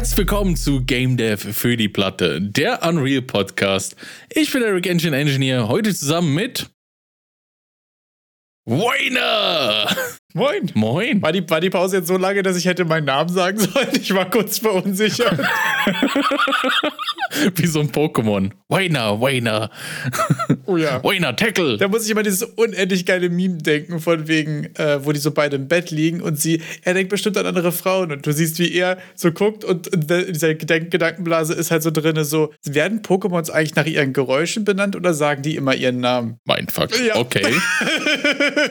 Herzlich 0.00 0.16
willkommen 0.16 0.56
zu 0.56 0.82
Game 0.82 1.18
Dev 1.18 1.52
für 1.52 1.76
die 1.76 1.90
Platte, 1.90 2.40
der 2.40 2.82
Unreal 2.82 3.20
Podcast. 3.20 3.96
Ich 4.30 4.50
bin 4.50 4.62
Eric 4.62 4.86
Engine 4.86 5.14
Engineer, 5.14 5.68
heute 5.68 5.94
zusammen 5.94 6.34
mit 6.34 6.70
Wayner. 8.64 9.94
Moin. 10.32 10.70
Moin. 10.74 11.20
War 11.22 11.32
die, 11.32 11.48
war 11.50 11.60
die 11.60 11.70
Pause 11.70 11.98
jetzt 11.98 12.06
so 12.06 12.16
lange, 12.16 12.42
dass 12.42 12.56
ich 12.56 12.66
hätte 12.66 12.84
meinen 12.84 13.06
Namen 13.06 13.30
sagen 13.30 13.58
sollen? 13.58 13.88
Ich 14.00 14.14
war 14.14 14.30
kurz 14.30 14.58
verunsichert. 14.58 15.38
Wie 17.56 17.66
so 17.66 17.80
ein 17.80 17.90
Pokémon. 17.90 18.50
Wayner, 18.68 19.20
Wayner. 19.20 19.70
Oh 20.66 20.76
ja. 20.76 21.02
Wayner, 21.02 21.34
Tackle. 21.34 21.78
Da 21.78 21.88
muss 21.88 22.04
ich 22.04 22.10
immer 22.10 22.22
dieses 22.22 22.42
unendlich 22.42 23.06
geile 23.06 23.28
Meme 23.28 23.58
denken, 23.58 24.00
von 24.00 24.28
wegen, 24.28 24.66
äh, 24.76 25.04
wo 25.04 25.12
die 25.12 25.18
so 25.18 25.30
beide 25.32 25.56
im 25.56 25.68
Bett 25.68 25.90
liegen 25.90 26.20
und 26.20 26.38
sie, 26.40 26.62
er 26.82 26.94
denkt 26.94 27.10
bestimmt 27.10 27.36
an 27.36 27.46
andere 27.46 27.72
Frauen 27.72 28.12
und 28.12 28.26
du 28.26 28.32
siehst, 28.32 28.58
wie 28.58 28.72
er 28.72 28.98
so 29.14 29.32
guckt 29.32 29.64
und 29.64 29.88
in 29.88 30.00
dieser 30.06 30.54
Gedank 30.54 30.90
Gedankenblase 30.90 31.54
ist 31.54 31.70
halt 31.70 31.82
so 31.82 31.90
drin, 31.90 32.22
so, 32.24 32.52
werden 32.64 33.02
Pokémons 33.02 33.50
eigentlich 33.50 33.74
nach 33.76 33.86
ihren 33.86 34.12
Geräuschen 34.12 34.64
benannt 34.64 34.96
oder 34.96 35.14
sagen 35.14 35.42
die 35.42 35.56
immer 35.56 35.74
ihren 35.74 36.00
Namen? 36.00 36.38
Mein 36.44 36.68
Fuck. 36.68 36.90
Ja. 37.00 37.16
Okay. 37.16 37.46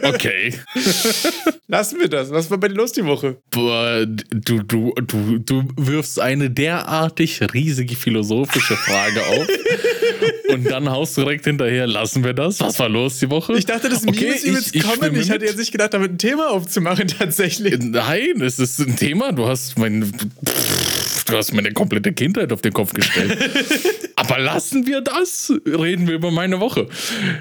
Okay. 0.03 0.53
Lassen 1.67 1.99
wir 1.99 2.07
das. 2.07 2.31
Was 2.31 2.49
war 2.49 2.57
bei 2.57 2.67
dir 2.67 2.75
los 2.75 2.91
die 2.93 3.05
Woche? 3.05 3.37
Boah, 3.51 4.05
du, 4.05 4.63
du, 4.63 4.91
du, 4.93 5.37
du 5.39 5.63
wirfst 5.77 6.19
eine 6.19 6.49
derartig 6.49 7.39
riesige 7.53 7.95
philosophische 7.95 8.75
Frage 8.75 9.21
auf. 9.25 9.47
Und 10.49 10.65
dann 10.69 10.89
haust 10.89 11.15
du 11.15 11.21
direkt 11.21 11.45
hinterher, 11.45 11.85
lassen 11.85 12.23
wir 12.23 12.33
das? 12.33 12.59
Was 12.59 12.79
war 12.79 12.89
los 12.89 13.19
die 13.19 13.29
Woche? 13.29 13.53
Ich 13.55 13.65
dachte, 13.65 13.87
das 13.87 14.01
Meme 14.03 14.17
Okay, 14.17 14.29
ist 14.29 14.43
übelst 14.45 14.69
ich- 14.69 14.75
ich 14.77 14.81
kommen. 14.81 14.97
stimme 14.97 15.19
Ich 15.19 15.29
hatte 15.29 15.45
jetzt 15.45 15.59
nicht 15.59 15.71
gedacht, 15.71 15.93
damit 15.93 16.11
ein 16.13 16.17
Thema 16.17 16.49
aufzumachen, 16.49 17.07
tatsächlich. 17.19 17.77
Nein, 17.79 18.41
es 18.41 18.57
ist 18.57 18.79
ein 18.79 18.95
Thema. 18.95 19.31
Du 19.31 19.45
hast 19.47 19.77
mein. 19.77 20.03
Pff, 20.45 21.25
Du 21.25 21.37
hast 21.37 21.53
meine 21.53 21.71
komplette 21.71 22.11
Kindheit 22.11 22.51
auf 22.51 22.61
den 22.63 22.73
Kopf 22.73 22.91
gestellt. 22.93 23.37
Aber 24.29 24.39
lassen 24.39 24.85
wir 24.85 25.01
das? 25.01 25.51
Reden 25.65 26.07
wir 26.07 26.15
über 26.15 26.31
meine 26.31 26.59
Woche. 26.59 26.87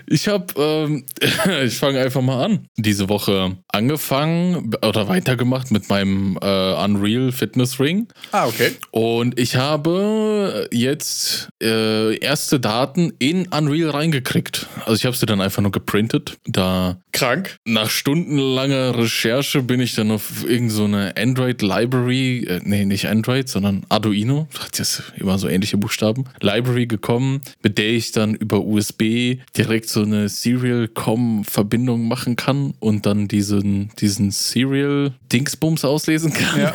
Ich 0.07 0.29
habe, 0.29 0.47
ähm, 0.57 1.05
ich 1.65 1.77
fange 1.77 2.01
einfach 2.01 2.23
mal 2.23 2.45
an. 2.45 2.69
Diese 2.77 3.09
Woche 3.09 3.57
angefangen 3.69 4.75
oder 4.83 5.09
weitergemacht 5.09 5.71
mit 5.71 5.89
meinem 5.89 6.39
äh, 6.41 6.85
Unreal 6.85 7.33
Fitness 7.33 7.79
Ring. 7.81 8.09
Ah, 8.33 8.47
okay. 8.47 8.73
Und 8.91 9.39
ich 9.39 9.57
habe 9.57 10.69
jetzt 10.73 11.49
äh, 11.63 12.17
erste 12.19 12.61
Daten 12.61 13.13
in 13.19 13.49
Unreal 13.49 13.91
reingekriegt. 13.91 14.67
Also 14.81 14.95
ich 14.95 15.05
habe 15.05 15.17
sie 15.17 15.27
dann 15.27 15.41
einfach 15.41 15.63
nur 15.63 15.73
geprintet. 15.73 16.39
Da 16.47 16.99
Krank. 17.13 17.57
nach 17.65 17.91
stundenlanger 17.91 18.97
Recherche 18.97 19.63
bin 19.63 19.81
ich 19.81 19.95
dann 19.95 20.11
auf 20.11 20.43
irgendeine 20.43 20.69
so 20.71 20.85
eine 20.85 21.15
Android-Library, 21.17 22.45
äh, 22.45 22.61
nee, 22.63 22.85
nicht 22.85 23.09
Android, 23.09 23.49
sondern 23.49 23.85
Arduino, 23.89 24.49
hat 24.59 24.79
jetzt 24.79 25.13
immer 25.17 25.39
so 25.39 25.49
ähnliche 25.49 25.77
Buchstaben, 25.77 26.25
Library 26.41 26.78
gekommen, 26.87 27.41
mit 27.63 27.79
der 27.79 27.91
ich 27.91 28.13
dann 28.13 28.35
über 28.35 28.65
USB 28.65 29.39
direkt 29.57 29.89
so 29.89 30.03
eine 30.03 30.29
Serial-Com-Verbindung 30.29 32.07
machen 32.07 32.37
kann 32.37 32.75
und 32.81 33.07
dann 33.07 33.29
diesen, 33.29 33.91
diesen 33.99 34.31
Serial-Dingsbums 34.31 35.85
auslesen 35.85 36.33
kann. 36.33 36.61
Ja. 36.61 36.75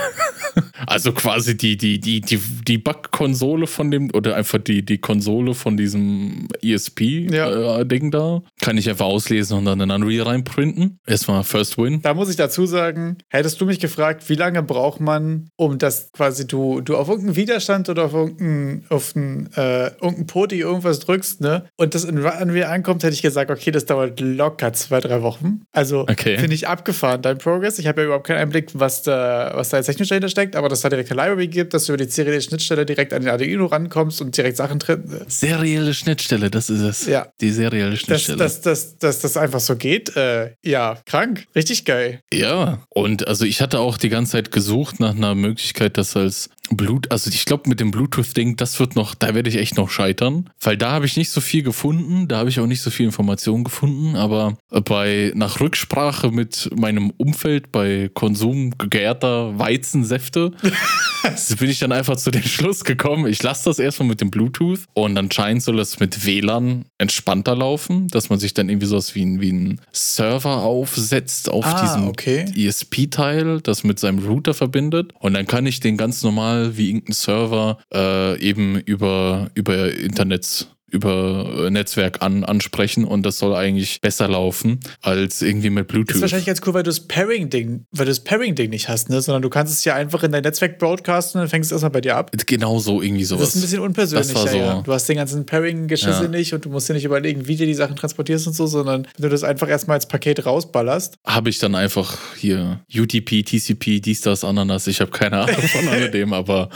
Also 0.88 1.12
quasi 1.14 1.58
die, 1.58 1.78
die, 1.78 2.00
die, 2.00 2.22
die, 2.22 2.40
die 2.68 2.78
Bug-Konsole 2.78 3.68
von 3.68 3.92
dem, 3.92 4.10
oder 4.14 4.36
einfach 4.36 4.60
die, 4.60 4.84
die 4.84 4.98
Konsole 4.98 5.54
von 5.54 5.78
diesem 5.78 6.48
ESP-Ding 6.62 7.34
Ja. 7.34 7.84
da, 7.84 8.42
kann 8.62 8.78
ich 8.78 8.90
einfach 8.90 9.06
auslesen 9.06 9.58
und 9.58 9.66
dann 9.66 9.80
in 9.80 9.92
Unreal 9.92 10.28
reinprinten. 10.28 11.00
Erstmal 11.06 11.44
First 11.44 11.78
Win. 11.78 12.02
Da 12.02 12.14
muss 12.14 12.30
ich 12.30 12.36
dazu 12.36 12.66
sagen, 12.66 13.18
hättest 13.30 13.60
du 13.62 13.66
mich 13.66 13.80
gefragt, 13.80 14.30
wie 14.30 14.36
lange 14.36 14.64
braucht 14.64 15.00
man, 15.00 15.50
um 15.56 15.78
das 15.78 16.12
quasi 16.12 16.48
du, 16.48 16.82
du 16.82 16.96
auf 16.98 17.08
irgendeinen 17.08 17.36
Widerstand 17.36 17.90
oder 17.90 18.06
auf 18.06 18.14
irgendeinen, 18.14 18.86
auf 18.90 19.16
einen, 19.16 19.50
äh, 19.56 19.88
irgendeinen 19.88 20.28
Poti 20.28 20.60
irgendwas 20.60 21.00
drückst, 21.00 21.42
ne? 21.42 21.66
Und 21.78 21.96
das 21.96 22.04
in 22.04 22.18
Unreal 22.20 22.72
ankommt, 22.72 23.04
hätte 23.04 23.14
ich 23.14 23.22
gesagt, 23.22 23.52
okay, 23.52 23.72
das 23.72 23.86
dauert 23.86 24.20
locker 24.20 24.74
zwei, 24.74 25.00
drei 25.00 25.22
Wochen. 25.22 25.62
Also 25.72 26.02
Okay. 26.10 26.38
finde 26.38 26.56
ich 26.56 26.68
abgefahren, 26.68 27.22
dein 27.22 27.38
Progress. 27.38 27.80
Ich 27.80 27.88
habe 27.88 28.02
ja 28.02 28.06
überhaupt 28.06 28.28
keinen 28.28 28.38
Einblick, 28.40 28.72
was 28.74 29.02
da, 29.04 29.52
was 29.56 29.70
da 29.70 29.78
jetzt 29.78 29.88
technisch 29.88 30.10
dahinter 30.10 30.30
steckt, 30.30 30.56
aber 30.56 30.70
dass 30.74 30.82
da 30.82 30.90
direkt 30.90 31.12
eine 31.12 31.22
Library 31.22 31.48
gibt, 31.48 31.74
dass 31.74 31.86
du 31.86 31.94
über 31.94 32.04
die 32.04 32.12
serielle 32.12 32.42
Schnittstelle 32.42 32.86
direkt 32.86 33.14
an 33.14 33.22
den 33.22 33.32
Arduino 33.32 33.66
rankommst 33.68 34.22
und 34.22 34.36
direkt 34.36 34.58
Sachen 34.58 34.80
drin. 34.80 35.04
Serielle 35.28 35.94
Schnittstelle, 35.94 36.50
das 36.50 36.70
ist 36.70 36.82
es. 36.82 37.06
Ja. 37.06 37.28
Die 37.42 37.52
serielle 37.52 37.92
Dass 37.92 38.00
Schnittstelle. 38.00 38.38
das, 38.38 38.62
das, 38.62 38.98
das, 38.98 39.20
das 39.20 39.38
einfach 39.38 39.60
so 39.60 39.76
geht, 39.76 40.16
äh, 40.16 40.52
ja, 40.64 40.98
krank. 41.06 41.46
Richtig 41.56 41.86
geil. 41.86 42.20
Ja, 42.34 42.84
und 42.90 43.28
also 43.28 43.46
ich 43.46 43.62
hatte 43.62 43.80
auch 43.80 43.98
die 43.98 44.10
ganze 44.10 44.34
Zeit 44.34 44.52
gesucht 44.52 45.00
nach 45.00 45.16
einer 45.16 45.36
Möglichkeit, 45.36 45.98
das 45.98 46.16
als 46.16 46.50
Blut, 46.72 47.12
also 47.12 47.30
ich 47.30 47.46
glaube 47.46 47.70
mit 47.70 47.80
dem 47.80 47.92
Bluetooth-Ding, 47.92 48.56
das 48.56 48.80
wird 48.80 48.96
noch, 48.96 49.16
da 49.16 49.36
werde 49.36 49.50
ich 49.50 49.58
echt 49.58 49.76
noch 49.78 49.90
scheitern, 49.90 50.50
weil 50.62 50.78
da 50.78 50.92
habe 50.92 51.06
ich 51.06 51.18
nicht 51.18 51.30
so 51.30 51.42
viel 51.42 51.62
gefunden, 51.62 52.28
da 52.28 52.38
habe 52.38 52.50
ich 52.50 52.60
auch 52.60 52.66
nicht 52.68 52.82
so 52.82 52.90
viel 52.90 53.06
Informationen 53.06 53.64
gefunden, 53.64 54.16
aber 54.16 54.58
bei 54.70 55.32
nach 55.36 55.60
Rücksprache 55.60 56.32
mit 56.32 56.70
meinem 56.76 57.12
Umfeld 57.18 57.72
bei 57.72 58.10
Konsum 58.14 58.78
gegärter 58.78 59.60
Weizensäfte 59.60 60.52
bin 61.60 61.70
ich 61.70 61.80
dann 61.80 61.92
einfach 61.92 62.16
zu 62.18 62.32
dem 62.32 62.44
Schluss 62.44 62.84
gekommen, 62.84 63.28
ich 63.28 63.42
lasse 63.44 63.66
das 63.66 63.80
erstmal 63.80 64.10
mit 64.10 64.22
dem 64.22 64.32
Bluetooth 64.32 64.82
und 64.94 65.18
anscheinend 65.18 65.64
soll 65.64 65.78
das 65.78 66.00
mit 66.00 66.26
WLAN 66.26 66.86
entspannter 66.98 67.56
laufen, 67.56 68.08
dass 68.10 68.30
man 68.30 68.40
sich 68.40 68.54
dann 68.54 68.70
irgendwie 68.70 68.88
sowas 68.88 69.16
wie, 69.16 69.24
ein- 69.26 69.42
wie 69.42 69.52
ein 69.52 69.82
Server 69.92 70.64
aufsetzt 70.64 71.50
auf 71.50 71.66
Ah, 71.66 71.82
diesem 71.82 72.08
okay. 72.08 72.46
ESP-Teil, 72.56 73.62
das 73.62 73.84
mit 73.84 74.00
seinem 74.00 74.20
Router 74.26 74.54
verbindet. 74.54 75.14
Und 75.20 75.34
dann 75.34 75.48
kann 75.48 75.66
ich 75.66 75.80
den 75.80 75.98
ganz 75.98 76.24
normal 76.24 76.78
wie 76.78 76.88
irgendein 76.90 77.14
Server 77.14 77.78
äh, 77.94 78.40
eben 78.40 78.80
über, 78.80 79.50
über 79.56 79.94
Internet 79.94 80.68
über 80.94 81.66
äh, 81.66 81.70
Netzwerk 81.72 82.22
an, 82.22 82.44
ansprechen 82.44 83.04
und 83.04 83.24
das 83.26 83.40
soll 83.40 83.56
eigentlich 83.56 84.00
besser 84.00 84.28
laufen 84.28 84.80
als 85.02 85.42
irgendwie 85.42 85.70
mit 85.72 85.88
Bluetooth. 85.88 86.16
Ist 86.16 86.22
wahrscheinlich 86.22 86.46
ganz 86.46 86.62
cool, 86.66 86.74
weil 86.76 86.84
du 86.84 86.90
das 86.90 87.02
Pairing-Ding, 87.02 87.86
weil 87.92 88.06
du 88.06 88.12
das 88.12 88.20
Pairing-Ding 88.22 88.70
nicht 88.70 88.88
hast, 88.90 89.10
ne? 89.10 89.22
Sondern 89.22 89.42
du 89.42 89.50
kannst 89.50 89.74
es 89.74 89.84
ja 89.86 89.96
einfach 89.96 90.24
in 90.24 90.32
dein 90.32 90.44
Netzwerk 90.44 90.78
broadcasten 90.80 91.40
und 91.40 91.44
dann 91.46 91.50
fängst 91.50 91.72
du 91.72 91.76
es 91.76 91.82
erstmal 91.82 91.92
bei 91.92 92.02
dir 92.02 92.16
ab. 92.16 92.32
genau 92.46 92.80
so 92.80 93.02
irgendwie 93.02 93.24
sowas. 93.26 93.42
Das 93.48 93.50
ist 93.56 93.56
ein 93.56 93.62
bisschen 93.64 93.80
unpersönlicher, 93.80 94.34
Das 94.34 94.44
war 94.44 94.48
so- 94.52 94.58
ja. 94.58 94.82
Du 94.84 94.94
hast 94.94 95.10
den 95.10 95.18
ganzen 95.18 95.46
Pairing-Geschisse 95.46 96.24
Ja. 96.24 96.28
nicht 96.30 96.54
und 96.54 96.64
du 96.66 96.70
musst 96.70 96.88
dir 96.88 96.94
nicht 96.94 97.06
überlegen, 97.06 97.48
wie 97.48 97.56
du 97.56 97.66
die 97.66 97.74
Sachen 97.74 97.96
transportierst 97.96 98.46
und 98.48 98.54
so, 98.54 98.68
sondern 98.68 99.08
wenn 99.18 99.24
du 99.24 99.30
das 99.30 99.44
einfach 99.44 99.68
erstmal 99.70 99.96
als 99.96 100.08
Paket 100.08 100.46
rausballerst. 100.46 101.16
habe 101.26 101.50
ich 101.50 101.58
dann 101.60 101.74
einfach 101.76 102.18
hier 102.38 102.80
UTP, 102.94 103.42
TCP, 103.44 104.00
dies, 104.00 104.22
das, 104.22 104.44
Ananas. 104.44 104.86
Ich 104.88 105.02
habe 105.02 105.10
keine 105.12 105.40
Ahnung 105.40 105.56
von 105.62 105.88
alledem, 105.90 106.34
aber, 106.34 106.70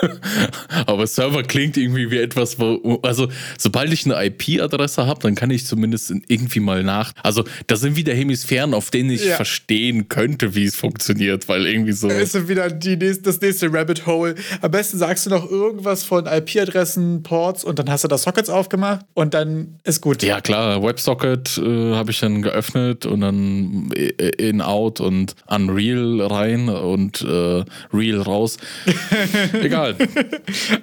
aber 0.86 1.06
Server 1.06 1.42
klingt 1.42 1.76
irgendwie 1.76 2.10
wie 2.10 2.18
etwas, 2.18 2.58
wo, 2.58 2.98
also 3.02 3.28
sobald 3.58 3.92
ich 3.92 4.04
eine 4.04 4.24
IP-Adresse 4.26 5.06
habe, 5.06 5.20
dann 5.22 5.34
kann 5.34 5.50
ich 5.50 5.66
zumindest 5.66 6.12
irgendwie 6.28 6.60
mal 6.60 6.82
nach. 6.82 7.12
Also 7.22 7.44
da 7.66 7.76
sind 7.76 7.96
wieder 7.96 8.14
Hemisphären, 8.14 8.74
auf 8.74 8.90
denen 8.90 9.10
ich 9.10 9.24
Ja. 9.24 9.36
verstehen 9.36 10.08
könnte, 10.08 10.54
wie 10.54 10.64
es 10.64 10.76
funktioniert, 10.76 11.48
weil 11.48 11.66
irgendwie 11.66 11.92
so. 11.92 12.08
Ist 12.08 12.48
wieder 12.48 12.70
die 12.70 12.96
nächste, 12.96 13.22
das 13.24 13.40
nächste 13.40 13.72
Rabbit 13.72 14.06
Hole. 14.06 14.34
Am 14.60 14.70
besten 14.70 14.98
sagst 14.98 15.26
du 15.26 15.30
noch 15.30 15.50
irgendwas 15.50 16.04
von 16.04 16.26
IP-Adressen, 16.26 17.22
Ports 17.22 17.64
und 17.64 17.78
dann 17.78 17.90
hast 17.90 18.04
du 18.04 18.08
da 18.08 18.18
Sockets 18.18 18.48
aufgemacht 18.50 19.04
und 19.14 19.34
dann 19.34 19.78
ist 19.84 20.00
gut. 20.00 20.22
Ja, 20.22 20.40
klar, 20.40 20.82
WebSocket 20.82 21.58
äh, 21.58 21.94
habe 21.94 22.10
ich 22.10 22.20
dann 22.20 22.42
geöffnet 22.42 23.06
und 23.06 23.20
dann 23.20 23.90
in, 24.38 24.60
out 24.62 25.00
und 25.00 25.34
Unreal 25.46 26.20
rein 26.22 26.68
und 26.68 27.22
äh, 27.22 27.64
Real 27.92 28.20
raus. 28.20 28.56
Egal. 29.52 29.96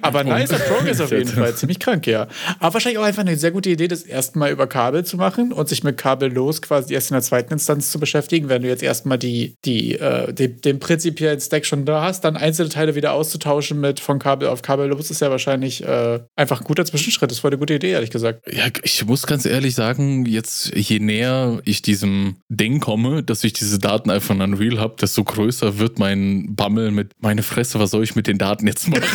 Aber 0.02 0.24
nicer 0.24 0.58
Progress 0.58 1.00
auf 1.00 1.10
jeden. 1.10 1.28
Fall. 1.38 1.54
Ziemlich 1.54 1.78
krank, 1.78 2.06
ja. 2.06 2.26
Aber 2.60 2.74
wahrscheinlich 2.74 2.98
auch 2.98 3.04
einfach 3.04 3.22
eine 3.22 3.36
sehr 3.36 3.50
gute 3.50 3.70
Idee, 3.70 3.88
das 3.88 4.02
erstmal 4.02 4.50
über 4.50 4.66
Kabel 4.66 5.04
zu 5.04 5.16
machen 5.16 5.52
und 5.52 5.68
sich 5.68 5.84
mit 5.84 5.96
kabellos 5.96 6.62
quasi 6.62 6.94
erst 6.94 7.10
in 7.10 7.14
der 7.14 7.22
zweiten 7.22 7.52
Instanz 7.52 7.90
zu 7.90 7.98
beschäftigen. 7.98 8.48
Wenn 8.48 8.62
du 8.62 8.68
jetzt 8.68 8.82
erstmal 8.82 9.18
die, 9.18 9.56
die, 9.64 9.98
äh, 9.98 10.32
den, 10.32 10.60
den 10.60 10.78
prinzipiellen 10.78 11.40
Stack 11.40 11.66
schon 11.66 11.84
da 11.84 12.02
hast, 12.02 12.24
dann 12.24 12.36
einzelne 12.36 12.68
Teile 12.68 12.94
wieder 12.94 13.12
auszutauschen 13.12 13.80
mit 13.80 14.00
von 14.00 14.18
Kabel 14.18 14.48
auf 14.48 14.62
kabellos 14.62 15.10
ist 15.10 15.20
ja 15.20 15.30
wahrscheinlich 15.30 15.84
äh, 15.84 16.20
einfach 16.36 16.60
ein 16.60 16.64
guter 16.64 16.84
Zwischenschritt. 16.84 17.30
Das 17.30 17.42
war 17.42 17.50
eine 17.50 17.58
gute 17.58 17.74
Idee, 17.74 17.90
ehrlich 17.90 18.10
gesagt. 18.10 18.52
Ja, 18.52 18.64
ich 18.82 19.04
muss 19.06 19.26
ganz 19.26 19.44
ehrlich 19.44 19.74
sagen, 19.74 20.26
jetzt 20.26 20.74
je 20.74 20.98
näher 20.98 21.60
ich 21.64 21.82
diesem 21.82 22.36
Ding 22.48 22.80
komme, 22.80 23.22
dass 23.22 23.44
ich 23.44 23.52
diese 23.52 23.78
Daten 23.78 24.10
einfach 24.10 24.34
in 24.34 24.40
Unreal 24.40 24.78
habe, 24.78 24.96
desto 25.00 25.24
größer 25.24 25.78
wird 25.78 25.98
mein 25.98 26.54
Bammel 26.54 26.90
mit 26.90 27.12
meine 27.20 27.42
Fresse, 27.42 27.78
was 27.78 27.90
soll 27.90 28.04
ich 28.04 28.16
mit 28.16 28.26
den 28.26 28.38
Daten 28.38 28.66
jetzt 28.66 28.88
machen? 28.88 29.02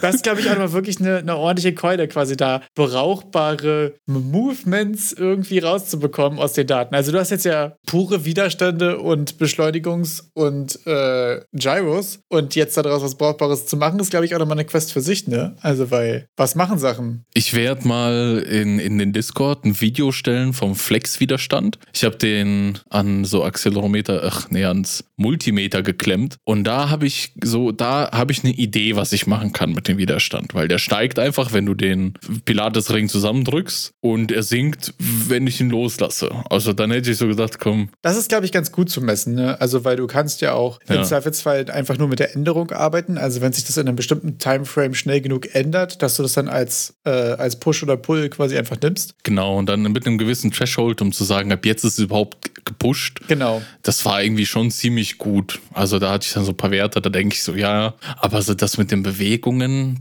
Das 0.00 0.22
glaube 0.22 0.40
ich, 0.40 0.50
auch 0.50 0.67
mal 0.68 0.72
wirklich 0.72 1.00
eine, 1.00 1.18
eine 1.18 1.36
ordentliche 1.36 1.74
Keule, 1.74 2.08
quasi 2.08 2.36
da 2.36 2.62
brauchbare 2.74 3.94
Movements 4.06 5.12
irgendwie 5.12 5.58
rauszubekommen 5.58 6.38
aus 6.38 6.52
den 6.52 6.66
Daten. 6.66 6.94
Also 6.94 7.12
du 7.12 7.18
hast 7.18 7.30
jetzt 7.30 7.44
ja 7.44 7.76
pure 7.86 8.24
Widerstände 8.24 8.98
und 8.98 9.34
Beschleunigungs- 9.38 10.24
und 10.34 10.86
äh, 10.86 11.40
Gyros 11.52 12.20
und 12.28 12.54
jetzt 12.54 12.76
daraus 12.76 13.02
was 13.02 13.16
Brauchbares 13.16 13.66
zu 13.66 13.76
machen, 13.76 14.00
ist, 14.00 14.10
glaube 14.10 14.26
ich, 14.26 14.34
auch 14.34 14.38
nochmal 14.38 14.58
eine 14.58 14.64
Quest 14.66 14.92
für 14.92 15.00
sich, 15.00 15.26
ne? 15.26 15.56
Also, 15.60 15.90
weil, 15.90 16.26
was 16.36 16.54
machen 16.54 16.78
Sachen? 16.78 17.24
Ich 17.34 17.54
werde 17.54 17.86
mal 17.86 18.44
in, 18.48 18.78
in 18.78 18.98
den 18.98 19.12
Discord 19.12 19.64
ein 19.64 19.80
Video 19.80 20.12
stellen 20.12 20.52
vom 20.52 20.74
Flex-Widerstand. 20.74 21.78
Ich 21.92 22.04
habe 22.04 22.16
den 22.16 22.78
an 22.90 23.24
so 23.24 23.44
Accelerometer, 23.44 24.22
ach 24.24 24.50
nee, 24.50 24.64
ans 24.64 25.04
Multimeter 25.16 25.82
geklemmt 25.82 26.36
und 26.44 26.64
da 26.64 26.90
habe 26.90 27.06
ich 27.06 27.32
so, 27.42 27.72
da 27.72 28.10
habe 28.12 28.32
ich 28.32 28.44
eine 28.44 28.52
Idee, 28.52 28.96
was 28.96 29.12
ich 29.12 29.26
machen 29.26 29.52
kann 29.52 29.72
mit 29.72 29.88
dem 29.88 29.98
Widerstand, 29.98 30.47
weil 30.52 30.68
der 30.68 30.78
steigt 30.78 31.18
einfach, 31.18 31.52
wenn 31.52 31.66
du 31.66 31.74
den 31.74 32.14
Pilates-Ring 32.44 33.08
zusammendrückst 33.08 33.92
und 34.00 34.32
er 34.32 34.42
sinkt, 34.42 34.94
wenn 34.98 35.46
ich 35.46 35.60
ihn 35.60 35.70
loslasse. 35.70 36.30
Also 36.50 36.72
dann 36.72 36.90
hätte 36.90 37.10
ich 37.10 37.18
so 37.18 37.26
gedacht, 37.26 37.58
komm. 37.58 37.88
Das 38.02 38.16
ist, 38.16 38.28
glaube 38.28 38.46
ich, 38.46 38.52
ganz 38.52 38.72
gut 38.72 38.90
zu 38.90 39.00
messen, 39.00 39.34
ne? 39.34 39.60
Also, 39.60 39.84
weil 39.84 39.96
du 39.96 40.06
kannst 40.06 40.40
ja 40.40 40.52
auch 40.52 40.78
ja. 40.88 40.96
im 40.96 41.04
Zweifelsfall 41.04 41.70
einfach 41.70 41.98
nur 41.98 42.08
mit 42.08 42.18
der 42.18 42.34
Änderung 42.34 42.70
arbeiten. 42.70 43.18
Also, 43.18 43.40
wenn 43.40 43.52
sich 43.52 43.64
das 43.64 43.76
in 43.76 43.88
einem 43.88 43.96
bestimmten 43.96 44.38
Timeframe 44.38 44.94
schnell 44.94 45.20
genug 45.20 45.54
ändert, 45.54 46.02
dass 46.02 46.16
du 46.16 46.22
das 46.22 46.32
dann 46.32 46.48
als, 46.48 46.94
äh, 47.04 47.10
als 47.10 47.56
Push 47.56 47.82
oder 47.82 47.96
Pull 47.96 48.28
quasi 48.28 48.56
einfach 48.56 48.80
nimmst. 48.80 49.14
Genau, 49.22 49.58
und 49.58 49.68
dann 49.68 49.82
mit 49.82 50.06
einem 50.06 50.18
gewissen 50.18 50.50
Threshold, 50.50 51.02
um 51.02 51.12
zu 51.12 51.24
sagen, 51.24 51.52
ab 51.52 51.64
jetzt 51.66 51.84
ist 51.84 51.98
es 51.98 52.04
überhaupt 52.04 52.57
gepusht. 52.68 53.20
Genau. 53.26 53.62
Das 53.82 54.04
war 54.04 54.22
irgendwie 54.22 54.46
schon 54.46 54.70
ziemlich 54.70 55.18
gut. 55.18 55.58
Also 55.74 55.98
da 55.98 56.12
hatte 56.12 56.26
ich 56.26 56.32
dann 56.34 56.44
so 56.44 56.52
ein 56.52 56.56
paar 56.56 56.70
Werte, 56.70 57.00
da 57.00 57.10
denke 57.10 57.34
ich 57.34 57.42
so, 57.42 57.54
ja, 57.54 57.94
aber 58.18 58.42
so 58.42 58.54
das 58.54 58.78
mit 58.78 58.92
den 58.92 59.02
Bewegungen, 59.02 60.00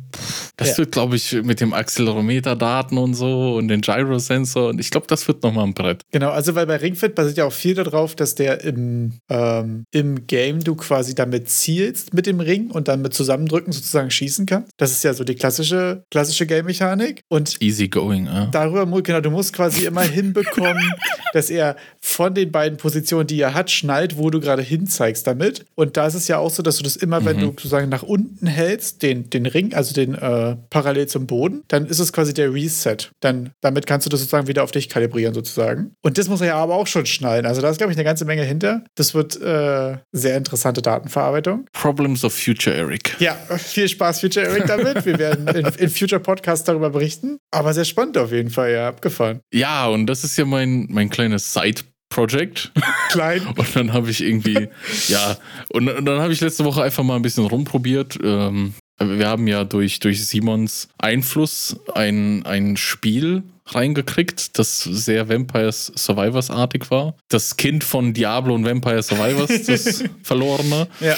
das 0.58 0.72
ja. 0.72 0.78
wird, 0.80 0.92
glaube 0.92 1.16
ich, 1.16 1.34
mit 1.44 1.62
dem 1.62 1.74
Accelerometer-Daten 1.74 2.98
und 2.98 3.16
so 3.16 3.56
und 3.56 3.70
den 3.70 3.82
Gyrosensor 3.82 4.70
und 4.70 4.80
ich 4.80 4.92
glaube, 4.92 5.08
das 5.08 5.28
wird 5.28 5.42
nochmal 5.44 5.66
ein 5.66 5.74
Brett. 5.74 6.02
Genau, 6.12 6.30
also 6.30 6.54
weil 6.54 6.68
bei 6.68 6.76
Ringfit 6.76 7.16
basiert 7.16 7.38
ja 7.38 7.46
auch 7.46 7.54
viel 7.54 7.74
darauf, 7.74 8.16
dass 8.16 8.36
der 8.36 8.64
im, 8.64 9.14
ähm, 9.30 9.86
im 9.92 10.28
Game 10.28 10.64
du 10.64 10.76
quasi 10.76 11.16
damit 11.16 11.50
zielst 11.50 12.14
mit 12.14 12.26
dem 12.26 12.40
Ring 12.40 12.70
und 12.70 12.88
dann 12.88 13.02
mit 13.02 13.14
Zusammendrücken 13.14 13.72
sozusagen 13.72 14.12
schießen 14.12 14.46
kannst. 14.46 14.72
Das 14.78 14.92
ist 14.92 15.04
ja 15.04 15.14
so 15.14 15.24
die 15.24 15.36
klassische, 15.36 16.04
klassische 16.12 16.46
Game-Mechanik. 16.46 17.22
Und 17.30 17.62
Easy 17.62 17.88
going, 17.88 18.26
ja. 18.26 18.48
Darüber, 18.48 18.86
genau, 19.02 19.22
du 19.22 19.32
musst 19.32 19.54
quasi 19.54 19.86
immer 19.86 20.02
hinbekommen, 20.02 20.92
dass 21.34 21.50
er 21.50 21.78
von 22.02 22.34
den 22.34 22.52
beiden 22.58 22.80
Positionen, 22.80 23.28
die 23.28 23.40
er 23.40 23.54
hat, 23.54 23.70
schnallt, 23.70 24.18
wo 24.18 24.32
du 24.32 24.40
gerade 24.40 24.64
hinzeigst 24.64 25.28
damit. 25.28 25.64
Und 25.76 25.96
da 25.96 26.08
ist 26.08 26.16
es 26.16 26.28
ja 26.28 26.40
auch 26.40 26.50
so, 26.50 26.64
dass 26.64 26.78
du 26.78 26.84
das 26.84 26.96
immer, 26.96 27.22
mhm. 27.22 27.26
wenn 27.26 27.40
du 27.40 27.46
sozusagen 27.48 27.88
nach 27.88 28.02
unten 28.02 28.48
hältst, 28.48 29.04
den, 29.04 29.30
den 29.30 29.46
Ring, 29.46 29.76
also 29.76 29.94
den 29.94 30.16
äh, 30.16 30.56
parallel 30.72 31.08
zum 31.08 31.28
Boden, 31.28 31.62
dann 31.68 31.86
ist 31.86 32.00
es 32.00 32.12
quasi 32.12 32.34
der 32.34 32.52
Reset. 32.52 32.98
Dann, 33.20 33.52
damit 33.62 33.86
kannst 33.86 34.08
du 34.08 34.10
das 34.10 34.22
sozusagen 34.22 34.48
wieder 34.48 34.64
auf 34.64 34.72
dich 34.72 34.90
kalibrieren, 34.90 35.36
sozusagen. 35.36 35.92
Und 36.02 36.18
das 36.18 36.30
muss 36.30 36.42
er 36.42 36.48
ja 36.48 36.56
aber 36.56 36.74
auch 36.74 36.88
schon 36.88 37.06
schnallen. 37.06 37.46
Also 37.46 37.62
da 37.62 37.70
ist, 37.70 37.78
glaube 37.78 37.92
ich, 37.92 37.98
eine 37.98 38.06
ganze 38.06 38.26
Menge 38.26 38.42
hinter. 38.42 38.84
Das 38.96 39.14
wird 39.14 39.40
äh, 39.40 39.98
sehr 40.12 40.36
interessante 40.36 40.82
Datenverarbeitung. 40.82 41.68
Problems 41.74 42.24
of 42.24 42.34
Future 42.34 42.76
Eric. 42.76 43.18
Ja, 43.20 43.36
viel 43.58 43.88
Spaß, 43.88 44.22
Future 44.22 44.48
Eric, 44.48 44.66
damit. 44.66 45.06
Wir 45.06 45.20
werden 45.20 45.48
in, 45.50 45.68
in 45.68 45.90
Future 45.92 46.20
Podcasts 46.20 46.66
darüber 46.66 46.90
berichten. 46.90 47.38
Aber 47.52 47.76
sehr 47.76 47.86
spannend 47.86 48.18
auf 48.18 48.32
jeden 48.32 48.50
Fall, 48.50 48.72
ja, 48.72 48.88
abgefahren. 48.88 49.42
Ja, 49.54 49.88
und 49.90 50.08
das 50.08 50.24
ist 50.24 50.38
ja 50.38 50.46
mein, 50.46 50.88
mein 50.90 51.12
kleines 51.12 51.54
Side- 51.54 51.84
Project. 52.10 52.72
Klein. 53.10 53.46
Und 53.56 53.76
dann 53.76 53.94
habe 53.94 54.10
ich 54.10 54.24
irgendwie, 54.24 54.70
ja, 55.08 55.38
und, 55.70 55.90
und 55.90 56.06
dann 56.06 56.20
habe 56.20 56.34
ich 56.34 56.42
letzte 56.42 56.66
Woche 56.66 56.84
einfach 56.84 57.04
mal 57.04 57.16
ein 57.16 57.22
bisschen 57.22 57.46
rumprobiert. 57.46 58.18
Ähm, 58.24 58.74
wir 59.00 59.28
haben 59.28 59.48
ja 59.48 59.64
durch, 59.64 60.00
durch 60.00 60.26
Simons 60.26 60.88
Einfluss 60.98 61.78
ein, 61.94 62.46
ein 62.46 62.78
Spiel 62.78 63.44
reingekriegt, 63.68 64.58
das 64.58 64.84
sehr 64.84 65.30
Vampires 65.30 65.92
Survivors 65.96 66.50
artig 66.50 66.90
war. 66.90 67.16
Das 67.28 67.58
Kind 67.58 67.84
von 67.84 68.14
Diablo 68.14 68.56
und 68.56 68.66
Vampire 68.66 69.04
Survivors, 69.04 69.64
das 69.68 70.04
Verlorene. 70.24 70.88
Ja 71.00 71.16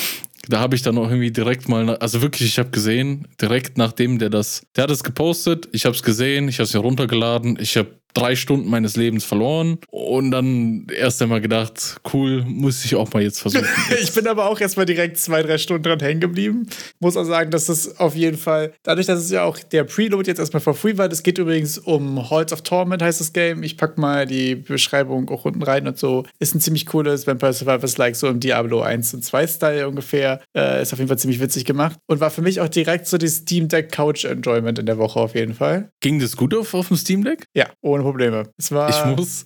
da 0.49 0.59
habe 0.59 0.75
ich 0.75 0.81
dann 0.81 0.97
auch 0.97 1.09
irgendwie 1.09 1.31
direkt 1.31 1.69
mal, 1.69 1.95
also 1.97 2.21
wirklich, 2.23 2.49
ich 2.49 2.57
habe 2.57 2.71
gesehen, 2.71 3.27
direkt 3.39 3.77
nachdem 3.77 4.17
der 4.17 4.31
das, 4.31 4.63
der 4.75 4.85
hat 4.85 4.91
es 4.91 5.03
gepostet, 5.03 5.69
ich 5.73 5.85
habe 5.85 5.95
es 5.95 6.01
gesehen, 6.01 6.49
ich 6.49 6.55
habe 6.55 6.63
es 6.63 6.71
hier 6.71 6.79
runtergeladen, 6.79 7.57
ich 7.61 7.77
habe 7.77 7.98
drei 8.13 8.35
Stunden 8.35 8.69
meines 8.69 8.95
Lebens 8.95 9.23
verloren 9.23 9.77
und 9.89 10.31
dann 10.31 10.87
erst 10.95 11.21
einmal 11.21 11.41
gedacht, 11.41 11.97
cool, 12.13 12.43
muss 12.45 12.83
ich 12.85 12.95
auch 12.95 13.11
mal 13.13 13.21
jetzt 13.21 13.39
versuchen. 13.39 13.67
ich 14.01 14.13
bin 14.13 14.27
aber 14.27 14.47
auch 14.47 14.59
erstmal 14.59 14.85
direkt 14.85 15.17
zwei, 15.17 15.43
drei 15.43 15.57
Stunden 15.57 15.83
dran 15.83 15.99
hängen 15.99 16.19
geblieben. 16.19 16.67
Muss 16.99 17.17
auch 17.17 17.23
sagen, 17.23 17.51
dass 17.51 17.65
das 17.65 17.99
auf 17.99 18.15
jeden 18.15 18.37
Fall, 18.37 18.73
dadurch, 18.83 19.07
dass 19.07 19.19
es 19.19 19.29
ja 19.29 19.43
auch 19.43 19.59
der 19.59 19.83
Preload 19.83 20.27
jetzt 20.27 20.39
erstmal 20.39 20.61
for 20.61 20.73
free 20.73 20.97
war, 20.97 21.09
das 21.09 21.23
geht 21.23 21.37
übrigens 21.37 21.77
um 21.77 22.29
Halls 22.29 22.51
of 22.53 22.61
Torment, 22.61 23.01
heißt 23.01 23.19
das 23.19 23.33
Game. 23.33 23.63
Ich 23.63 23.77
pack 23.77 23.97
mal 23.97 24.25
die 24.25 24.55
Beschreibung 24.55 25.29
auch 25.29 25.45
unten 25.45 25.63
rein 25.63 25.87
und 25.87 25.97
so. 25.97 26.25
Ist 26.39 26.55
ein 26.55 26.61
ziemlich 26.61 26.85
cooles 26.85 27.27
Vampire 27.27 27.53
Survivors-like, 27.53 28.15
so 28.15 28.27
im 28.27 28.39
Diablo 28.39 28.81
1 28.81 29.13
und 29.13 29.23
2 29.23 29.47
Style 29.47 29.87
ungefähr. 29.87 30.41
Äh, 30.55 30.81
ist 30.81 30.93
auf 30.93 30.99
jeden 30.99 31.09
Fall 31.09 31.19
ziemlich 31.19 31.39
witzig 31.39 31.65
gemacht 31.65 31.97
und 32.07 32.19
war 32.19 32.31
für 32.31 32.41
mich 32.41 32.61
auch 32.61 32.69
direkt 32.69 33.07
so 33.07 33.17
die 33.17 33.27
Steam 33.27 33.67
Deck 33.67 33.91
Couch 33.91 34.25
Enjoyment 34.25 34.79
in 34.79 34.85
der 34.85 34.97
Woche 34.97 35.19
auf 35.19 35.35
jeden 35.35 35.53
Fall. 35.53 35.91
Ging 36.01 36.19
das 36.19 36.35
gut 36.35 36.55
auf, 36.55 36.73
auf 36.73 36.87
dem 36.87 36.97
Steam 36.97 37.23
Deck? 37.23 37.45
Ja, 37.53 37.67
ohne 37.81 37.98
Probleme. 38.01 38.49
Es 38.57 38.71
war 38.71 38.89
ich 38.89 39.17
muss 39.17 39.45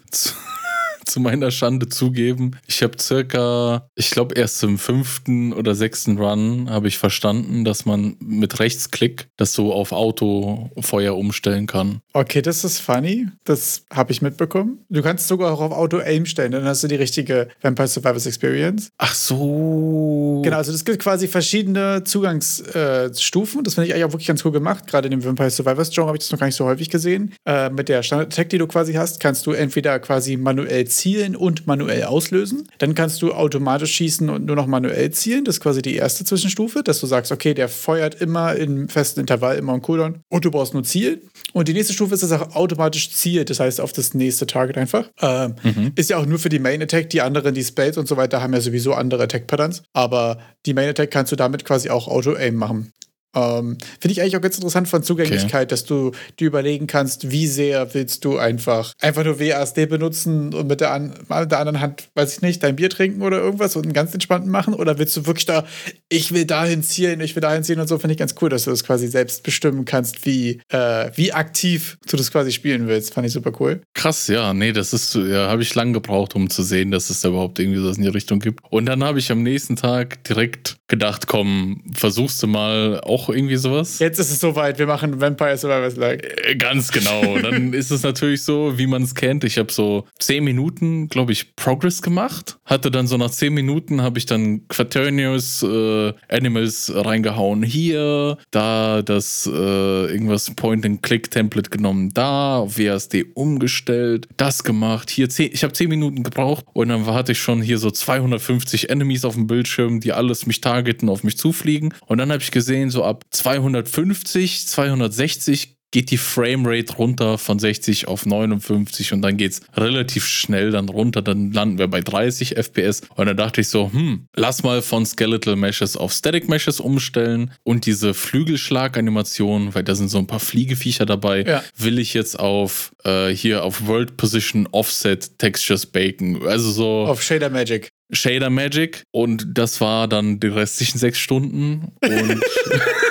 zu 1.14 1.20
meiner 1.20 1.52
Schande 1.52 1.90
zugeben, 1.90 2.52
ich 2.68 2.82
habe 2.84 2.98
circa, 3.00 3.88
ich 3.96 4.12
glaube 4.12 4.36
erst 4.36 4.64
im 4.64 4.78
fünften 4.78 5.54
oder 5.54 5.76
sechsten 5.76 6.18
Run 6.18 6.70
habe 6.70 6.88
ich 6.88 6.98
verstanden, 6.98 7.66
dass 7.66 7.86
man 7.86 8.16
mit 8.20 8.60
Rechtsklick 8.60 9.28
das 9.38 9.54
so 9.54 9.74
auf 9.74 9.92
Autofeuer 9.92 11.16
umstellen 11.16 11.68
kann. 11.68 12.02
Okay, 12.14 12.42
das 12.42 12.64
ist 12.64 12.80
funny. 12.80 13.28
Das 13.44 13.86
habe 13.92 14.12
ich 14.12 14.22
mitbekommen. 14.22 14.86
Du 14.90 15.02
kannst 15.02 15.28
sogar 15.28 15.52
auch 15.54 15.62
auf 15.62 15.72
Auto-Aim 15.72 16.26
stellen, 16.26 16.52
dann 16.52 16.66
hast 16.66 16.84
du 16.84 16.88
die 16.88 16.96
richtige 16.96 17.50
Vampire 17.62 17.88
Survivors 17.88 18.26
Experience. 18.26 18.92
Ach 18.98 19.14
so. 19.14 20.42
Genau, 20.44 20.58
also 20.58 20.72
es 20.72 20.86
gibt 20.86 21.00
quasi 21.00 21.28
verschiedene 21.28 22.04
Zugangsstufen. 22.04 23.60
Äh, 23.60 23.64
das 23.64 23.74
finde 23.76 23.88
ich 23.88 23.94
eigentlich 23.94 24.06
auch 24.06 24.12
wirklich 24.12 24.28
ganz 24.28 24.44
cool 24.46 24.52
gemacht. 24.52 24.88
Gerade 24.88 25.08
in 25.08 25.12
dem 25.12 25.24
Vampire 25.24 25.50
Survivors 25.50 25.92
Genre 25.92 26.08
habe 26.08 26.18
ich 26.18 26.24
das 26.24 26.32
noch 26.32 26.40
gar 26.40 26.48
nicht 26.48 26.56
so 26.56 26.66
häufig 26.66 26.90
gesehen. 26.90 27.34
Äh, 27.46 27.70
mit 27.70 27.90
der 27.90 28.04
Standard-Attack, 28.04 28.50
die 28.50 28.58
du 28.58 28.68
quasi 28.68 28.94
hast, 28.94 29.20
kannst 29.20 29.46
du 29.46 29.52
entweder 29.52 30.00
quasi 30.00 30.38
manuell 30.38 30.88
zielen 30.96 31.36
und 31.36 31.68
manuell 31.68 32.04
auslösen. 32.04 32.68
Dann 32.78 32.96
kannst 32.96 33.22
du 33.22 33.34
automatisch 33.34 33.94
schießen 33.94 34.30
und 34.30 34.46
nur 34.46 34.56
noch 34.56 34.68
manuell 34.68 35.12
zielen. 35.12 35.46
Das 35.46 35.56
ist 35.56 35.62
quasi 35.62 35.82
die 35.82 35.96
erste 35.96 36.26
Zwischenstufe, 36.26 36.84
dass 36.84 37.00
du 37.00 37.08
sagst, 37.08 37.32
okay, 37.32 37.54
der 37.54 37.70
feuert 37.70 38.16
immer 38.16 38.56
im 38.56 38.90
festen 38.90 39.22
Intervall, 39.22 39.58
immer 39.58 39.74
im 39.74 39.82
Cooldown 39.82 40.20
und 40.30 40.46
du 40.46 40.52
brauchst 40.52 40.74
nur 40.74 40.84
zielen. 40.84 41.22
Und 41.54 41.68
die 41.68 41.74
nächste 41.74 41.94
Stufe 41.94 42.14
ist, 42.14 42.24
dass 42.24 42.32
er 42.32 42.56
automatisch 42.56 43.12
zielt, 43.12 43.50
das 43.50 43.60
heißt 43.60 43.80
auf 43.82 43.94
das 43.94 44.14
nächste 44.14 44.48
Target 44.48 44.78
einfach. 44.78 45.10
Ähm, 45.22 45.56
mhm. 45.64 45.92
Ist 45.96 46.10
ja 46.10 46.18
auch 46.18 46.26
nur 46.26 46.40
für 46.40 46.50
die 46.50 46.60
Main 46.60 46.82
Attack. 46.82 47.10
Die 47.10 47.22
anderen, 47.22 47.54
die 47.54 47.64
Spells 47.64 47.98
und 47.98 48.08
so 48.08 48.18
weiter, 48.18 48.42
haben 48.42 48.54
ja 48.54 48.62
sowieso 48.62 48.94
andere 48.94 49.24
Attack 49.24 49.48
Patterns. 49.48 49.84
Aber 49.94 50.40
die 50.66 50.74
Main 50.74 50.90
Attack 50.90 51.12
kannst 51.12 51.32
du 51.32 51.36
damit 51.36 51.66
quasi 51.66 51.90
auch 51.90 52.08
Auto-Aim 52.08 52.56
machen. 52.56 52.92
Ähm, 53.36 53.78
Finde 54.00 54.14
ich 54.14 54.22
eigentlich 54.22 54.38
auch 54.38 54.42
ganz 54.42 54.56
interessant 54.56 54.88
von 54.88 55.04
Zugänglichkeit, 55.04 55.64
okay. 55.64 55.68
dass 55.68 55.86
du 55.86 56.12
dir 56.40 56.48
überlegen 56.48 56.88
kannst, 56.88 57.32
wie 57.32 57.48
sehr 57.48 57.94
willst 57.94 58.26
du 58.26 58.38
einfach 58.38 58.94
einfach 59.02 59.24
nur 59.24 59.40
WASD 59.40 59.86
benutzen 59.88 60.54
und 60.54 60.68
mit 60.68 60.82
der, 60.82 60.92
an, 60.92 61.10
mit 61.10 61.52
der 61.52 61.60
anderen 61.60 61.82
Hand, 61.82 62.10
weiß 62.16 62.36
ich 62.36 62.42
nicht, 62.42 62.64
dein 62.64 62.76
Bier 62.76 62.90
trinken 62.90 63.22
oder 63.22 63.40
irgendwas 63.40 63.76
und 63.76 63.84
einen 63.84 63.94
ganz 63.94 64.14
entspannten 64.14 64.50
machen? 64.50 64.74
Oder 64.74 64.98
willst 64.98 65.16
du 65.18 65.26
wirklich 65.26 65.46
da, 65.46 65.66
ich 66.10 66.34
will 66.34 66.46
dahin 66.46 66.84
zielen, 66.84 67.22
ich 67.22 67.36
will 67.36 67.42
dahin 67.42 67.64
zielen 67.64 67.80
und 67.80 67.88
so? 67.88 67.98
Finde 67.98 68.14
ich 68.14 68.20
ganz 68.20 68.36
cool, 68.42 68.50
dass 68.50 68.64
du 68.64 68.72
das 68.72 68.84
quasi 68.84 69.08
selbst 69.08 69.44
bestimmen 69.44 69.86
kannst, 69.86 70.26
wie, 70.26 70.62
äh, 70.70 71.12
wie 71.16 71.34
aktiv 71.34 71.98
du 72.08 72.18
das 72.18 72.32
quasi 72.32 72.52
spielen 72.52 72.88
willst. 72.88 73.14
Fand 73.14 73.28
ich 73.28 73.34
super 73.34 73.52
cool. 73.60 73.82
Krass, 73.94 74.28
ja, 74.28 74.54
nee, 74.54 74.72
das 74.72 74.94
ist, 74.94 75.16
ja, 75.16 75.50
habe 75.50 75.62
ich 75.62 75.74
lange 75.76 75.94
gebraucht, 75.94 76.36
um 76.36 76.50
zu 76.50 76.64
sehen, 76.64 76.92
dass 76.92 77.10
es 77.10 77.22
da 77.22 77.30
überhaupt 77.30 77.60
irgendwie 77.60 77.80
so 77.80 77.90
in 77.90 78.02
die 78.02 78.08
Richtung 78.08 78.40
gibt. 78.40 78.62
Und 78.70 78.86
dann 78.86 79.04
habe 79.04 79.20
ich 79.20 79.32
am 79.32 79.44
nächsten 79.44 79.76
Tag 79.76 80.24
direkt 80.24 80.78
gedacht, 80.88 81.28
komm, 81.28 81.82
versuchst 81.94 82.42
du 82.44 82.48
mal 82.48 83.02
auch 83.02 83.23
auch 83.24 83.30
irgendwie 83.30 83.56
sowas. 83.56 84.00
Jetzt 84.00 84.20
ist 84.20 84.32
es 84.32 84.40
soweit, 84.40 84.80
wir 84.80 84.88
machen 84.88 85.20
Vampire 85.22 85.58
Survivors 85.58 85.96
Like. 85.96 86.24
Äh, 86.46 86.56
ganz 86.56 86.92
genau. 86.92 87.38
Dann 87.42 87.74
ist 87.74 87.92
es 87.92 88.04
natürlich 88.04 88.44
so, 88.44 88.78
wie 88.78 88.88
man 88.88 89.04
es 89.04 89.16
kennt. 89.16 89.44
Ich 89.44 89.58
habe 89.58 89.72
so 89.72 90.06
zehn 90.20 90.44
Minuten, 90.44 91.08
glaube 91.08 91.32
ich, 91.32 91.56
Progress 91.56 92.02
gemacht. 92.02 92.58
Hatte 92.66 92.92
dann 92.92 93.08
so 93.08 93.18
nach 93.18 93.30
zehn 93.30 93.54
Minuten 93.54 94.02
habe 94.02 94.18
ich 94.18 94.26
dann 94.26 94.68
Quaternius 94.68 95.64
äh, 95.64 96.14
Animals 96.30 96.92
reingehauen. 96.94 97.64
Hier, 97.64 98.38
da 98.52 99.02
das 99.02 99.50
äh, 99.52 100.06
irgendwas 100.12 100.52
Point-and-Click-Template 100.56 101.70
genommen, 101.70 102.12
da, 102.14 102.58
auf 102.58 102.78
WASD 102.78 103.26
umgestellt, 103.34 104.28
das 104.38 104.64
gemacht. 104.64 105.10
Hier, 105.10 105.30
zehn, 105.30 105.50
ich 105.54 105.64
habe 105.64 105.74
zehn 105.74 105.90
Minuten 105.90 106.24
gebraucht 106.24 106.66
und 106.74 106.90
dann 106.90 107.06
hatte 107.06 107.34
ich 107.34 107.40
schon 107.40 107.62
hier 107.62 107.78
so 107.78 107.92
250 107.92 108.90
Enemies 108.90 109.26
auf 109.26 109.36
dem 109.36 109.48
Bildschirm, 109.48 110.00
die 110.00 110.14
alles 110.14 110.46
mich 110.46 110.62
targeten, 110.62 111.10
auf 111.10 111.24
mich 111.24 111.38
zufliegen. 111.38 111.94
Und 112.06 112.18
dann 112.18 112.32
habe 112.32 112.42
ich 112.42 112.52
gesehen, 112.52 112.90
so 112.90 113.04
ab 113.04 113.13
ab 113.14 113.26
250, 113.30 114.68
260 114.68 115.78
geht 115.94 116.10
die 116.10 116.18
Framerate 116.18 116.96
runter 116.96 117.38
von 117.38 117.60
60 117.60 118.08
auf 118.08 118.26
59 118.26 119.14
und 119.14 119.22
dann 119.22 119.38
geht's 119.38 119.62
relativ 119.78 120.26
schnell 120.26 120.72
dann 120.72 120.90
runter. 120.90 121.22
Dann 121.22 121.52
landen 121.52 121.78
wir 121.78 121.88
bei 121.88 122.02
30 122.02 122.58
FPS. 122.58 123.04
Und 123.16 123.28
dann 123.28 123.38
dachte 123.38 123.62
ich 123.62 123.68
so, 123.68 123.94
hm, 123.94 124.26
lass 124.36 124.64
mal 124.64 124.82
von 124.82 125.06
Skeletal 125.06 125.56
Meshes 125.56 125.96
auf 125.96 126.12
Static 126.12 126.50
Meshes 126.50 126.80
umstellen 126.80 127.52
und 127.62 127.86
diese 127.86 128.16
Flügelschlag-Animation, 128.16 129.76
weil 129.76 129.84
da 129.84 129.94
sind 129.94 130.10
so 130.10 130.18
ein 130.18 130.26
paar 130.26 130.40
Fliegeviecher 130.40 131.06
dabei, 131.06 131.44
ja. 131.44 131.64
will 131.78 132.00
ich 132.00 132.16
jetzt 132.16 132.40
auf 132.40 132.92
äh, 133.04 133.30
hier 133.30 133.64
auf 133.64 133.86
World 133.86 134.18
Position 134.18 134.68
Offset 134.72 135.38
Textures 135.38 135.86
baken. 135.86 136.42
Also 136.48 136.72
so. 136.72 137.06
Auf 137.06 137.22
Shader 137.22 137.52
Magic. 137.52 137.90
Shader 138.12 138.50
Magic 138.50 139.04
und 139.12 139.46
das 139.54 139.80
war 139.80 140.08
dann 140.08 140.40
die 140.40 140.48
restlichen 140.48 140.98
sechs 140.98 141.20
Stunden 141.20 141.92
und 142.02 142.42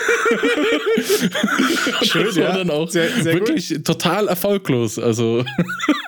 Schön, 2.02 2.26
das 2.26 2.37
war 2.37 2.42
ja. 2.42 2.56
dann 2.56 2.71
auch 2.71 2.90
sehr, 2.90 3.09
sehr 3.11 3.35
wirklich 3.35 3.68
gut. 3.68 3.85
total 3.85 4.28
erfolglos. 4.28 4.99
Also 4.99 5.44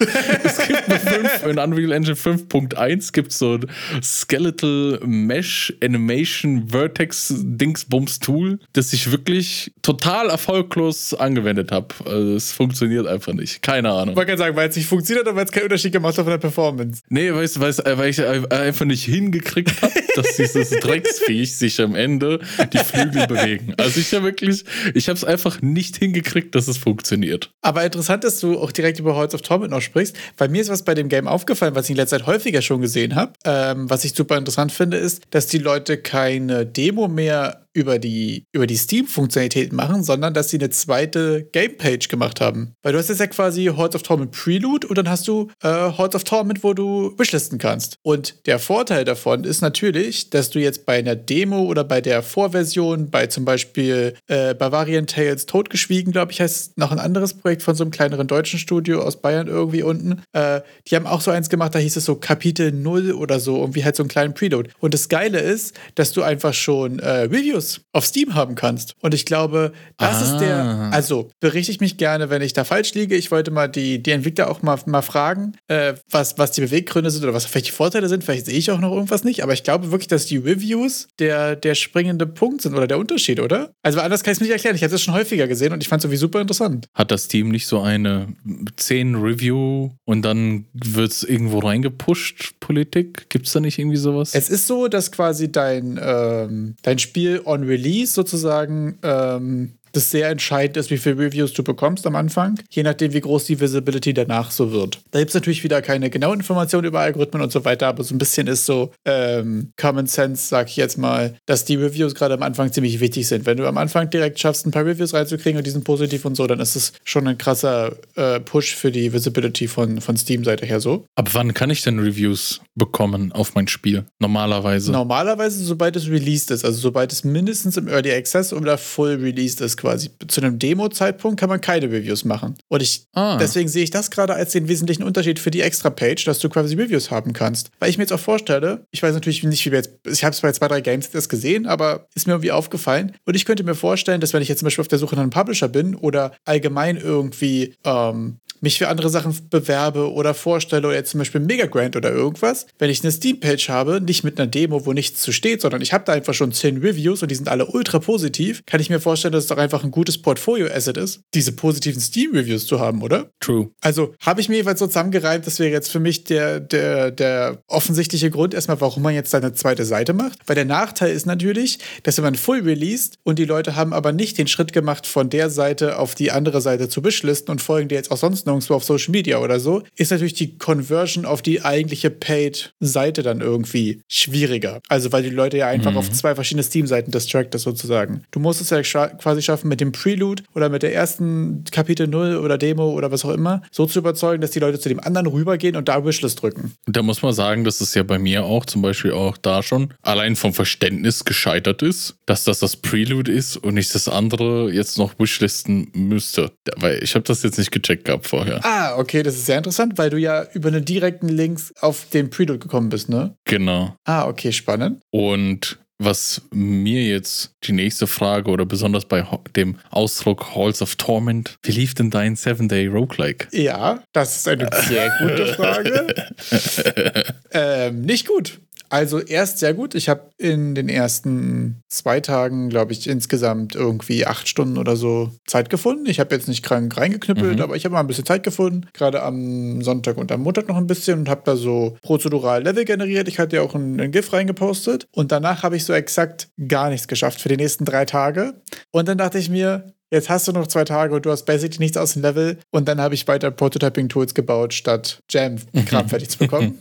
es 0.44 0.58
gibt 0.66 0.88
eine 0.88 0.98
5, 0.98 1.46
in 1.46 1.58
Unreal 1.58 1.92
Engine 1.92 2.16
5.1 2.16 3.12
gibt 3.12 3.32
es 3.32 3.38
so 3.38 3.54
ein 3.54 3.66
Skeletal 4.02 5.00
Mesh 5.04 5.72
Animation 5.82 6.68
Vertex 6.68 7.34
Dingsbums 7.36 8.18
Tool, 8.18 8.58
das 8.72 8.92
ich 8.92 9.10
wirklich 9.10 9.72
total 9.82 10.30
erfolglos 10.30 11.14
angewendet 11.14 11.72
habe. 11.72 11.94
Also 12.04 12.34
es 12.34 12.52
funktioniert 12.52 13.06
einfach 13.06 13.32
nicht. 13.32 13.62
Keine 13.62 13.90
Ahnung. 13.90 14.14
Man 14.14 14.26
kann 14.26 14.38
sagen, 14.38 14.56
weil 14.56 14.68
es 14.68 14.76
nicht 14.76 14.88
funktioniert 14.88 15.26
oder 15.26 15.36
weil 15.36 15.44
es 15.44 15.52
keinen 15.52 15.64
Unterschied 15.64 15.92
gemacht 15.92 16.16
hat 16.16 16.24
von 16.24 16.30
der 16.30 16.38
Performance. 16.38 17.02
Nee, 17.08 17.32
weißt, 17.32 17.60
weißt, 17.60 17.82
weil 17.84 18.10
ich 18.10 18.24
einfach 18.24 18.84
nicht 18.84 19.04
hingekriegt 19.04 19.82
habe, 19.82 19.92
dass 20.16 20.36
dieses 20.36 20.70
Drecksviech 20.80 21.56
sich 21.56 21.80
am 21.80 21.94
Ende 21.94 22.40
die 22.72 22.78
Flügel 22.78 23.26
bewegen. 23.26 23.74
Also 23.78 24.00
ich 24.00 24.12
habe 24.14 24.24
wirklich, 24.24 24.64
ich 24.94 25.08
habe 25.08 25.16
es 25.16 25.24
einfach 25.24 25.62
nicht 25.62 25.96
hingekriegt, 25.96 26.54
dass 26.54 26.68
es 26.68 26.76
funktioniert. 26.76 27.50
Aber 27.62 27.84
interessant, 27.84 28.24
dass 28.24 28.40
du 28.40 28.58
auch 28.58 28.72
direkt 28.72 28.98
über 28.98 29.16
Hearts 29.16 29.34
of 29.34 29.42
Torment 29.42 29.70
noch 29.70 29.80
sprichst, 29.80 30.16
weil 30.36 30.48
mir 30.48 30.60
ist 30.60 30.68
was 30.68 30.84
bei 30.84 30.94
dem 30.94 31.08
Game 31.08 31.26
aufgefallen, 31.26 31.74
was 31.74 31.86
ich 31.86 31.90
in 31.90 31.96
letzter 31.96 32.18
Zeit 32.18 32.26
häufiger 32.26 32.62
schon 32.62 32.80
gesehen 32.80 33.14
habe. 33.14 33.32
Ähm, 33.44 33.88
was 33.88 34.04
ich 34.04 34.14
super 34.14 34.36
interessant 34.36 34.72
finde, 34.72 34.96
ist, 34.96 35.22
dass 35.30 35.46
die 35.46 35.58
Leute 35.58 35.96
keine 35.98 36.66
Demo 36.66 37.08
mehr 37.08 37.63
über 37.74 37.98
die, 37.98 38.46
über 38.52 38.66
die 38.66 38.76
Steam-Funktionalität 38.76 39.72
machen, 39.72 40.02
sondern 40.04 40.32
dass 40.32 40.48
sie 40.48 40.58
eine 40.58 40.70
zweite 40.70 41.44
Gamepage 41.52 42.08
gemacht 42.08 42.40
haben. 42.40 42.74
Weil 42.82 42.92
du 42.92 42.98
hast 42.98 43.08
jetzt 43.08 43.18
ja 43.18 43.26
quasi 43.26 43.64
Hearts 43.64 43.96
of 43.96 44.02
Torment 44.02 44.30
Prelude 44.30 44.86
und 44.86 44.96
dann 44.96 45.10
hast 45.10 45.26
du 45.28 45.50
äh, 45.62 45.68
Hearts 45.68 46.14
of 46.14 46.24
Torment, 46.24 46.62
wo 46.62 46.72
du 46.72 47.12
wishlisten 47.18 47.58
kannst. 47.58 47.98
Und 48.02 48.46
der 48.46 48.58
Vorteil 48.58 49.04
davon 49.04 49.44
ist 49.44 49.60
natürlich, 49.60 50.30
dass 50.30 50.50
du 50.50 50.60
jetzt 50.60 50.86
bei 50.86 50.98
einer 50.98 51.16
Demo 51.16 51.64
oder 51.64 51.82
bei 51.82 52.00
der 52.00 52.22
Vorversion, 52.22 53.10
bei 53.10 53.26
zum 53.26 53.44
Beispiel 53.44 54.14
äh, 54.28 54.54
Bavarian 54.54 55.06
Tales 55.06 55.46
Totgeschwiegen, 55.46 56.12
glaube 56.12 56.30
ich, 56.30 56.40
heißt 56.40 56.78
noch 56.78 56.92
ein 56.92 57.00
anderes 57.00 57.34
Projekt 57.34 57.62
von 57.62 57.74
so 57.74 57.82
einem 57.82 57.90
kleineren 57.90 58.28
deutschen 58.28 58.60
Studio 58.60 59.02
aus 59.02 59.20
Bayern 59.20 59.48
irgendwie 59.48 59.82
unten. 59.82 60.22
Äh, 60.32 60.60
die 60.88 60.94
haben 60.94 61.06
auch 61.06 61.20
so 61.20 61.32
eins 61.32 61.48
gemacht, 61.48 61.74
da 61.74 61.80
hieß 61.80 61.96
es 61.96 62.04
so 62.04 62.14
Kapitel 62.14 62.70
0 62.70 63.12
oder 63.12 63.40
so, 63.40 63.58
irgendwie 63.58 63.84
halt 63.84 63.96
so 63.96 64.04
einen 64.04 64.10
kleinen 64.10 64.34
Preload. 64.34 64.70
Und 64.78 64.94
das 64.94 65.08
Geile 65.08 65.40
ist, 65.40 65.74
dass 65.96 66.12
du 66.12 66.22
einfach 66.22 66.54
schon 66.54 67.00
äh, 67.00 67.22
Reviews 67.22 67.63
Reviews 67.64 67.80
auf 67.92 68.04
Steam 68.04 68.34
haben 68.34 68.54
kannst. 68.54 68.94
Und 69.00 69.14
ich 69.14 69.24
glaube, 69.24 69.72
das 69.96 70.16
ah. 70.16 70.24
ist 70.24 70.38
der. 70.40 70.56
Ah. 70.56 70.90
Also, 70.90 71.30
berichte 71.40 71.70
ich 71.70 71.80
mich 71.80 71.96
gerne, 71.96 72.30
wenn 72.30 72.42
ich 72.42 72.52
da 72.52 72.64
falsch 72.64 72.94
liege. 72.94 73.16
Ich 73.16 73.30
wollte 73.30 73.50
mal 73.50 73.68
die, 73.68 74.02
die 74.02 74.10
Entwickler 74.10 74.50
auch 74.50 74.62
mal, 74.62 74.78
mal 74.86 75.02
fragen, 75.02 75.52
äh, 75.68 75.94
was, 76.10 76.38
was 76.38 76.52
die 76.52 76.60
Beweggründe 76.60 77.10
sind 77.10 77.22
oder 77.22 77.34
was 77.34 77.46
vielleicht 77.46 77.68
die 77.68 77.72
Vorteile 77.72 78.08
sind. 78.08 78.24
Vielleicht 78.24 78.46
sehe 78.46 78.58
ich 78.58 78.70
auch 78.70 78.80
noch 78.80 78.92
irgendwas 78.92 79.24
nicht. 79.24 79.42
Aber 79.42 79.52
ich 79.52 79.62
glaube 79.62 79.90
wirklich, 79.90 80.08
dass 80.08 80.26
die 80.26 80.36
Reviews 80.36 81.08
der, 81.18 81.56
der 81.56 81.74
springende 81.74 82.26
Punkt 82.26 82.62
sind 82.62 82.74
oder 82.74 82.86
der 82.86 82.98
Unterschied, 82.98 83.40
oder? 83.40 83.72
Also, 83.82 84.00
anders 84.00 84.22
kann 84.22 84.32
ich 84.32 84.38
es 84.38 84.42
nicht 84.42 84.52
erklären. 84.52 84.76
Ich 84.76 84.82
habe 84.82 84.92
das 84.92 85.02
schon 85.02 85.14
häufiger 85.14 85.46
gesehen 85.46 85.72
und 85.72 85.82
ich 85.82 85.88
fand 85.88 86.00
es 86.00 86.04
irgendwie 86.04 86.18
super 86.18 86.40
interessant. 86.40 86.86
Hat 86.94 87.10
das 87.10 87.28
Team 87.28 87.50
nicht 87.50 87.66
so 87.66 87.80
eine 87.80 88.28
10 88.76 89.16
Review 89.16 89.90
und 90.04 90.22
dann 90.22 90.66
wird 90.72 91.12
es 91.12 91.22
irgendwo 91.22 91.60
reingepusht, 91.60 92.54
Politik? 92.60 93.28
Gibt 93.28 93.46
es 93.46 93.52
da 93.52 93.60
nicht 93.60 93.78
irgendwie 93.78 93.96
sowas? 93.96 94.34
Es 94.34 94.48
ist 94.48 94.66
so, 94.66 94.88
dass 94.88 95.12
quasi 95.12 95.50
dein, 95.50 96.00
ähm, 96.02 96.74
dein 96.82 96.98
Spiel 96.98 97.40
on 97.54 97.64
Release 97.64 98.12
sozusagen 98.12 98.98
ähm, 99.02 99.72
das 99.96 100.10
sehr 100.10 100.28
entscheidend 100.28 100.76
ist, 100.76 100.90
wie 100.90 100.98
viele 100.98 101.18
Reviews 101.18 101.52
du 101.52 101.62
bekommst 101.62 102.06
am 102.06 102.16
Anfang, 102.16 102.58
je 102.70 102.82
nachdem, 102.82 103.12
wie 103.12 103.20
groß 103.20 103.44
die 103.44 103.60
Visibility 103.60 104.14
danach 104.14 104.50
so 104.50 104.72
wird. 104.72 105.00
Da 105.10 105.18
gibt 105.18 105.30
es 105.30 105.34
natürlich 105.34 105.64
wieder 105.64 105.82
keine 105.82 106.10
genauen 106.10 106.40
Informationen 106.40 106.86
über 106.86 107.00
Algorithmen 107.00 107.42
und 107.42 107.52
so 107.52 107.64
weiter, 107.64 107.88
aber 107.88 108.04
so 108.04 108.14
ein 108.14 108.18
bisschen 108.18 108.46
ist 108.46 108.66
so 108.66 108.92
ähm, 109.04 109.72
Common 109.76 110.06
Sense, 110.06 110.48
sag 110.48 110.68
ich 110.68 110.76
jetzt 110.76 110.98
mal, 110.98 111.36
dass 111.46 111.64
die 111.64 111.76
Reviews 111.76 112.14
gerade 112.14 112.34
am 112.34 112.42
Anfang 112.42 112.72
ziemlich 112.72 113.00
wichtig 113.00 113.26
sind. 113.28 113.46
Wenn 113.46 113.56
du 113.56 113.66
am 113.66 113.78
Anfang 113.78 114.10
direkt 114.10 114.38
schaffst, 114.38 114.66
ein 114.66 114.70
paar 114.70 114.84
Reviews 114.84 115.14
reinzukriegen 115.14 115.58
und 115.58 115.66
die 115.66 115.70
sind 115.70 115.84
positiv 115.84 116.24
und 116.24 116.36
so, 116.36 116.46
dann 116.46 116.60
ist 116.60 116.76
es 116.76 116.92
schon 117.04 117.26
ein 117.26 117.38
krasser 117.38 117.96
äh, 118.16 118.40
Push 118.40 118.74
für 118.74 118.90
die 118.90 119.12
Visibility 119.12 119.68
von, 119.68 120.00
von 120.00 120.16
Steam-Seite 120.16 120.66
her 120.66 120.80
so. 120.80 121.06
Ab 121.14 121.30
wann 121.32 121.54
kann 121.54 121.70
ich 121.70 121.82
denn 121.82 121.98
Reviews 121.98 122.60
bekommen 122.74 123.32
auf 123.32 123.54
mein 123.54 123.68
Spiel? 123.68 124.04
Normalerweise? 124.18 124.92
Normalerweise, 124.92 125.64
sobald 125.64 125.96
es 125.96 126.08
released 126.08 126.50
ist, 126.50 126.64
also 126.64 126.78
sobald 126.78 127.12
es 127.12 127.24
mindestens 127.24 127.76
im 127.76 127.88
Early 127.88 128.12
Access 128.12 128.52
oder 128.52 128.78
full 128.78 129.14
released 129.16 129.60
ist 129.60 129.76
quasi. 129.84 130.10
Zu 130.26 130.40
einem 130.40 130.58
Demo-Zeitpunkt 130.58 131.38
kann 131.38 131.50
man 131.50 131.60
keine 131.60 131.90
Reviews 131.90 132.24
machen. 132.24 132.56
Und 132.68 132.82
ich, 132.82 133.06
ah. 133.12 133.36
deswegen 133.36 133.68
sehe 133.68 133.84
ich 133.84 133.90
das 133.90 134.10
gerade 134.10 134.34
als 134.34 134.52
den 134.52 134.66
wesentlichen 134.66 135.02
Unterschied 135.02 135.38
für 135.38 135.50
die 135.50 135.60
Extra-Page, 135.60 136.24
dass 136.24 136.38
du 136.38 136.48
quasi 136.48 136.74
Reviews 136.74 137.10
haben 137.10 137.34
kannst. 137.34 137.70
Weil 137.78 137.90
ich 137.90 137.98
mir 137.98 138.04
jetzt 138.04 138.12
auch 138.12 138.20
vorstelle, 138.20 138.86
ich 138.92 139.02
weiß 139.02 139.12
natürlich 139.12 139.42
nicht, 139.44 139.64
wie 139.66 139.72
wir 139.72 139.78
jetzt, 139.78 139.90
ich 140.06 140.24
habe 140.24 140.32
es 140.32 140.40
bei 140.40 140.50
zwei, 140.52 140.68
drei 140.68 140.80
Games 140.80 141.10
das 141.10 141.28
gesehen, 141.28 141.66
aber 141.66 142.06
ist 142.14 142.26
mir 142.26 142.32
irgendwie 142.32 142.52
aufgefallen. 142.52 143.12
Und 143.26 143.34
ich 143.34 143.44
könnte 143.44 143.62
mir 143.62 143.74
vorstellen, 143.74 144.22
dass 144.22 144.32
wenn 144.32 144.40
ich 144.40 144.48
jetzt 144.48 144.60
zum 144.60 144.66
Beispiel 144.66 144.82
auf 144.82 144.88
der 144.88 144.98
Suche 144.98 145.16
nach 145.16 145.22
einem 145.22 145.30
Publisher 145.30 145.68
bin 145.68 145.94
oder 145.94 146.32
allgemein 146.46 146.96
irgendwie 146.96 147.74
ähm, 147.84 148.38
mich 148.60 148.78
für 148.78 148.88
andere 148.88 149.10
Sachen 149.10 149.34
bewerbe 149.50 150.12
oder 150.12 150.34
vorstelle 150.34 150.88
oder 150.88 150.96
jetzt 150.96 151.10
zum 151.10 151.18
Beispiel 151.18 151.40
Mega 151.40 151.66
Grant 151.66 151.96
oder 151.96 152.10
irgendwas, 152.10 152.66
wenn 152.78 152.90
ich 152.90 153.02
eine 153.02 153.12
Steam-Page 153.12 153.68
habe, 153.68 154.00
nicht 154.00 154.24
mit 154.24 154.38
einer 154.38 154.46
Demo, 154.46 154.86
wo 154.86 154.92
nichts 154.92 155.20
zu 155.22 155.32
steht, 155.32 155.60
sondern 155.60 155.82
ich 155.82 155.92
habe 155.92 156.04
da 156.04 156.12
einfach 156.12 156.34
schon 156.34 156.52
zehn 156.52 156.78
Reviews 156.78 157.22
und 157.22 157.30
die 157.30 157.34
sind 157.34 157.48
alle 157.48 157.66
ultra 157.66 157.98
positiv, 157.98 158.62
kann 158.66 158.80
ich 158.80 158.90
mir 158.90 159.00
vorstellen, 159.00 159.32
dass 159.32 159.44
es 159.44 159.48
doch 159.48 159.58
einfach 159.58 159.84
ein 159.84 159.90
gutes 159.90 160.20
Portfolio-Asset 160.20 160.96
ist, 160.96 161.20
diese 161.34 161.52
positiven 161.52 162.00
Steam-Reviews 162.00 162.66
zu 162.66 162.80
haben, 162.80 163.02
oder? 163.02 163.30
True. 163.40 163.70
Also 163.80 164.14
habe 164.20 164.40
ich 164.40 164.48
mir 164.48 164.56
jeweils 164.56 164.78
so 164.78 164.86
zusammengereimt, 164.86 165.46
das 165.46 165.58
wäre 165.58 165.70
jetzt 165.70 165.90
für 165.90 166.00
mich 166.00 166.24
der, 166.24 166.60
der, 166.60 167.10
der 167.10 167.62
offensichtliche 167.66 168.30
Grund 168.30 168.54
erstmal, 168.54 168.80
warum 168.80 169.02
man 169.02 169.14
jetzt 169.14 169.34
eine 169.34 169.52
zweite 169.52 169.84
Seite 169.84 170.12
macht. 170.12 170.38
Weil 170.46 170.56
der 170.56 170.64
Nachteil 170.64 171.12
ist 171.12 171.26
natürlich, 171.26 171.78
dass 172.02 172.16
wenn 172.16 172.24
man 172.24 172.34
full 172.34 172.60
released 172.60 173.18
und 173.24 173.38
die 173.38 173.44
Leute 173.44 173.76
haben 173.76 173.92
aber 173.92 174.12
nicht 174.12 174.38
den 174.38 174.46
Schritt 174.46 174.72
gemacht, 174.72 175.06
von 175.06 175.30
der 175.30 175.50
Seite 175.50 175.98
auf 175.98 176.14
die 176.14 176.30
andere 176.30 176.60
Seite 176.60 176.88
zu 176.88 177.04
wishlisten 177.04 177.50
und 177.50 177.60
folgen 177.60 177.88
dir 177.88 177.96
jetzt 177.96 178.10
auch 178.10 178.16
sonst 178.16 178.46
nirgendwo 178.54 178.74
auf 178.74 178.84
Social 178.84 179.12
Media 179.12 179.38
oder 179.38 179.60
so, 179.60 179.82
ist 179.96 180.10
natürlich 180.10 180.34
die 180.34 180.58
Conversion 180.58 181.24
auf 181.24 181.42
die 181.42 181.62
eigentliche 181.62 182.10
Paid-Seite 182.10 183.22
dann 183.22 183.40
irgendwie 183.40 184.00
schwieriger. 184.08 184.80
Also 184.88 185.12
weil 185.12 185.22
die 185.22 185.30
Leute 185.30 185.58
ja 185.58 185.68
einfach 185.68 185.92
mhm. 185.92 185.98
auf 185.98 186.10
zwei 186.10 186.34
verschiedene 186.34 186.62
Steam-Seiten 186.62 187.10
distracted 187.10 187.60
sozusagen. 187.60 188.24
Du 188.30 188.40
musst 188.40 188.60
es 188.60 188.70
ja 188.70 188.82
quasi 188.82 189.42
schaffen, 189.42 189.68
mit 189.68 189.80
dem 189.80 189.92
Prelude 189.92 190.42
oder 190.54 190.68
mit 190.68 190.82
der 190.82 190.94
ersten 190.94 191.64
Kapitel 191.70 192.06
0 192.06 192.36
oder 192.36 192.58
Demo 192.58 192.90
oder 192.90 193.10
was 193.10 193.24
auch 193.24 193.30
immer, 193.30 193.62
so 193.70 193.86
zu 193.86 193.98
überzeugen, 193.98 194.40
dass 194.40 194.52
die 194.52 194.60
Leute 194.60 194.78
zu 194.78 194.88
dem 194.88 195.00
anderen 195.00 195.26
rübergehen 195.26 195.76
und 195.76 195.88
da 195.88 196.04
Wishlist 196.04 196.42
drücken. 196.42 196.74
Da 196.86 197.02
muss 197.02 197.22
man 197.22 197.32
sagen, 197.32 197.64
dass 197.64 197.80
es 197.80 197.94
ja 197.94 198.02
bei 198.02 198.18
mir 198.18 198.44
auch 198.44 198.64
zum 198.66 198.82
Beispiel 198.82 199.12
auch 199.12 199.36
da 199.36 199.62
schon 199.62 199.92
allein 200.02 200.36
vom 200.36 200.54
Verständnis 200.54 201.24
gescheitert 201.24 201.82
ist, 201.82 202.16
dass 202.26 202.44
das 202.44 202.58
das 202.58 202.76
Prelude 202.76 203.32
ist 203.32 203.56
und 203.56 203.74
nicht 203.74 203.94
das 203.94 204.08
andere 204.08 204.70
jetzt 204.72 204.98
noch 204.98 205.18
Wishlisten 205.18 205.88
müsste. 205.94 206.52
Weil 206.76 207.02
ich 207.02 207.14
habe 207.14 207.24
das 207.24 207.42
jetzt 207.42 207.58
nicht 207.58 207.70
gecheckt 207.70 208.04
gehabt 208.04 208.26
vorher. 208.36 208.60
Ah, 208.64 208.96
okay, 208.96 209.22
das 209.22 209.34
ist 209.34 209.46
sehr 209.46 209.58
interessant, 209.58 209.96
weil 209.96 210.10
du 210.10 210.18
ja 210.18 210.44
über 210.52 210.68
einen 210.68 210.84
direkten 210.84 211.28
Link 211.28 211.60
auf 211.80 212.06
den 212.10 212.30
Prelude 212.30 212.58
gekommen 212.58 212.88
bist, 212.88 213.08
ne? 213.08 213.36
Genau. 213.44 213.94
Ah, 214.04 214.26
okay, 214.26 214.52
spannend. 214.52 215.02
Und 215.10 215.78
was 215.98 216.42
mir 216.52 217.02
jetzt 217.04 217.52
die 217.64 217.72
nächste 217.72 218.06
Frage 218.06 218.50
oder 218.50 218.66
besonders 218.66 219.04
bei 219.04 219.24
dem 219.54 219.78
Ausdruck 219.90 220.54
Halls 220.54 220.82
of 220.82 220.96
Torment, 220.96 221.56
wie 221.62 221.70
lief 221.70 221.94
denn 221.94 222.10
dein 222.10 222.34
Seven-Day 222.34 222.88
Roguelike? 222.88 223.46
Ja, 223.52 224.02
das 224.12 224.36
ist 224.36 224.48
eine 224.48 224.68
sehr 224.88 225.12
gute 225.20 225.46
Frage. 225.54 226.06
ähm, 227.52 228.02
nicht 228.02 228.26
gut. 228.26 228.60
Also 228.88 229.18
erst 229.18 229.58
sehr 229.58 229.74
gut. 229.74 229.94
Ich 229.94 230.08
habe 230.08 230.30
in 230.38 230.74
den 230.74 230.88
ersten 230.88 231.82
zwei 231.88 232.20
Tagen, 232.20 232.68
glaube 232.68 232.92
ich, 232.92 233.08
insgesamt 233.08 233.74
irgendwie 233.74 234.26
acht 234.26 234.48
Stunden 234.48 234.78
oder 234.78 234.96
so 234.96 235.30
Zeit 235.46 235.70
gefunden. 235.70 236.06
Ich 236.06 236.20
habe 236.20 236.34
jetzt 236.34 236.48
nicht 236.48 236.62
krank 236.62 236.96
reingeknüppelt, 236.96 237.56
mhm. 237.56 237.62
aber 237.62 237.76
ich 237.76 237.84
habe 237.84 237.94
mal 237.94 238.00
ein 238.00 238.06
bisschen 238.06 238.26
Zeit 238.26 238.42
gefunden. 238.42 238.86
Gerade 238.92 239.22
am 239.22 239.82
Sonntag 239.82 240.16
und 240.16 240.30
am 240.32 240.42
Montag 240.42 240.68
noch 240.68 240.76
ein 240.76 240.86
bisschen 240.86 241.20
und 241.20 241.28
habe 241.28 241.42
da 241.44 241.56
so 241.56 241.96
prozedural 242.02 242.62
Level 242.62 242.84
generiert. 242.84 243.28
Ich 243.28 243.38
hatte 243.38 243.56
ja 243.56 243.62
auch 243.62 243.74
ein, 243.74 244.00
ein 244.00 244.12
GIF 244.12 244.32
reingepostet. 244.32 245.06
Und 245.12 245.32
danach 245.32 245.62
habe 245.62 245.76
ich 245.76 245.84
so 245.84 245.92
exakt 245.92 246.48
gar 246.68 246.90
nichts 246.90 247.08
geschafft 247.08 247.40
für 247.40 247.48
die 247.48 247.56
nächsten 247.56 247.84
drei 247.84 248.04
Tage. 248.04 248.54
Und 248.90 249.08
dann 249.08 249.18
dachte 249.18 249.38
ich 249.38 249.48
mir, 249.48 249.94
Jetzt 250.14 250.30
hast 250.30 250.46
du 250.46 250.52
noch 250.52 250.68
zwei 250.68 250.84
Tage 250.84 251.12
und 251.12 251.26
du 251.26 251.30
hast 251.32 251.42
basically 251.42 251.80
nichts 251.80 251.96
aus 251.96 252.12
dem 252.12 252.22
Level. 252.22 252.60
Und 252.70 252.86
dann 252.86 253.00
habe 253.00 253.16
ich 253.16 253.26
weiter 253.26 253.50
Prototyping-Tools 253.50 254.34
gebaut, 254.34 254.72
statt 254.72 255.18
Jam-Kram 255.28 256.08
fertig 256.08 256.28
zu 256.28 256.38
bekommen. 256.38 256.78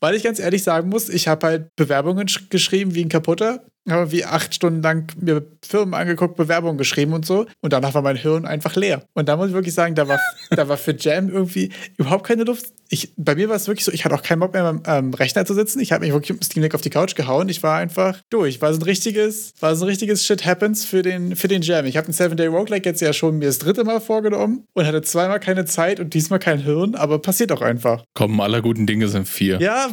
Weil 0.00 0.14
ich 0.14 0.22
ganz 0.22 0.38
ehrlich 0.38 0.62
sagen 0.62 0.88
muss, 0.88 1.10
ich 1.10 1.28
habe 1.28 1.46
halt 1.46 1.76
Bewerbungen 1.76 2.26
geschrieben 2.48 2.94
wie 2.94 3.04
ein 3.04 3.10
Kaputter 3.10 3.62
wie 3.84 4.24
acht 4.24 4.54
Stunden 4.54 4.82
lang 4.82 5.12
mir 5.20 5.44
Firmen 5.60 5.94
angeguckt, 5.94 6.36
Bewerbungen 6.36 6.78
geschrieben 6.78 7.12
und 7.12 7.26
so. 7.26 7.46
Und 7.60 7.72
danach 7.72 7.94
war 7.94 8.02
mein 8.02 8.16
Hirn 8.16 8.46
einfach 8.46 8.76
leer. 8.76 9.02
Und 9.14 9.28
da 9.28 9.36
muss 9.36 9.48
ich 9.48 9.54
wirklich 9.54 9.74
sagen, 9.74 9.94
da 9.94 10.08
war, 10.08 10.20
da 10.50 10.68
war 10.68 10.76
für 10.76 10.94
Jam 10.96 11.28
irgendwie 11.28 11.70
überhaupt 11.96 12.26
keine 12.26 12.44
Luft. 12.44 12.66
Ich, 12.88 13.12
bei 13.16 13.34
mir 13.34 13.48
war 13.48 13.56
es 13.56 13.66
wirklich 13.68 13.84
so, 13.84 13.92
ich 13.92 14.04
hatte 14.04 14.14
auch 14.14 14.22
keinen 14.22 14.40
Bock 14.40 14.52
mehr 14.52 14.64
am 14.64 14.82
ähm, 14.86 15.14
Rechner 15.14 15.46
zu 15.46 15.54
sitzen. 15.54 15.80
Ich 15.80 15.92
habe 15.92 16.04
mich 16.04 16.12
wirklich 16.12 16.30
mit 16.30 16.40
dem 16.40 16.44
Steam 16.44 16.62
Deck 16.62 16.74
auf 16.74 16.82
die 16.82 16.90
Couch 16.90 17.14
gehauen. 17.14 17.48
Ich 17.48 17.62
war 17.62 17.78
einfach 17.78 18.20
durch. 18.28 18.60
War 18.60 18.72
so 18.72 18.80
ein 18.80 18.82
richtiges, 18.82 19.54
war 19.60 19.74
so 19.74 19.84
ein 19.84 19.88
richtiges 19.88 20.26
Shit 20.26 20.44
Happens 20.44 20.84
für 20.84 21.02
den, 21.02 21.34
für 21.34 21.48
den 21.48 21.62
Jam. 21.62 21.86
Ich 21.86 21.96
habe 21.96 22.06
einen 22.06 22.14
Seven 22.14 22.36
Day 22.36 22.46
Roguelike 22.46 22.88
jetzt 22.88 23.00
ja 23.00 23.12
schon 23.12 23.38
mir 23.38 23.46
das 23.46 23.58
dritte 23.58 23.84
Mal 23.84 24.00
vorgenommen 24.00 24.66
und 24.74 24.86
hatte 24.86 25.02
zweimal 25.02 25.40
keine 25.40 25.64
Zeit 25.64 26.00
und 26.00 26.14
diesmal 26.14 26.38
kein 26.38 26.60
Hirn, 26.60 26.94
aber 26.94 27.18
passiert 27.18 27.50
auch 27.50 27.62
einfach. 27.62 28.04
Kommen 28.14 28.40
aller 28.40 28.60
guten 28.60 28.86
Dinge 28.86 29.08
sind 29.08 29.26
vier. 29.26 29.60
Ja, 29.60 29.88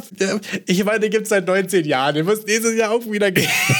ich 0.66 0.84
meine, 0.84 1.00
den 1.00 1.10
gibt 1.10 1.24
es 1.24 1.30
seit 1.30 1.46
19 1.46 1.84
Jahren. 1.86 2.14
Den 2.14 2.26
muss 2.26 2.44
nächstes 2.44 2.76
Jahr 2.76 2.90
auch 2.90 3.10
wieder 3.10 3.30
gehen. 3.30 3.48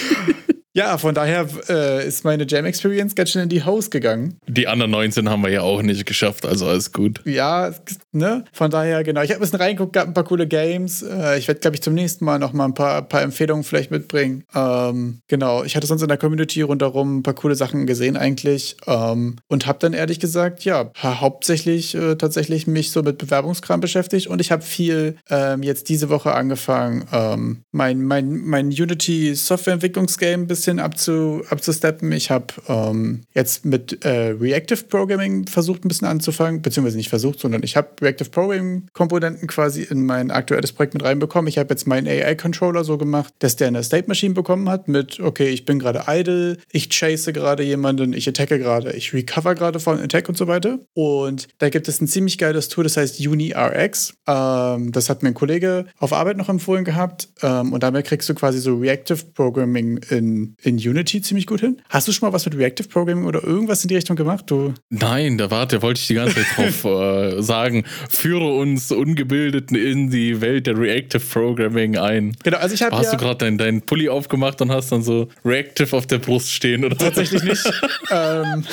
Ja, 0.73 0.97
von 0.97 1.13
daher 1.13 1.47
äh, 1.67 2.07
ist 2.07 2.23
meine 2.23 2.45
Jam 2.47 2.65
Experience 2.65 3.13
ganz 3.13 3.31
schnell 3.31 3.43
in 3.43 3.49
die 3.49 3.65
Hose 3.65 3.89
gegangen. 3.89 4.37
Die 4.47 4.67
anderen 4.67 4.91
19 4.91 5.29
haben 5.29 5.43
wir 5.43 5.49
ja 5.49 5.61
auch 5.63 5.81
nicht 5.81 6.05
geschafft, 6.05 6.45
also 6.45 6.65
alles 6.67 6.93
gut. 6.93 7.21
Ja, 7.25 7.73
ne? 8.13 8.45
Von 8.53 8.71
daher, 8.71 9.03
genau. 9.03 9.21
Ich 9.21 9.31
habe 9.31 9.39
ein 9.39 9.41
bisschen 9.41 9.59
reingeguckt, 9.59 9.91
gab 9.91 10.07
ein 10.07 10.13
paar 10.13 10.23
coole 10.23 10.47
Games. 10.47 11.01
Äh, 11.01 11.37
ich 11.37 11.49
werde, 11.49 11.59
glaube 11.59 11.75
ich, 11.75 11.81
zum 11.81 11.93
nächsten 11.93 12.23
Mal 12.23 12.39
noch 12.39 12.53
mal 12.53 12.65
ein 12.65 12.73
paar, 12.73 13.01
paar 13.01 13.21
Empfehlungen 13.21 13.65
vielleicht 13.65 13.91
mitbringen. 13.91 14.45
Ähm, 14.55 15.19
genau. 15.27 15.65
Ich 15.65 15.75
hatte 15.75 15.87
sonst 15.87 16.03
in 16.03 16.07
der 16.07 16.17
Community 16.17 16.61
rundherum 16.61 17.17
ein 17.17 17.23
paar 17.23 17.33
coole 17.33 17.55
Sachen 17.55 17.85
gesehen 17.85 18.15
eigentlich. 18.15 18.77
Ähm, 18.87 19.35
und 19.49 19.67
habe 19.67 19.79
dann 19.79 19.91
ehrlich 19.91 20.21
gesagt, 20.21 20.63
ja, 20.63 20.89
hauptsächlich 21.03 21.95
äh, 21.95 22.15
tatsächlich 22.15 22.65
mich 22.67 22.91
so 22.91 23.03
mit 23.03 23.17
Bewerbungskram 23.17 23.81
beschäftigt. 23.81 24.27
Und 24.27 24.39
ich 24.39 24.53
habe 24.53 24.61
viel 24.61 25.17
ähm, 25.29 25.63
jetzt 25.63 25.89
diese 25.89 26.09
Woche 26.09 26.33
angefangen, 26.33 27.05
ähm, 27.11 27.63
mein, 27.73 28.03
mein, 28.03 28.37
mein 28.37 28.67
Unity 28.67 29.35
Softwareentwicklungsgame 29.35 30.45
bis 30.45 30.60
bisschen 30.61 30.79
abzu, 30.79 31.41
abzusteppen. 31.49 32.11
Ich 32.11 32.29
habe 32.29 32.53
ähm, 32.67 33.21
jetzt 33.33 33.65
mit 33.65 34.05
äh, 34.05 34.35
Reactive 34.39 34.83
Programming 34.83 35.47
versucht, 35.47 35.83
ein 35.83 35.87
bisschen 35.87 36.07
anzufangen, 36.07 36.61
beziehungsweise 36.61 36.97
nicht 36.97 37.09
versucht, 37.09 37.39
sondern 37.39 37.63
ich 37.63 37.75
habe 37.75 37.89
Reactive 37.99 38.29
Programming-Komponenten 38.29 39.47
quasi 39.47 39.81
in 39.81 40.05
mein 40.05 40.29
aktuelles 40.29 40.71
Projekt 40.71 40.93
mit 40.93 41.03
reinbekommen. 41.03 41.47
Ich 41.47 41.57
habe 41.57 41.69
jetzt 41.71 41.87
meinen 41.87 42.07
AI-Controller 42.07 42.83
so 42.83 42.99
gemacht, 42.99 43.33
dass 43.39 43.55
der 43.55 43.69
eine 43.69 43.83
State 43.83 44.07
Machine 44.07 44.35
bekommen 44.35 44.69
hat 44.69 44.87
mit, 44.87 45.19
okay, 45.19 45.49
ich 45.49 45.65
bin 45.65 45.79
gerade 45.79 46.03
idle, 46.07 46.57
ich 46.71 46.89
chase 46.89 47.33
gerade 47.33 47.63
jemanden, 47.63 48.13
ich 48.13 48.29
attacke 48.29 48.59
gerade, 48.59 48.91
ich 48.91 49.13
recover 49.13 49.55
gerade 49.55 49.79
von 49.79 49.99
Attack 49.99 50.29
und 50.29 50.37
so 50.37 50.45
weiter. 50.45 50.77
Und 50.93 51.47
da 51.57 51.69
gibt 51.69 51.87
es 51.87 51.99
ein 52.01 52.07
ziemlich 52.07 52.37
geiles 52.37 52.69
Tool, 52.69 52.83
das 52.83 52.97
heißt 52.97 53.19
UniRX. 53.19 54.13
Ähm, 54.27 54.91
das 54.91 55.09
hat 55.09 55.23
mir 55.23 55.29
ein 55.29 55.33
Kollege 55.33 55.85
auf 55.97 56.13
Arbeit 56.13 56.37
noch 56.37 56.49
empfohlen 56.49 56.85
gehabt. 56.85 57.29
Ähm, 57.41 57.73
und 57.73 57.81
damit 57.81 58.05
kriegst 58.05 58.29
du 58.29 58.35
quasi 58.35 58.59
so 58.59 58.77
Reactive 58.77 59.25
Programming 59.33 59.97
in 60.11 60.50
in, 60.61 60.77
Unity 60.77 61.21
ziemlich 61.21 61.45
gut 61.45 61.61
hin. 61.61 61.81
Hast 61.89 62.07
du 62.07 62.11
schon 62.11 62.27
mal 62.27 62.33
was 62.33 62.45
mit 62.45 62.57
Reactive 62.57 62.87
Programming 62.87 63.25
oder 63.25 63.43
irgendwas 63.43 63.83
in 63.83 63.87
die 63.87 63.95
Richtung 63.95 64.15
gemacht? 64.15 64.45
Du? 64.47 64.73
Nein, 64.89 65.37
da 65.37 65.51
warte, 65.51 65.81
wollte 65.81 65.99
ich 65.99 66.07
die 66.07 66.15
ganze 66.15 66.35
Zeit 66.35 66.45
drauf 66.55 66.85
äh, 67.39 67.41
sagen. 67.41 67.83
Führe 68.09 68.55
uns 68.55 68.91
Ungebildeten 68.91 69.75
in 69.77 70.09
die 70.09 70.41
Welt 70.41 70.67
der 70.67 70.77
Reactive 70.77 71.21
Programming 71.21 71.97
ein. 71.97 72.35
Genau, 72.43 72.57
also 72.57 72.73
ich 72.73 72.81
habe. 72.81 72.95
Hast 72.95 73.05
ja, 73.05 73.11
du 73.11 73.17
gerade 73.17 73.37
deinen 73.37 73.57
dein 73.57 73.81
Pulli 73.81 74.09
aufgemacht 74.09 74.61
und 74.61 74.71
hast 74.71 74.91
dann 74.91 75.01
so 75.03 75.27
Reactive 75.45 75.95
auf 75.95 76.07
der 76.07 76.19
Brust 76.19 76.51
stehen, 76.51 76.83
oder? 76.83 76.97
Tatsächlich 76.97 77.43
nicht. 77.43 77.63
ähm, 78.11 78.65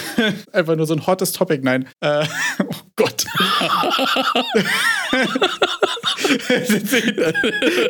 einfach 0.53 0.77
nur 0.77 0.87
so 0.87 0.95
ein 0.95 1.07
hottes 1.07 1.33
Topic, 1.33 1.61
nein. 1.63 1.89
Äh, 2.01 2.25
oh 2.65 2.75
Gott. 2.97 3.27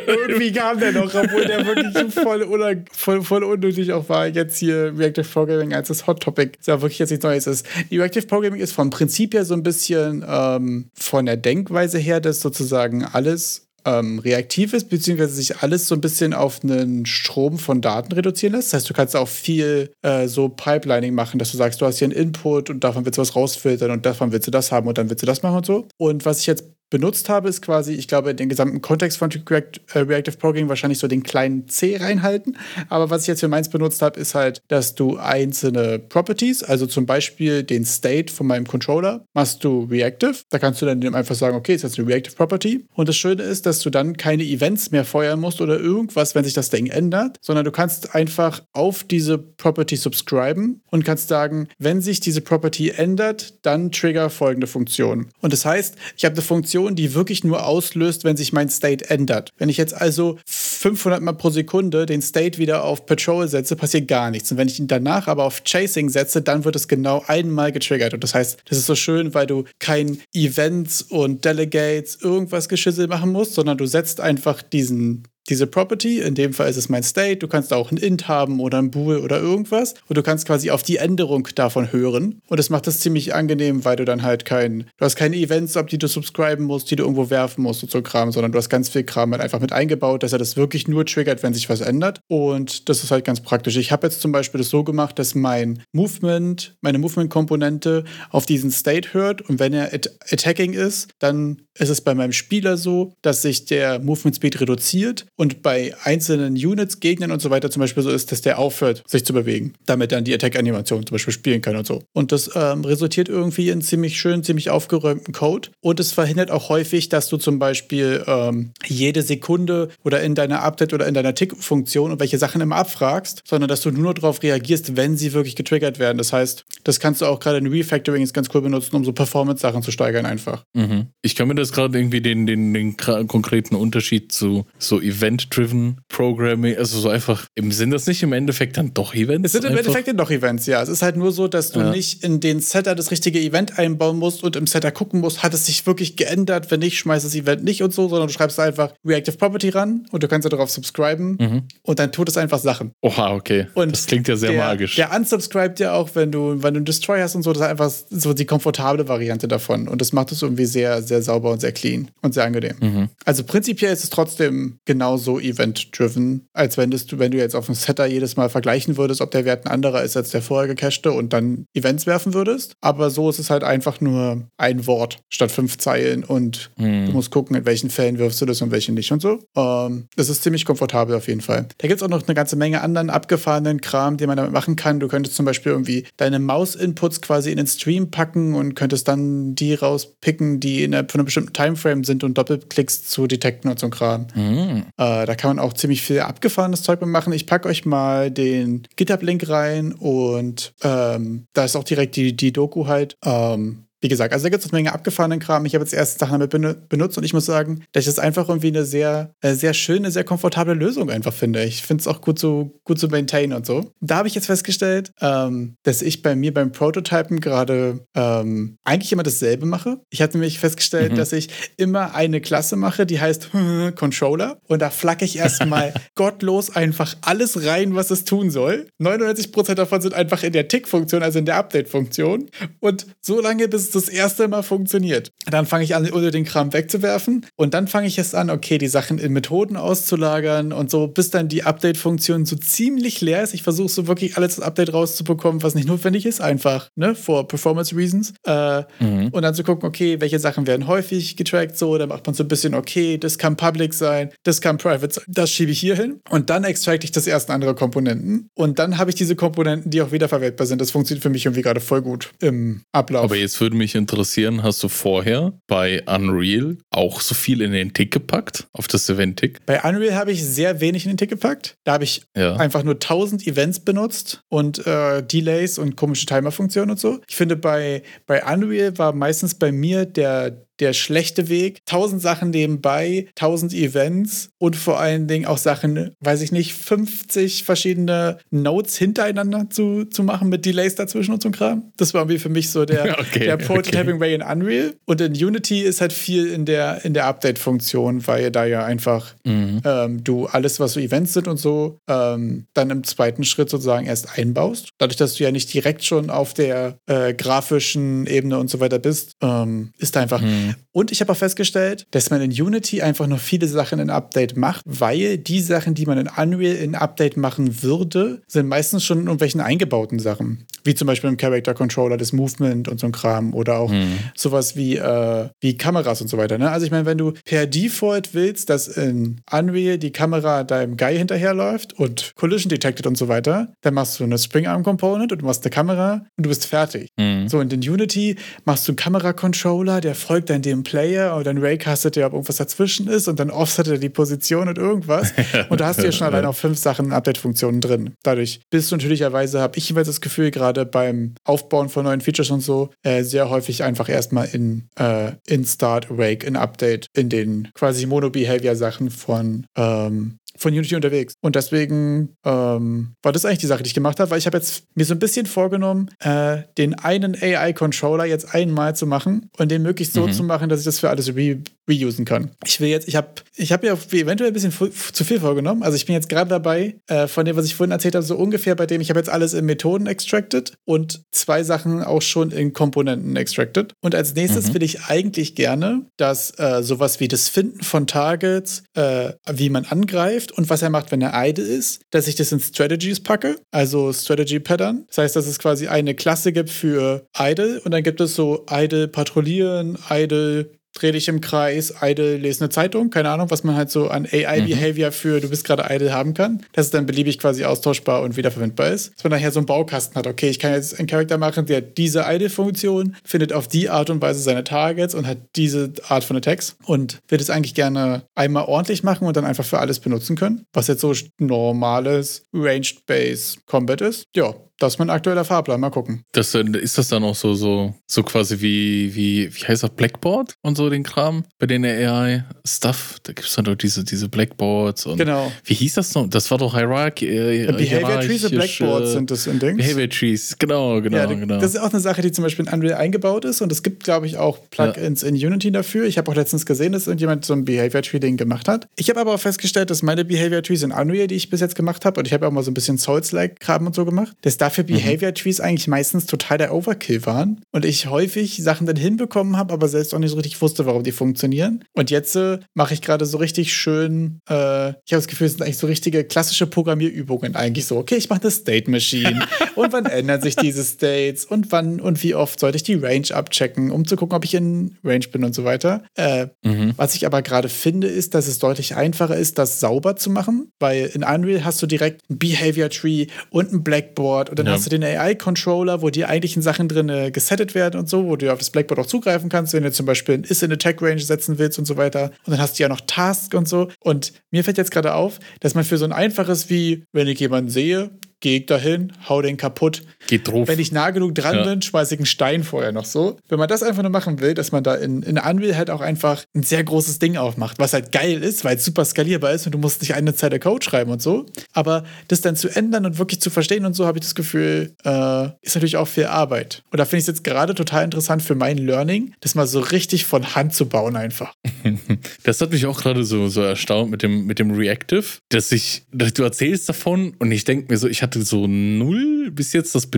Irgendwie 0.07 0.53
kam 0.53 0.79
der 0.79 0.93
noch, 0.93 1.15
obwohl 1.15 1.45
der 1.45 1.67
wirklich 1.67 2.15
voll, 2.15 2.85
voll, 2.93 3.23
voll 3.23 3.45
unnötig 3.45 3.78
auch 3.93 4.09
war. 4.09 4.27
Jetzt 4.27 4.59
hier 4.59 4.93
Reactive 4.97 5.27
Programming 5.27 5.73
als 5.75 5.89
das 5.89 6.07
Hot 6.07 6.21
Topic. 6.21 6.53
Ist 6.59 6.69
ja 6.69 6.81
wirklich 6.81 6.99
jetzt 6.99 7.11
nichts 7.11 7.25
Neues 7.25 7.47
ist. 7.47 7.67
Reactive 7.91 8.27
Programming 8.27 8.61
ist 8.61 8.73
vom 8.73 8.91
Prinzip 8.91 9.35
her 9.35 9.45
so 9.45 9.55
ein 9.55 9.63
bisschen 9.63 10.25
ähm, 10.29 10.91
von 10.95 11.27
der 11.27 11.37
Denkweise 11.37 11.99
her, 11.99 12.21
dass 12.21 12.41
sozusagen 12.41 13.05
alles 13.05 13.69
ähm, 13.85 14.19
reaktiv 14.19 14.73
ist, 14.73 14.89
beziehungsweise 14.89 15.35
sich 15.35 15.59
alles 15.59 15.87
so 15.87 15.95
ein 15.95 16.01
bisschen 16.01 16.35
auf 16.35 16.63
einen 16.63 17.07
Strom 17.07 17.59
von 17.59 17.81
Daten 17.81 18.13
reduzieren 18.13 18.55
lässt. 18.55 18.69
Das 18.69 18.81
heißt, 18.81 18.91
du 18.91 18.95
kannst 18.95 19.17
auch 19.17 19.29
viel 19.29 19.91
äh, 20.03 20.29
so 20.29 20.49
Pipelining 20.49 21.15
machen, 21.15 21.39
dass 21.39 21.53
du 21.53 21.57
sagst, 21.57 21.81
du 21.81 21.87
hast 21.87 21.99
hier 21.99 22.07
einen 22.07 22.17
Input 22.17 22.71
und 22.71 22.85
davon 22.85 23.05
willst 23.05 23.19
du 23.19 23.23
was 23.23 23.37
rausfiltern 23.37 23.91
und 23.91 24.05
davon 24.05 24.33
willst 24.33 24.47
du 24.47 24.51
das 24.51 24.73
haben 24.73 24.89
und 24.89 24.99
dann 24.99 25.09
willst 25.09 25.23
du 25.23 25.27
das 25.27 25.43
machen 25.43 25.57
und 25.57 25.67
so. 25.67 25.89
Und 25.97 26.25
was 26.25 26.41
ich 26.41 26.47
jetzt 26.47 26.65
benutzt 26.91 27.29
habe, 27.29 27.49
ist 27.49 27.63
quasi, 27.63 27.93
ich 27.93 28.09
glaube, 28.09 28.31
in 28.31 28.37
den 28.37 28.49
gesamten 28.49 28.81
Kontext 28.81 29.19
von 29.19 29.31
React, 29.31 29.81
äh, 29.93 29.99
Reactive 30.01 30.37
Programming 30.37 30.69
wahrscheinlich 30.69 30.99
so 30.99 31.09
den 31.09 31.23
kleinen 31.23 31.69
C 31.69 31.97
reinhalten. 31.97 32.57
Aber 32.89 33.11
was 33.11 33.23
ich 33.23 33.29
jetzt 33.29 33.41
für 33.41 33.49
meins 33.49 33.69
benutzt 33.69 34.03
habe, 34.03 34.19
ist 34.19 34.35
halt, 34.35 34.63
dass 34.69 34.95
du 34.95 35.17
einzelne 35.17 35.99
Properties, 35.99 36.63
also 36.63 36.87
zum 36.87 37.07
Beispiel 37.07 37.63
den 37.63 37.85
State 37.85 38.33
von 38.33 38.47
meinem 38.47 38.67
Controller, 38.67 39.25
machst 39.35 39.65
du 39.65 39.85
Reactive. 39.91 40.37
Da 40.51 40.59
kannst 40.59 40.81
du 40.83 40.87
dann 40.87 41.01
dem 41.01 41.15
einfach 41.15 41.35
sagen, 41.35 41.57
okay, 41.57 41.75
ist 41.75 41.83
jetzt 41.83 41.99
eine 41.99 42.09
Reactive 42.09 42.35
Property. 42.35 42.87
Und 42.95 43.09
das 43.09 43.17
Schöne 43.17 43.43
ist, 43.43 43.67
dass 43.67 43.81
du 43.81 43.91
dann 43.91 44.17
keine 44.17 44.45
Events 44.45 44.91
mehr 44.91 45.05
feuern 45.05 45.41
musst 45.41 45.61
oder 45.61 45.79
irgendwas, 45.79 46.35
wenn 46.35 46.45
sich 46.45 46.55
das 46.55 46.71
Ding 46.71 46.87
ändert, 46.87 47.39
sondern 47.41 47.65
du 47.65 47.71
kannst 47.71 48.15
einfach 48.15 48.63
auf 48.73 49.05
diese 49.05 49.39
Property 49.39 49.97
subscriben 49.97 50.81
und 50.91 51.05
kannst 51.05 51.29
sagen, 51.29 51.69
wenn 51.79 52.01
sich 52.01 52.21
diese 52.21 52.41
Property 52.41 52.91
ändert, 52.91 53.55
dann 53.63 53.93
trigger 53.93 54.31
folgende 54.31 54.67
Funktion. 54.67 55.27
Und 55.41 55.53
das 55.53 55.65
heißt, 55.65 55.97
ich 56.17 56.25
habe 56.25 56.35
eine 56.35 56.43
Funktion, 56.43 56.78
Funktion, 56.79 56.95
die 56.95 57.15
wirklich 57.15 57.43
nur 57.43 57.67
auslöst, 57.67 58.23
wenn 58.23 58.37
sich 58.37 58.53
mein 58.53 58.69
State 58.69 59.11
ändert. 59.11 59.53
Wenn 59.59 59.69
ich 59.69 59.77
jetzt 59.79 59.95
also 59.95 60.39
500 60.79 61.21
Mal 61.21 61.33
pro 61.33 61.51
Sekunde 61.51 62.07
den 62.07 62.23
State 62.23 62.57
wieder 62.59 62.85
auf 62.85 63.05
Patrol 63.05 63.49
setze, 63.49 63.75
passiert 63.75 64.07
gar 64.07 64.31
nichts. 64.31 64.53
Und 64.53 64.59
wenn 64.59 64.69
ich 64.69 64.79
ihn 64.79 64.87
danach 64.87 65.27
aber 65.27 65.43
auf 65.43 65.65
Chasing 65.65 66.09
setze, 66.09 66.41
dann 66.41 66.65
wird 66.65 66.77
es 66.77 66.87
genau 66.87 67.25
einmal 67.27 67.73
getriggert. 67.73 68.15
Und 68.15 68.23
das 68.23 68.35
heißt, 68.35 68.61
das 68.65 68.79
ist 68.79 68.87
so 68.87 68.95
schön, 68.95 69.35
weil 69.35 69.49
du 69.49 69.65
kein 69.81 70.21
Events 70.33 71.03
und 71.03 71.45
Delegates 71.45 72.19
irgendwas 72.23 72.69
Geschissel 72.69 73.09
machen 73.09 73.33
musst, 73.33 73.55
sondern 73.55 73.77
du 73.77 73.87
setzt 73.87 74.21
einfach 74.21 74.63
diesen 74.63 75.25
diese 75.49 75.67
Property, 75.67 76.21
in 76.21 76.35
dem 76.35 76.53
Fall 76.53 76.69
ist 76.69 76.77
es 76.77 76.89
mein 76.89 77.03
State, 77.03 77.39
du 77.39 77.49
kannst 77.49 77.73
auch 77.73 77.91
ein 77.91 77.97
Int 77.97 78.29
haben 78.29 78.61
oder 78.61 78.79
ein 78.79 78.91
Bool 78.91 79.19
oder 79.19 79.41
irgendwas 79.41 79.95
und 80.07 80.19
du 80.19 80.23
kannst 80.23 80.47
quasi 80.47 80.71
auf 80.71 80.83
die 80.83 80.99
Änderung 80.99 81.49
davon 81.55 81.93
hören 81.93 82.43
und 82.49 82.59
das 82.59 82.71
macht 82.71 82.87
das 82.87 83.01
ziemlich 83.01 83.35
angenehm, 83.35 83.85
weil 83.85 83.97
du 83.97 84.05
dann 84.05 84.23
halt 84.23 84.45
kein, 84.45 84.85
du 84.99 85.05
hast 85.05 85.17
keine 85.17 85.37
Events, 85.37 85.77
auf 85.77 85.87
die 85.87 85.99
du 85.99 86.07
subscriben 86.07 86.67
musst, 86.67 86.91
die 86.91 86.97
du 86.97 87.05
irgendwo 87.05 87.31
werfen 87.31 87.63
musst 87.63 87.83
und 87.83 87.91
so 87.91 88.03
Kram, 88.03 88.31
sondern 88.31 88.53
du 88.53 88.59
hast 88.59 88.69
ganz 88.69 88.89
viel 88.91 89.05
Kram 89.05 89.33
halt 89.33 89.43
einfach 89.43 89.61
mit 89.61 89.73
eingebaut, 89.73 90.23
dass 90.23 90.33
er 90.33 90.39
das 90.39 90.57
wirklich 90.57 90.68
nur 90.89 91.07
triggert, 91.07 91.43
wenn 91.43 91.55
sich 91.55 91.69
was 91.69 91.81
ändert 91.81 92.21
und 92.29 92.89
das 92.89 93.05
ist 93.05 93.11
halt 93.11 93.25
ganz 93.25 93.41
praktisch. 93.41 93.77
Ich 93.77 93.93
habe 93.93 94.07
jetzt 94.07 94.21
zum 94.21 94.33
Beispiel 94.33 94.59
das 94.59 94.71
so 94.71 94.85
gemacht, 94.85 95.19
dass 95.19 95.35
mein 95.35 95.83
Movement, 95.93 96.77
meine 96.81 96.99
Movement-Komponente 96.99 98.05
auf 98.31 98.47
diesen 98.47 98.71
State 98.71 99.15
hört 99.15 99.43
und 99.43 99.59
wenn 99.59 99.73
er 99.73 99.93
attacking 99.93 100.73
ist, 100.73 101.11
dann 101.19 101.63
ist 101.79 101.89
es 101.89 102.01
bei 102.01 102.15
meinem 102.15 102.33
Spieler 102.33 102.77
so, 102.77 103.13
dass 103.23 103.43
sich 103.43 103.65
der 103.65 103.99
Movement 104.01 104.37
Speed 104.37 104.61
reduziert 104.61 105.27
und 105.37 105.63
bei 105.63 105.95
einzelnen 106.03 106.55
Units, 106.55 107.01
Gegnern 107.01 107.31
und 107.31 107.41
so 107.41 107.51
weiter 107.51 107.71
zum 107.71 107.81
Beispiel 107.81 108.03
so 108.03 108.11
ist, 108.11 108.33
dass 108.33 108.41
der 108.41 108.59
aufhört, 108.59 109.03
sich 109.07 109.25
zu 109.25 109.33
bewegen, 109.33 109.75
damit 109.87 110.13
dann 110.13 110.25
die 110.25 110.35
Attack-Animation 110.35 111.07
zum 111.07 111.15
Beispiel 111.15 111.33
spielen 111.33 111.61
kann 111.63 111.77
und 111.77 111.87
so. 111.87 112.03
Und 112.13 112.33
das 112.33 112.51
ähm, 112.55 112.85
resultiert 112.85 113.29
irgendwie 113.29 113.71
in 113.71 113.83
ziemlich 113.83 114.19
schön, 114.19 114.43
ziemlich 114.43 114.71
aufgeräumten 114.71 115.33
Code 115.33 115.71
und 115.81 116.01
es 116.01 116.13
verhindert 116.13 116.51
auch 116.51 116.69
häufig, 116.69 117.09
dass 117.09 117.29
du 117.29 117.37
zum 117.37 117.59
Beispiel 117.59 118.25
ähm, 118.27 118.73
jede 118.87 119.23
Sekunde 119.23 119.89
oder 120.05 120.23
in 120.23 120.35
deiner 120.35 120.58
Update 120.63 120.93
oder 120.93 121.07
in 121.07 121.15
deiner 121.15 121.35
Tick-Funktion 121.35 122.13
und 122.13 122.21
welche 122.21 122.39
Sachen 122.39 122.61
immer 122.61 122.77
abfragst, 122.77 123.43
sondern 123.45 123.69
dass 123.69 123.81
du 123.81 123.91
nur 123.91 124.15
darauf 124.15 124.43
reagierst, 124.43 124.97
wenn 124.97 125.17
sie 125.17 125.33
wirklich 125.33 125.57
getriggert 125.57 125.99
werden. 125.99 126.19
Das 126.19 126.33
heißt, 126.33 126.65
das 126.89 127.01
kannst 127.01 127.21
du 127.21 127.27
auch 127.27 127.39
gerade 127.39 127.59
in 127.59 127.67
Refactoring 127.67 128.23
ist 128.23 128.33
ganz 128.33 128.49
cool 128.55 128.63
benutzen, 128.63 128.97
um 128.97 129.05
so 129.05 129.13
Performance-Sachen 129.13 129.83
zu 129.83 129.91
steigern 129.91 130.25
einfach. 130.25 130.65
Mhm. 130.73 131.09
Ich 131.21 131.37
kann 131.37 131.47
mir 131.47 131.55
das 131.55 131.71
gerade 131.71 131.99
irgendwie 131.99 132.23
den, 132.23 132.47
den, 132.47 132.73
den 132.73 132.97
konkreten 132.97 133.75
Unterschied 133.75 134.33
zu 134.33 134.65
so 134.79 134.99
Event-Driven 134.99 136.01
Programming, 136.09 136.79
also 136.79 136.99
so 136.99 137.11
einfach, 137.11 137.45
im 137.57 137.73
sind 137.73 137.91
das 137.91 138.07
nicht 138.07 138.23
im 138.23 138.33
Endeffekt 138.33 138.79
dann 138.79 138.95
doch 138.95 139.15
Events? 139.15 139.45
Es 139.45 139.53
sind 139.53 139.65
im 139.65 139.73
einfach? 139.73 139.85
Endeffekt 139.85 140.19
doch 140.19 140.31
Events, 140.31 140.65
ja. 140.65 140.81
Es 140.81 140.89
ist 140.89 141.03
halt 141.03 141.19
nur 141.19 141.31
so, 141.31 141.47
dass 141.47 141.73
du 141.73 141.81
ja. 141.81 141.91
nicht 141.91 142.25
in 142.25 142.41
den 142.41 142.61
Setter 142.61 142.95
das 142.95 143.11
richtige 143.11 143.39
Event 143.39 143.79
einbauen 143.79 144.19
musst 144.19 144.43
und 144.43 144.57
im 144.57 144.67
Setter 144.67 144.91
gucken 144.91 145.21
musst, 145.21 145.43
hat 145.43 145.53
es 145.53 145.67
sich 145.67 145.87
wirklich 145.87 146.17
geändert, 146.17 146.71
wenn 146.71 146.81
nicht, 146.81 146.97
schmeißt 146.97 147.27
das 147.27 147.35
Event 147.35 147.65
nicht 147.65 147.83
und 147.83 147.93
so, 147.93 148.09
sondern 148.09 148.29
du 148.29 148.33
schreibst 148.33 148.59
einfach 148.59 148.95
Reactive 149.05 149.37
Property 149.37 149.69
ran 149.69 150.07
und 150.11 150.23
du 150.23 150.29
kannst 150.29 150.47
ja 150.47 150.49
darauf 150.49 150.71
subscriben 150.71 151.37
mhm. 151.39 151.63
und 151.83 151.99
dann 151.99 152.13
tut 152.13 152.31
es 152.31 152.39
einfach 152.39 152.61
Sachen. 152.61 152.93
Oha, 153.03 153.35
okay. 153.35 153.67
Und 153.75 153.93
das 153.93 154.07
klingt 154.07 154.27
ja 154.27 154.37
sehr 154.37 154.53
der, 154.53 154.65
magisch. 154.65 154.97
Der 154.97 155.15
unsubscribt 155.15 155.81
ja 155.81 155.93
auch, 155.93 156.15
wenn 156.15 156.33
du, 156.33 156.63
wenn 156.63 156.73
du 156.73 156.78
einen 156.79 156.87
Destroy 156.87 157.21
hast 157.21 157.35
und 157.35 157.43
so, 157.43 157.53
das 157.53 157.63
ist 157.63 157.69
einfach 157.69 157.91
so 158.11 158.35
die 158.35 158.47
komfortable 158.47 159.09
Variante 159.09 159.49
davon 159.49 159.89
und 159.89 160.01
das 160.01 160.13
macht 160.13 160.33
es 160.33 160.43
irgendwie 160.43 160.65
sehr, 160.65 161.03
sehr 161.03 161.23
sauber 161.23 161.51
und 161.51 161.61
sehr 161.61 161.73
clean 161.73 162.11
und 162.23 162.35
sehr 162.35 162.45
angenehm. 162.45 162.77
Mhm. 162.81 163.09
Also 163.25 163.45
prinzipiell 163.45 163.93
ist 163.93 164.05
es 164.05 164.11
trotzdem 164.11 164.79
genauso 164.85 165.39
event-driven, 165.39 166.47
als 166.53 166.77
wenn, 166.77 166.91
das, 166.91 167.07
wenn 167.11 167.31
du 167.31 167.39
jetzt 167.39 167.55
auf 167.55 167.67
dem 167.67 167.75
Setter 167.75 168.07
jedes 168.07 168.37
Mal 168.37 168.49
vergleichen 168.49 168.97
würdest, 168.97 169.21
ob 169.21 169.31
der 169.31 169.45
Wert 169.45 169.67
ein 169.67 169.73
anderer 169.73 170.03
ist 170.03 170.17
als 170.17 170.31
der 170.31 170.43
vorher 170.43 170.69
gecachte 170.69 171.13
und 171.13 171.33
dann 171.33 171.67
Events 171.75 172.07
werfen 172.07 172.35
würdest. 172.35 172.73
Aber 172.81 173.11
so 173.11 173.29
ist 173.31 173.39
es 173.39 173.51
halt 173.51 173.65
einfach 173.65 174.01
nur 174.01 174.43
ein 174.57 174.87
Wort 174.87 175.19
statt 175.29 175.51
fünf 175.51 175.79
Zeilen 175.79 176.25
und 176.25 176.71
hm. 176.77 177.07
du 177.07 177.13
musst 177.13 177.31
gucken, 177.31 177.57
in 177.57 177.67
welchen 177.67 177.91
Fällen 177.91 178.19
wirfst 178.19 178.41
du 178.41 178.47
das 178.47 178.63
und 178.63 178.71
welchen 178.71 178.95
nicht 178.95 179.13
und 179.13 179.21
so. 179.21 179.41
Ähm, 179.57 180.07
das 180.17 180.29
ist 180.29 180.43
ziemlich 180.43 180.65
komfortabel 180.65 181.15
auf 181.15 181.29
jeden 181.29 181.41
Fall. 181.41 181.67
Da 181.79 181.89
gibt 181.89 182.01
es 182.01 182.05
auch 182.05 182.11
noch 182.11 182.27
eine 182.27 182.35
ganze 182.35 182.57
Menge 182.57 182.81
anderen 182.81 183.11
abgefahrenen 183.11 183.81
Kram, 183.81 184.17
den 184.17 184.29
man 184.29 184.37
damit 184.37 184.53
machen 184.53 184.77
kann. 184.77 185.01
Du 185.01 185.09
könntest 185.09 185.37
zum 185.37 185.45
Beispiel 185.45 185.73
irgendwie 185.73 186.07
deine 186.17 186.39
Maus-Inputs 186.59 187.21
quasi 187.21 187.51
in 187.51 187.57
den 187.57 187.67
Stream 187.67 188.11
packen 188.11 188.55
und 188.55 188.75
könntest 188.75 189.07
dann 189.09 189.55
die 189.55 189.75
rauspicken, 189.75 190.61
die 190.61 190.83
innerhalb 190.83 191.13
von 191.13 191.21
einem 191.21 191.27
bestimmten 191.27 191.53
Timeframe 191.53 192.05
sind 192.05 192.25
und 192.25 192.37
Doppelklicks 192.37 193.05
zu 193.05 193.27
detekten 193.27 193.71
und 193.71 193.79
so 193.79 193.87
ein 193.87 193.91
Kram. 193.91 194.27
Mhm. 194.35 194.85
Äh, 194.97 195.27
da 195.27 195.35
kann 195.35 195.57
man 195.57 195.65
auch 195.65 195.73
ziemlich 195.73 196.03
viel 196.03 196.21
abgefahrenes 196.21 196.83
Zeug 196.83 197.01
machen. 197.03 197.33
Ich 197.33 197.47
packe 197.47 197.69
euch 197.69 197.87
mal 197.87 198.31
den 198.31 198.83
GitHub-Link 198.97 199.49
rein 199.49 199.93
und 199.93 200.73
ähm, 200.83 201.47
da 201.53 201.65
ist 201.65 201.77
auch 201.77 201.85
direkt 201.85 202.17
die, 202.17 202.35
die 202.35 202.53
Doku 202.53 202.87
halt. 202.87 203.17
Ähm, 203.25 203.85
wie 204.01 204.09
gesagt, 204.09 204.33
also 204.33 204.45
da 204.45 204.51
gibt 204.51 204.65
es 204.65 204.71
eine 204.71 204.79
Menge 204.79 204.93
abgefahrenen 204.93 205.41
Kram. 205.41 205.67
Ich 205.67 205.75
habe 205.75 205.85
jetzt 205.85 205.93
erst 205.93 206.21
Sachen 206.21 206.39
damit 206.41 206.89
benutzt 206.89 207.19
und 207.19 207.25
ich 207.25 207.33
muss 207.33 207.47
sagen, 207.47 207.85
dass 207.93 208.03
ich 208.03 208.07
das 208.07 208.19
einfach 208.19 208.49
irgendwie 208.49 208.69
eine 208.69 208.85
sehr, 208.85 209.35
äh, 209.41 209.55
sehr 209.55 209.75
schöne, 209.75 210.11
sehr 210.11 210.25
komfortable 210.25 210.75
Lösung 210.75 211.11
einfach 211.11 211.33
finde. 211.33 211.65
Ich 211.65 211.83
finde 211.83 212.03
es 212.03 212.07
auch 212.07 212.21
gut 212.21 212.39
zu, 212.39 212.79
gut 212.85 212.99
zu 212.99 213.09
maintainen 213.09 213.57
und 213.57 213.67
so. 213.67 213.93
Da 214.01 214.17
habe 214.17 214.29
ich 214.29 214.35
jetzt 214.35 214.47
festgestellt, 214.47 215.11
ähm, 215.21 215.77
dass 215.83 216.03
ich 216.03 216.23
bei 216.23 216.37
mir 216.37 216.55
beim 216.55 216.71
Prototypen 216.71 217.41
gerade 217.41 218.07
ähm, 218.15 218.77
eigentlich 218.85 219.13
immer 219.13 219.25
dasselbe 219.25 219.67
mache. 219.67 220.01
Ich 220.11 220.23
hatte 220.23 220.37
nämlich 220.39 220.61
festgestellt, 220.61 221.13
mhm. 221.13 221.17
dass 221.17 221.33
ich 221.33 221.49
immer 221.77 222.15
eine 222.15 222.41
Klasse 222.41 222.77
mache, 222.77 223.05
die 223.05 223.21
heißt 223.21 223.51
Controller 223.97 224.61
und 224.69 224.81
da 224.81 224.91
flacke 224.91 225.25
ich 225.25 225.39
erstmal 225.39 225.93
gottlos 226.15 226.75
einfach 226.75 227.17
alles 227.23 227.65
rein, 227.65 227.97
was 227.97 228.11
es 228.11 228.25
tun 228.25 228.51
soll. 228.51 228.89
99% 229.01 229.75
davon 229.75 230.01
sind 230.01 230.15
einfach 230.15 230.45
in 230.45 230.53
der 230.53 230.69
Tick-Funktion, 230.69 231.23
also 231.23 231.41
in 231.41 231.47
der 231.47 231.57
Update-Funktion 231.57 232.49
und 232.81 233.07
so 233.21 233.41
lange, 233.41 233.67
bis 233.67 233.88
es 233.89 234.05
das 234.05 234.09
erste 234.09 234.49
Mal 234.49 234.63
funktioniert. 234.63 235.33
Dann 235.47 235.67
fange 235.67 235.85
ich 235.85 235.95
an, 235.95 236.05
den 236.05 236.45
Kram 236.45 236.73
wegzuwerfen 236.73 237.47
und 237.57 237.75
dann 237.75 237.89
fange 237.89 238.07
ich 238.07 238.19
erst 238.19 238.35
an, 238.35 238.51
okay, 238.51 238.79
die 238.79 238.89
Sachen 238.89 239.19
in 239.19 239.33
Methoden 239.33 239.77
auszulagern 239.77 240.73
und 240.73 240.91
so, 240.91 241.07
bis 241.07 241.31
dann 241.31 241.49
die 241.49 241.63
Update-Funktion 241.63 242.45
so 242.45 242.57
ziemlich 242.57 243.21
leer 243.21 243.43
ist. 243.43 243.55
Ich 243.55 243.63
versuche 243.63 243.89
so 243.89 244.07
wirklich 244.07 244.37
alles 244.37 244.57
das 244.57 244.65
Update 244.65 244.93
rauszubekommen, 244.93 245.63
was 245.63 245.75
nicht 245.75 245.89
notwendig 245.89 246.27
ist, 246.27 246.41
einfach, 246.41 246.91
ne, 246.97 247.15
for 247.15 247.47
Performance 247.49 247.95
Reasons. 247.95 248.35
Äh, 248.45 248.83
mhm. 249.01 249.29
Und 249.29 249.43
dann 249.43 249.55
zu 249.55 249.63
gucken, 249.63 249.89
okay, 249.89 250.21
welche 250.21 250.39
Sachen 250.39 250.67
werden 250.67 250.87
häufig 250.87 251.37
getrackt, 251.37 251.79
so, 251.79 251.97
dann 251.99 252.09
macht 252.09 252.27
man 252.27 252.35
so 252.35 252.45
ein 252.45 252.49
bisschen, 252.49 252.75
okay, 252.75 253.19
das 253.19 253.39
kann 253.39 253.57
Public 253.57 253.95
sein, 253.95 254.31
das 254.43 254.61
kann 254.61 254.79
Private 254.79 255.15
sein, 255.15 255.25
das 255.29 255.51
schiebe 255.51 255.71
ich 255.73 255.81
hier 255.81 255.97
hin 255.97 256.21
und 256.31 256.51
dann 256.51 256.65
extracte 256.65 257.05
ich 257.05 257.13
das 257.13 257.27
erst 257.27 257.49
in 257.49 257.55
andere 257.55 257.75
Komponenten 257.75 258.49
und 258.55 258.79
dann 258.79 258.99
habe 258.99 259.11
ich 259.11 259.17
diese 259.17 259.37
Komponenten, 259.37 259.91
die 259.91 260.03
auch 260.03 260.13
wiederverwertbar 260.13 260.67
sind. 260.67 260.81
Das 260.81 260.91
funktioniert 260.91 261.23
für 261.23 261.31
mich 261.31 261.45
irgendwie 261.47 261.63
gerade 261.63 261.81
voll 261.81 262.03
gut 262.03 262.31
im 262.41 262.83
Ablauf. 262.93 263.25
Aber 263.25 263.37
jetzt 263.37 263.61
würde 263.61 263.77
mich 263.79 263.95
interessieren, 263.95 264.63
hast 264.63 264.83
du 264.83 264.89
vorher 264.89 265.59
bei 265.67 266.03
Unreal 266.07 266.77
auch 266.91 267.21
so 267.21 267.35
viel 267.35 267.63
in 267.63 267.73
den 267.73 267.95
Tick 267.95 268.11
gepackt, 268.11 268.67
auf 268.73 268.89
das 268.89 269.09
Event-Tick? 269.09 269.65
Bei 269.67 269.83
Unreal 269.83 270.15
habe 270.15 270.33
ich 270.33 270.45
sehr 270.45 270.81
wenig 270.81 271.05
in 271.05 271.13
den 271.13 271.17
Tick 271.17 271.31
gepackt. 271.31 271.77
Da 271.85 271.95
habe 271.95 272.05
ich 272.05 272.23
ja. 272.37 272.57
einfach 272.57 272.83
nur 272.83 272.95
1000 272.95 273.47
Events 273.47 273.81
benutzt 273.81 274.43
und 274.49 274.87
äh, 274.87 275.23
Delays 275.23 275.79
und 275.79 275.97
komische 275.97 276.27
Timer-Funktionen 276.27 276.91
und 276.91 277.01
so. 277.01 277.21
Ich 277.29 277.37
finde, 277.37 277.57
bei, 277.57 278.03
bei 278.27 278.45
Unreal 278.45 278.99
war 278.99 279.13
meistens 279.13 279.55
bei 279.55 279.73
mir 279.73 280.05
der, 280.05 280.68
der 280.81 280.93
schlechte 280.93 281.49
Weg. 281.49 281.85
Tausend 281.87 282.23
Sachen 282.23 282.51
nebenbei, 282.51 283.27
tausend 283.35 283.73
Events 283.73 284.51
und 284.59 284.77
vor 284.77 285.01
allen 285.01 285.27
Dingen 285.27 285.47
auch 285.47 285.59
Sachen, 285.59 286.13
weiß 286.21 286.43
ich 286.43 286.53
nicht, 286.53 286.75
50 286.75 287.65
verschiedene 287.65 288.39
Notes 288.51 288.97
hintereinander 288.97 289.69
zu, 289.71 290.05
zu 290.05 290.23
machen 290.23 290.49
mit 290.49 290.65
Delays 290.65 290.95
dazwischen 290.95 291.33
und 291.35 291.43
so 291.43 291.49
ein 291.49 291.53
Kram. 291.53 291.93
Das 291.97 292.15
war 292.15 292.23
irgendwie 292.23 292.39
für 292.39 292.49
mich 292.49 292.71
so 292.71 292.85
der, 292.85 293.19
okay, 293.21 293.41
der 293.41 293.57
Prototyping 293.57 294.17
okay. 294.17 294.21
Way 294.21 294.35
in 294.35 294.43
Unreal. 294.43 294.95
Und 295.07 295.21
in 295.21 295.33
Unity 295.33 295.81
ist 295.81 296.01
halt 296.01 296.13
viel 296.13 296.47
in 296.49 296.65
der, 296.65 297.05
in 297.05 297.15
der 297.15 297.27
Update-Funktion, 297.27 298.27
weil 298.27 298.51
da 298.51 298.65
ja 298.65 298.85
einfach 298.85 299.35
mhm. 299.45 299.81
ähm, 299.85 300.25
du 300.25 300.47
alles, 300.47 300.81
was 300.81 300.93
so 300.93 301.01
Events 301.01 301.33
sind 301.35 301.49
und 301.49 301.59
so, 301.59 301.99
ähm, 302.09 302.67
dann 302.75 302.91
im 302.91 303.05
zweiten 303.05 303.45
Schritt 303.45 303.71
sozusagen 303.71 304.07
erst 304.07 304.39
einbaust. 304.39 304.91
Dadurch, 304.99 305.17
dass 305.17 305.35
du 305.35 305.45
ja 305.45 305.51
nicht 305.51 305.73
direkt 305.73 306.05
schon 306.05 306.31
auf 306.31 306.55
der 306.55 306.99
äh, 307.07 307.35
grafischen 307.35 308.27
Ebene 308.27 308.59
und 308.59 308.71
so 308.71 308.81
weiter 308.81 308.99
bist, 308.99 309.33
ähm, 309.43 309.93
ist 309.99 310.17
da 310.17 310.21
einfach 310.21 310.41
mhm. 310.41 310.68
Und 310.93 311.13
ich 311.13 311.21
habe 311.21 311.33
auch 311.33 311.37
festgestellt, 311.37 312.07
dass 312.11 312.31
man 312.31 312.41
in 312.41 312.51
Unity 312.51 313.03
einfach 313.03 313.27
noch 313.27 313.39
viele 313.39 313.69
Sachen 313.69 313.99
in 313.99 314.11
Update 314.11 314.57
macht, 314.57 314.83
weil 314.85 315.39
die 315.39 315.61
Sachen, 315.61 315.95
die 315.95 316.07
man 316.07 316.19
in 316.19 316.29
Unreal 316.29 316.77
in 316.77 316.95
Update 316.95 317.37
machen 317.37 317.83
würde, 317.83 318.43
sind 318.47 318.69
meistens 318.69 319.05
schon 319.05 319.19
in 319.19 319.25
irgendwelchen 319.25 319.61
eingebauten 319.61 320.19
Sachen. 320.19 320.67
Wie 320.89 320.95
zum 320.95 321.07
Beispiel 321.07 321.29
im 321.29 321.37
Character 321.37 321.75
Controller, 321.75 322.17
das 322.17 322.33
Movement 322.33 322.89
und 322.89 322.99
so 322.99 323.05
ein 323.05 323.13
Kram. 323.13 323.53
Oder 323.53 323.79
auch 323.79 323.91
mhm. 323.91 324.19
sowas 324.35 324.75
wie, 324.75 324.97
äh, 324.97 325.49
wie 325.61 325.77
Kameras 325.77 326.23
und 326.23 326.29
so 326.29 326.39
weiter. 326.39 326.57
Ne? 326.57 326.71
Also 326.71 326.87
ich 326.87 326.91
meine, 326.91 327.05
wenn 327.05 327.19
du 327.19 327.35
per 327.45 327.67
Default 327.67 328.33
willst, 328.33 328.71
dass 328.71 328.89
in 328.89 329.43
Unreal 329.53 329.99
die 329.99 330.13
Kamera 330.13 330.65
deinem 330.65 330.97
Guy 330.97 331.19
hinterherläuft 331.19 331.93
und 331.99 332.33
Collision 332.37 332.71
detected 332.71 333.07
und 333.07 333.19
so 333.19 333.29
weiter, 333.29 333.75
dann 333.83 333.93
machst 333.93 334.19
du 334.19 334.25
eine 334.25 334.39
Spring 334.39 334.67
Arm 334.67 334.83
Component 334.83 335.31
und 335.31 335.43
du 335.43 335.45
machst 335.45 335.63
eine 335.63 335.71
Kamera 335.71 336.25
und 336.39 336.47
du 336.47 336.49
bist 336.49 336.65
fertig. 336.65 337.11
Mhm. 337.19 337.51
So, 337.51 337.59
und 337.59 337.71
in 337.71 337.81
Unity 337.81 338.37
machst 338.65 338.89
du 338.89 338.93
einen 338.93 338.97
Kamera-Controller, 338.97 340.01
der 340.01 340.15
folgt 340.15 340.49
dann 340.49 340.63
dem 340.63 340.85
Player 340.85 341.37
und 341.37 341.47
dann 341.47 341.59
raycastet 341.59 342.17
er, 342.17 342.29
ob 342.29 342.33
irgendwas 342.33 342.57
dazwischen 342.57 343.09
ist 343.09 343.29
und 343.29 343.39
dann 343.39 343.51
offsettet 343.51 343.93
er 343.93 343.99
die 343.99 344.09
Position 344.09 344.69
und 344.69 344.79
irgendwas. 344.79 345.35
und 345.69 345.83
da 345.83 345.89
hast 345.89 346.01
du 346.01 346.05
ja 346.05 346.13
schon 346.13 346.29
allein 346.29 346.47
auf 346.47 346.57
fünf 346.57 346.79
Sachen 346.79 347.13
Update-Funktionen 347.13 347.83
drin. 347.83 348.15
Dadurch 348.23 348.61
bist 348.71 348.91
du 348.91 348.97
natürlicherweise, 348.97 349.61
habe 349.61 349.77
ich 349.77 349.87
jeweils 349.91 350.07
das 350.07 350.23
Gefühl, 350.23 350.51
gerade 350.51 350.78
beim 350.85 351.35
Aufbauen 351.45 351.89
von 351.89 352.05
neuen 352.05 352.21
Features 352.21 352.51
und 352.51 352.61
so, 352.61 352.91
äh, 353.03 353.23
sehr 353.23 353.51
häufig 353.51 353.83
einfach 353.83 354.09
erstmal 354.09 354.49
in, 354.53 354.89
äh, 354.99 355.33
in 355.47 355.65
Start, 355.65 356.17
Wake, 356.17 356.45
in 356.45 356.57
Update, 356.57 357.07
in 357.15 357.29
den 357.29 357.69
quasi 357.75 358.07
Mono-Behavior-Sachen 358.07 359.11
von 359.11 359.67
ähm, 359.77 360.38
von 360.59 360.73
Unity 360.73 360.95
unterwegs. 360.97 361.35
Und 361.41 361.57
deswegen 361.57 362.37
ähm, 362.45 363.15
war 363.23 363.33
das 363.33 363.45
eigentlich 363.45 363.59
die 363.59 363.67
Sache, 363.67 363.83
die 363.83 363.89
ich 363.89 363.95
gemacht 363.95 364.21
habe, 364.21 364.31
weil 364.31 364.39
ich 364.39 364.47
habe 364.47 364.57
jetzt 364.57 364.85
mir 364.95 365.05
so 365.05 365.15
ein 365.15 365.19
bisschen 365.19 365.47
vorgenommen, 365.47 366.11
äh, 366.21 366.63
den 366.77 366.95
einen 366.95 367.35
AI-Controller 367.35 368.25
jetzt 368.25 368.55
einmal 368.55 368.95
zu 368.95 369.07
machen 369.07 369.51
und 369.57 369.71
den 369.71 369.83
möglichst 369.83 370.15
so 370.15 370.27
mhm. 370.27 370.33
zu 370.33 370.43
machen, 370.43 370.69
dass 370.69 370.81
ich 370.81 370.85
das 370.85 370.99
für 370.99 371.11
alles 371.11 371.35
re 371.35 371.59
reusen 371.89 372.25
kann. 372.25 372.51
Ich 372.67 372.81
will 372.81 372.89
jetzt, 372.89 373.09
ich 373.09 373.17
habe 373.17 373.29
ich 373.57 373.73
hab 373.73 373.83
mir 373.83 373.97
eventuell 374.13 374.51
ein 374.51 374.53
bisschen 374.53 374.73
zu 374.73 375.25
viel 375.25 375.41
vorgenommen. 375.41 375.83
Also 375.83 375.97
ich 375.97 376.05
bin 376.05 376.15
jetzt 376.15 376.29
gerade 376.29 376.51
dabei, 376.51 376.97
äh, 377.07 377.27
von 377.27 377.47
dem, 377.47 377.57
was 377.57 377.65
ich 377.65 377.75
vorhin 377.75 377.93
erzählt 377.93 378.15
habe, 378.15 378.25
so 378.25 378.37
ungefähr 378.37 378.75
bei 378.75 378.87
dem, 378.87 379.01
ich 379.01 379.09
habe 379.09 379.19
jetzt 379.19 379.31
alles 379.31 379.55
in 379.55 379.65
Methoden 379.65 380.07
extracted 380.07 380.75
und 380.85 381.23
zwei 381.33 381.63
Sachen 381.63 382.03
auch 382.03 382.23
schon 382.23 382.51
in 382.51 382.73
Komponenten 382.73 383.37
extracted. 383.37 383.95
Und 384.03 384.15
als 384.15 384.35
nächstes 384.35 384.69
mhm. 384.69 384.75
will 384.75 384.83
ich 384.83 385.05
eigentlich 385.05 385.55
gerne, 385.55 386.07
dass 386.17 386.59
äh, 386.59 386.83
sowas 386.83 387.21
wie 387.21 387.29
das 387.29 387.49
Finden 387.49 387.83
von 387.83 388.07
Targets, 388.07 388.83
äh, 388.95 389.33
wie 389.51 389.71
man 389.71 389.87
angreift 389.87 390.48
und 390.53 390.69
was 390.71 390.83
er 390.83 390.91
macht, 390.91 391.11
wenn 391.13 391.23
er 391.23 391.33
idle 391.35 391.65
ist, 391.65 392.03
dass 392.11 392.29
ich 392.29 392.37
das 392.37 392.53
in 392.53 392.61
Strategies 392.61 393.21
packe, 393.21 393.57
also 393.71 394.13
Strategy 394.13 394.61
Pattern. 394.61 395.05
Das 395.09 395.19
heißt, 395.19 395.37
dass 395.37 395.47
es 395.47 395.59
quasi 395.59 395.89
eine 395.89 396.15
Klasse 396.15 396.53
gibt 396.53 396.71
für 396.71 397.27
idle 397.39 397.81
und 397.81 397.93
dann 397.93 398.03
gibt 398.03 398.21
es 398.21 398.35
so 398.35 398.65
idle 398.71 399.09
patrouillieren, 399.09 399.99
idle 400.11 400.71
dreh 400.99 401.13
dich 401.13 401.29
im 401.29 401.41
Kreis, 401.41 401.95
idle, 402.03 402.37
lese 402.37 402.65
eine 402.65 402.71
Zeitung, 402.71 403.11
keine 403.11 403.31
Ahnung, 403.31 403.51
was 403.51 403.65
man 403.65 403.77
halt 403.77 403.91
so 403.91 404.09
an 404.09 404.27
AI-Behavior 404.27 405.09
mhm. 405.09 405.13
für 405.13 405.41
du 405.41 405.49
bist 405.49 405.65
gerade 405.65 405.87
idle 405.89 406.13
haben 406.13 406.35
kann, 406.35 406.63
dass 406.73 406.87
es 406.87 406.91
dann 406.91 407.07
beliebig 407.07 407.39
quasi 407.39 407.65
austauschbar 407.65 408.23
und 408.23 408.37
wiederverwendbar 408.37 408.89
ist. 408.89 409.13
Dass 409.17 409.25
man 409.25 409.33
nachher 409.33 409.53
so 409.53 409.61
einen 409.61 409.67
Baukasten 409.67 410.17
hat, 410.17 410.27
okay, 410.27 410.49
ich 410.49 410.59
kann 410.59 410.73
jetzt 410.73 410.99
einen 410.99 411.09
Charakter 411.09 411.39
machen, 411.39 411.67
der 411.67 411.81
diese 411.81 412.25
idle-Funktion 412.27 413.17
findet 413.25 413.53
auf 413.53 413.69
die 413.69 413.89
Art 413.89 414.11
und 414.11 414.21
Weise 414.21 414.41
seine 414.41 414.65
Targets 414.65 415.15
und 415.15 415.27
hat 415.27 415.39
diese 415.57 415.93
Art 416.09 416.25
von 416.25 416.37
Attacks 416.37 416.77
und 416.85 417.19
wird 417.29 417.41
es 417.41 417.51
eigentlich 417.51 417.75
gerne 417.75 418.23
einmal 418.35 418.65
ordentlich 418.65 419.03
machen 419.03 419.27
und 419.27 419.37
dann 419.37 419.45
einfach 419.45 419.65
für 419.65 419.79
alles 419.79 420.01
benutzen 420.01 420.37
können, 420.37 420.65
was 420.73 420.89
jetzt 420.89 421.01
so 421.01 421.13
normales 421.39 422.47
Ranged-Base 422.53 423.59
Combat 423.67 424.01
ist. 424.01 424.25
Ja, 424.35 424.55
das 424.79 424.95
ist 424.95 424.99
mein 424.99 425.11
aktueller 425.11 425.45
Fahrplan. 425.45 425.81
Mal 425.81 425.91
gucken. 425.91 426.23
Das, 426.33 426.55
äh, 426.55 426.65
ist 426.79 426.99
das 426.99 427.09
dann 427.09 427.25
auch 427.25 427.35
so, 427.35 427.55
so, 427.55 427.95
so 428.07 428.23
quasi 428.23 428.61
wie, 428.61 429.15
wie, 429.15 429.55
wie 429.55 429.65
heißt 429.67 429.83
das, 429.83 429.91
Blackboard 429.91 430.55
und 430.63 430.77
so 430.77 430.89
den 430.89 431.03
Kram 431.03 431.45
bei 431.59 431.67
den 431.67 431.85
AI-Stuff? 431.85 433.19
Da 433.25 433.33
gibt 433.33 433.47
es 433.47 433.55
dann 433.55 433.65
doch 433.65 433.75
diese, 433.75 434.05
diese 434.05 434.29
Blackboards 434.29 435.07
und. 435.07 435.19
Genau. 435.19 435.51
Wie 435.65 435.75
hieß 435.75 435.95
das 435.95 436.15
noch? 436.15 436.29
Das 436.29 436.51
war 436.51 436.59
doch 436.59 436.75
Hierarchy. 436.75 437.27
Äh, 437.27 437.73
Behavior 437.73 438.21
Trees 438.21 438.45
und 438.45 438.53
Blackboards 438.53 439.13
sind 439.13 439.31
das 439.31 439.47
in 439.47 439.59
Dings. 439.59 439.77
Behavior 439.77 440.09
Trees, 440.09 440.57
genau, 440.59 441.01
genau, 441.01 441.19
ja, 441.19 441.27
genau. 441.27 441.59
Das 441.59 441.75
ist 441.75 441.81
auch 441.81 441.91
eine 441.91 442.01
Sache, 442.01 442.23
die 442.23 442.33
zum 442.33 442.45
Beispiel 442.45 442.67
in 442.67 442.73
Unreal 442.73 442.99
eingebaut 442.99 443.45
ist 443.45 443.61
und 443.61 443.73
es 443.73 443.83
gibt, 443.83 444.05
glaube 444.05 444.27
ich, 444.27 444.37
auch 444.37 444.59
Plugins 444.71 445.23
ja. 445.23 445.29
in 445.29 445.35
Unity 445.35 445.73
dafür. 445.73 446.07
Ich 446.07 446.19
habe 446.19 446.31
auch 446.31 446.37
letztens 446.37 446.67
gesehen, 446.67 446.93
dass 446.93 447.07
irgendjemand 447.07 447.45
so 447.45 447.53
ein 447.53 447.65
Behavior 447.65 448.03
Tree-Ding 448.03 448.37
gemacht 448.37 448.69
hat. 448.69 448.89
Ich 448.97 449.11
habe 449.11 449.21
aber 449.21 449.35
auch 449.35 449.41
festgestellt, 449.41 449.91
dass 449.91 450.03
meine 450.03 450.25
Behavior 450.25 450.63
Trees 450.63 450.83
in 450.83 450.93
Unreal, 450.93 451.27
die 451.27 451.35
ich 451.35 451.51
bis 451.51 451.61
jetzt 451.61 451.75
gemacht 451.75 452.05
habe, 452.05 452.21
und 452.21 452.27
ich 452.27 452.33
habe 452.33 452.47
auch 452.47 452.53
mal 452.53 452.63
so 452.63 452.71
ein 452.71 452.75
bisschen 452.75 452.99
Souls-like-Kram 452.99 453.87
und 453.87 453.95
so 453.95 454.05
gemacht, 454.05 454.37
dass 454.43 454.57
da 454.57 454.68
dafür 454.69 454.85
mhm. 454.85 454.99
Behavior 454.99 455.35
Trees 455.35 455.61
eigentlich 455.61 455.89
meistens 455.89 456.27
total 456.27 456.59
der 456.59 456.75
Overkill 456.75 457.25
waren 457.27 457.61
und 457.73 457.85
ich 457.85 458.09
häufig 458.09 458.63
Sachen 458.63 458.87
dann 458.87 458.97
hinbekommen 458.97 459.57
habe, 459.57 459.73
aber 459.73 459.89
selbst 459.89 460.15
auch 460.15 460.19
nicht 460.19 460.31
so 460.31 460.37
richtig 460.37 460.61
wusste, 460.61 460.85
warum 460.87 461.03
die 461.03 461.13
funktionieren. 461.13 461.85
Und 461.95 462.11
jetzt 462.11 462.37
äh, 462.37 462.59
mache 462.75 462.95
ich 462.95 463.03
gerade 463.03 463.25
so 463.25 463.39
richtig 463.39 463.73
schön, 463.73 464.41
äh, 464.49 464.91
ich 464.91 465.13
habe 465.13 465.23
das 465.23 465.29
Gefühl, 465.29 465.47
es 465.47 465.55
sind 465.55 465.63
eigentlich 465.63 465.79
so 465.79 465.87
richtige 465.87 466.25
klassische 466.25 466.67
Programmierübungen 466.67 467.57
eigentlich 467.57 467.87
so. 467.87 467.97
Okay, 467.97 468.17
ich 468.17 468.29
mache 468.29 468.43
eine 468.43 468.51
State 468.51 468.91
Machine 468.91 469.47
und 469.75 469.93
wann 469.93 470.07
ändern 470.07 470.43
sich 470.43 470.57
diese 470.57 470.85
States 470.85 471.45
und 471.45 471.73
wann 471.73 472.01
und 472.01 472.23
wie 472.23 472.35
oft 472.35 472.61
sollte 472.61 472.77
ich 472.77 472.83
die 472.83 472.95
Range 472.95 473.27
abchecken, 473.33 473.91
um 473.91 474.07
zu 474.07 474.17
gucken, 474.17 474.37
ob 474.37 474.45
ich 474.45 474.55
in 474.55 474.97
Range 475.03 475.27
bin 475.33 475.45
und 475.45 475.55
so 475.55 475.65
weiter. 475.65 476.03
Äh, 476.15 476.49
mhm. 476.63 476.93
Was 476.97 477.15
ich 477.15 477.27
aber 477.27 477.43
gerade 477.43 477.69
finde, 477.69 478.09
ist, 478.09 478.35
dass 478.35 478.47
es 478.49 478.59
deutlich 478.59 478.97
einfacher 478.97 479.37
ist, 479.37 479.59
das 479.59 479.81
sauber 479.81 480.17
zu 480.17 480.31
machen, 480.31 480.71
weil 480.79 481.07
in 481.07 481.25
Unreal 481.25 481.65
hast 481.65 481.81
du 481.83 481.87
direkt 481.87 482.29
ein 482.31 482.39
Behavior 482.39 482.91
Tree 482.91 483.27
und 483.51 483.73
ein 483.73 483.83
Blackboard 483.83 484.51
und 484.59 484.67
dann 484.67 484.75
ja. 484.75 484.79
hast 484.79 484.87
du 484.87 484.91
den 484.91 485.05
AI-Controller, 485.05 486.03
wo 486.03 486.11
die 486.11 486.25
eigentlichen 486.25 486.63
Sachen 486.63 486.89
drin 486.89 487.09
äh, 487.09 487.31
gesettet 487.31 487.75
werden 487.75 487.99
und 487.99 488.09
so, 488.09 488.27
wo 488.27 488.37
du 488.37 488.53
auf 488.53 488.59
das 488.59 488.71
Blackboard 488.71 489.01
auch 489.01 489.07
zugreifen 489.07 489.49
kannst, 489.49 489.73
wenn 489.73 489.83
du 489.83 489.93
zum 489.93 490.07
Beispiel 490.07 490.37
ein 490.37 490.45
Is 490.45 490.63
in 490.63 490.73
Attack 490.73 491.01
Range 491.03 491.21
setzen 491.21 491.59
willst 491.59 491.79
und 491.79 491.85
so 491.85 491.97
weiter. 491.97 492.33
Und 492.45 492.53
dann 492.53 492.59
hast 492.59 492.79
du 492.79 492.83
ja 492.83 492.89
noch 492.89 493.01
Tasks 493.07 493.55
und 493.55 493.69
so. 493.69 493.89
Und 494.01 494.33
mir 494.51 494.65
fällt 494.65 494.79
jetzt 494.79 494.91
gerade 494.91 495.15
auf, 495.15 495.39
dass 495.61 495.75
man 495.75 495.85
für 495.85 495.99
so 495.99 496.05
ein 496.05 496.13
einfaches 496.13 496.71
wie, 496.71 497.05
wenn 497.13 497.29
ich 497.29 497.41
jemanden 497.41 497.71
sehe, 497.71 498.11
gehe 498.41 498.61
ich 498.61 498.67
dahin, 498.67 499.13
hau 499.29 499.43
den 499.43 499.57
kaputt. 499.57 500.03
Geht 500.29 500.47
drauf. 500.47 500.69
Wenn 500.69 500.79
ich 500.79 500.93
nah 500.93 501.09
genug 501.11 501.35
dran 501.35 501.57
ja. 501.57 501.65
bin, 501.65 501.81
schmeiße 501.81 502.15
ich 502.15 502.21
einen 502.21 502.27
Stein 502.27 502.63
vorher 502.63 502.93
noch 502.93 503.07
so. 503.07 503.39
Wenn 503.49 503.59
man 503.59 503.67
das 503.67 503.83
einfach 503.83 504.03
nur 504.03 504.11
machen 504.11 504.41
will, 504.41 504.53
dass 504.53 504.73
man 504.73 504.85
da 504.85 504.95
in, 504.95 505.23
in 505.23 505.39
Unreal 505.39 505.75
halt 505.75 505.89
auch 505.89 506.03
einfach 506.03 506.45
ein 506.55 506.63
sehr 506.63 506.85
großes 506.85 507.19
Ding 507.19 507.39
aufmacht, 507.39 507.79
was 507.79 507.95
halt 507.95 508.13
geil 508.13 508.43
ist, 508.43 508.63
weil 508.63 508.77
es 508.77 508.85
super 508.85 509.07
skalierbar 509.07 509.53
ist 509.53 509.65
und 509.65 509.73
du 509.73 509.79
musst 509.79 510.03
nicht 510.03 510.15
eine 510.15 510.35
Zeit 510.35 510.53
der 510.53 510.61
Code 510.61 510.85
schreiben 510.85 511.11
und 511.11 511.23
so. 511.23 511.47
Aber 511.73 512.05
das 512.29 512.43
dann 512.43 512.57
zu 512.57 512.69
ändern 512.69 513.07
und 513.07 513.19
wirklich 513.19 513.41
zu 513.41 513.49
verstehen 513.49 513.87
und 513.87 513.95
so, 513.95 514.07
habe 514.07 514.19
ich 514.19 514.25
das 514.25 514.35
Gefühl, 514.35 514.95
äh, 515.03 515.47
ist 515.63 515.75
natürlich 515.75 515.97
auch 515.97 516.09
viel 516.09 516.27
Arbeit. 516.27 516.83
Und 516.91 516.99
da 516.99 517.07
finde 517.07 517.21
ich 517.21 517.23
es 517.23 517.29
jetzt 517.29 517.45
gerade 517.45 517.75
total 517.75 518.05
interessant 518.05 518.43
für 518.43 518.55
mein 518.55 518.77
Learning, 518.77 519.33
das 519.41 519.55
mal 519.55 519.67
so 519.67 519.81
richtig 519.81 520.27
von 520.27 520.55
Hand 520.55 520.75
zu 520.75 520.91
bauen 520.91 521.17
einfach. 521.17 521.55
das 522.43 522.61
hat 522.61 522.71
mich 522.71 522.85
auch 522.85 523.01
gerade 523.01 523.25
so, 523.25 523.49
so 523.49 523.63
erstaunt 523.63 524.11
mit 524.11 524.23
dem, 524.23 524.45
mit 524.45 524.59
dem 524.59 524.73
Reactive, 524.73 525.25
dass 525.49 525.73
ich, 525.73 526.03
dass 526.13 526.35
du 526.35 526.43
erzählst 526.43 526.87
davon 526.87 527.35
und 527.39 527.51
ich 527.51 527.65
denke 527.65 527.91
mir 527.91 527.97
so, 527.97 528.09
ich 528.09 528.23
hatte 528.23 528.43
so 528.43 528.67
null 528.67 529.51
bis 529.51 529.73
jetzt 529.73 529.95
das 529.95 530.07
Bedürfnis, 530.07 530.18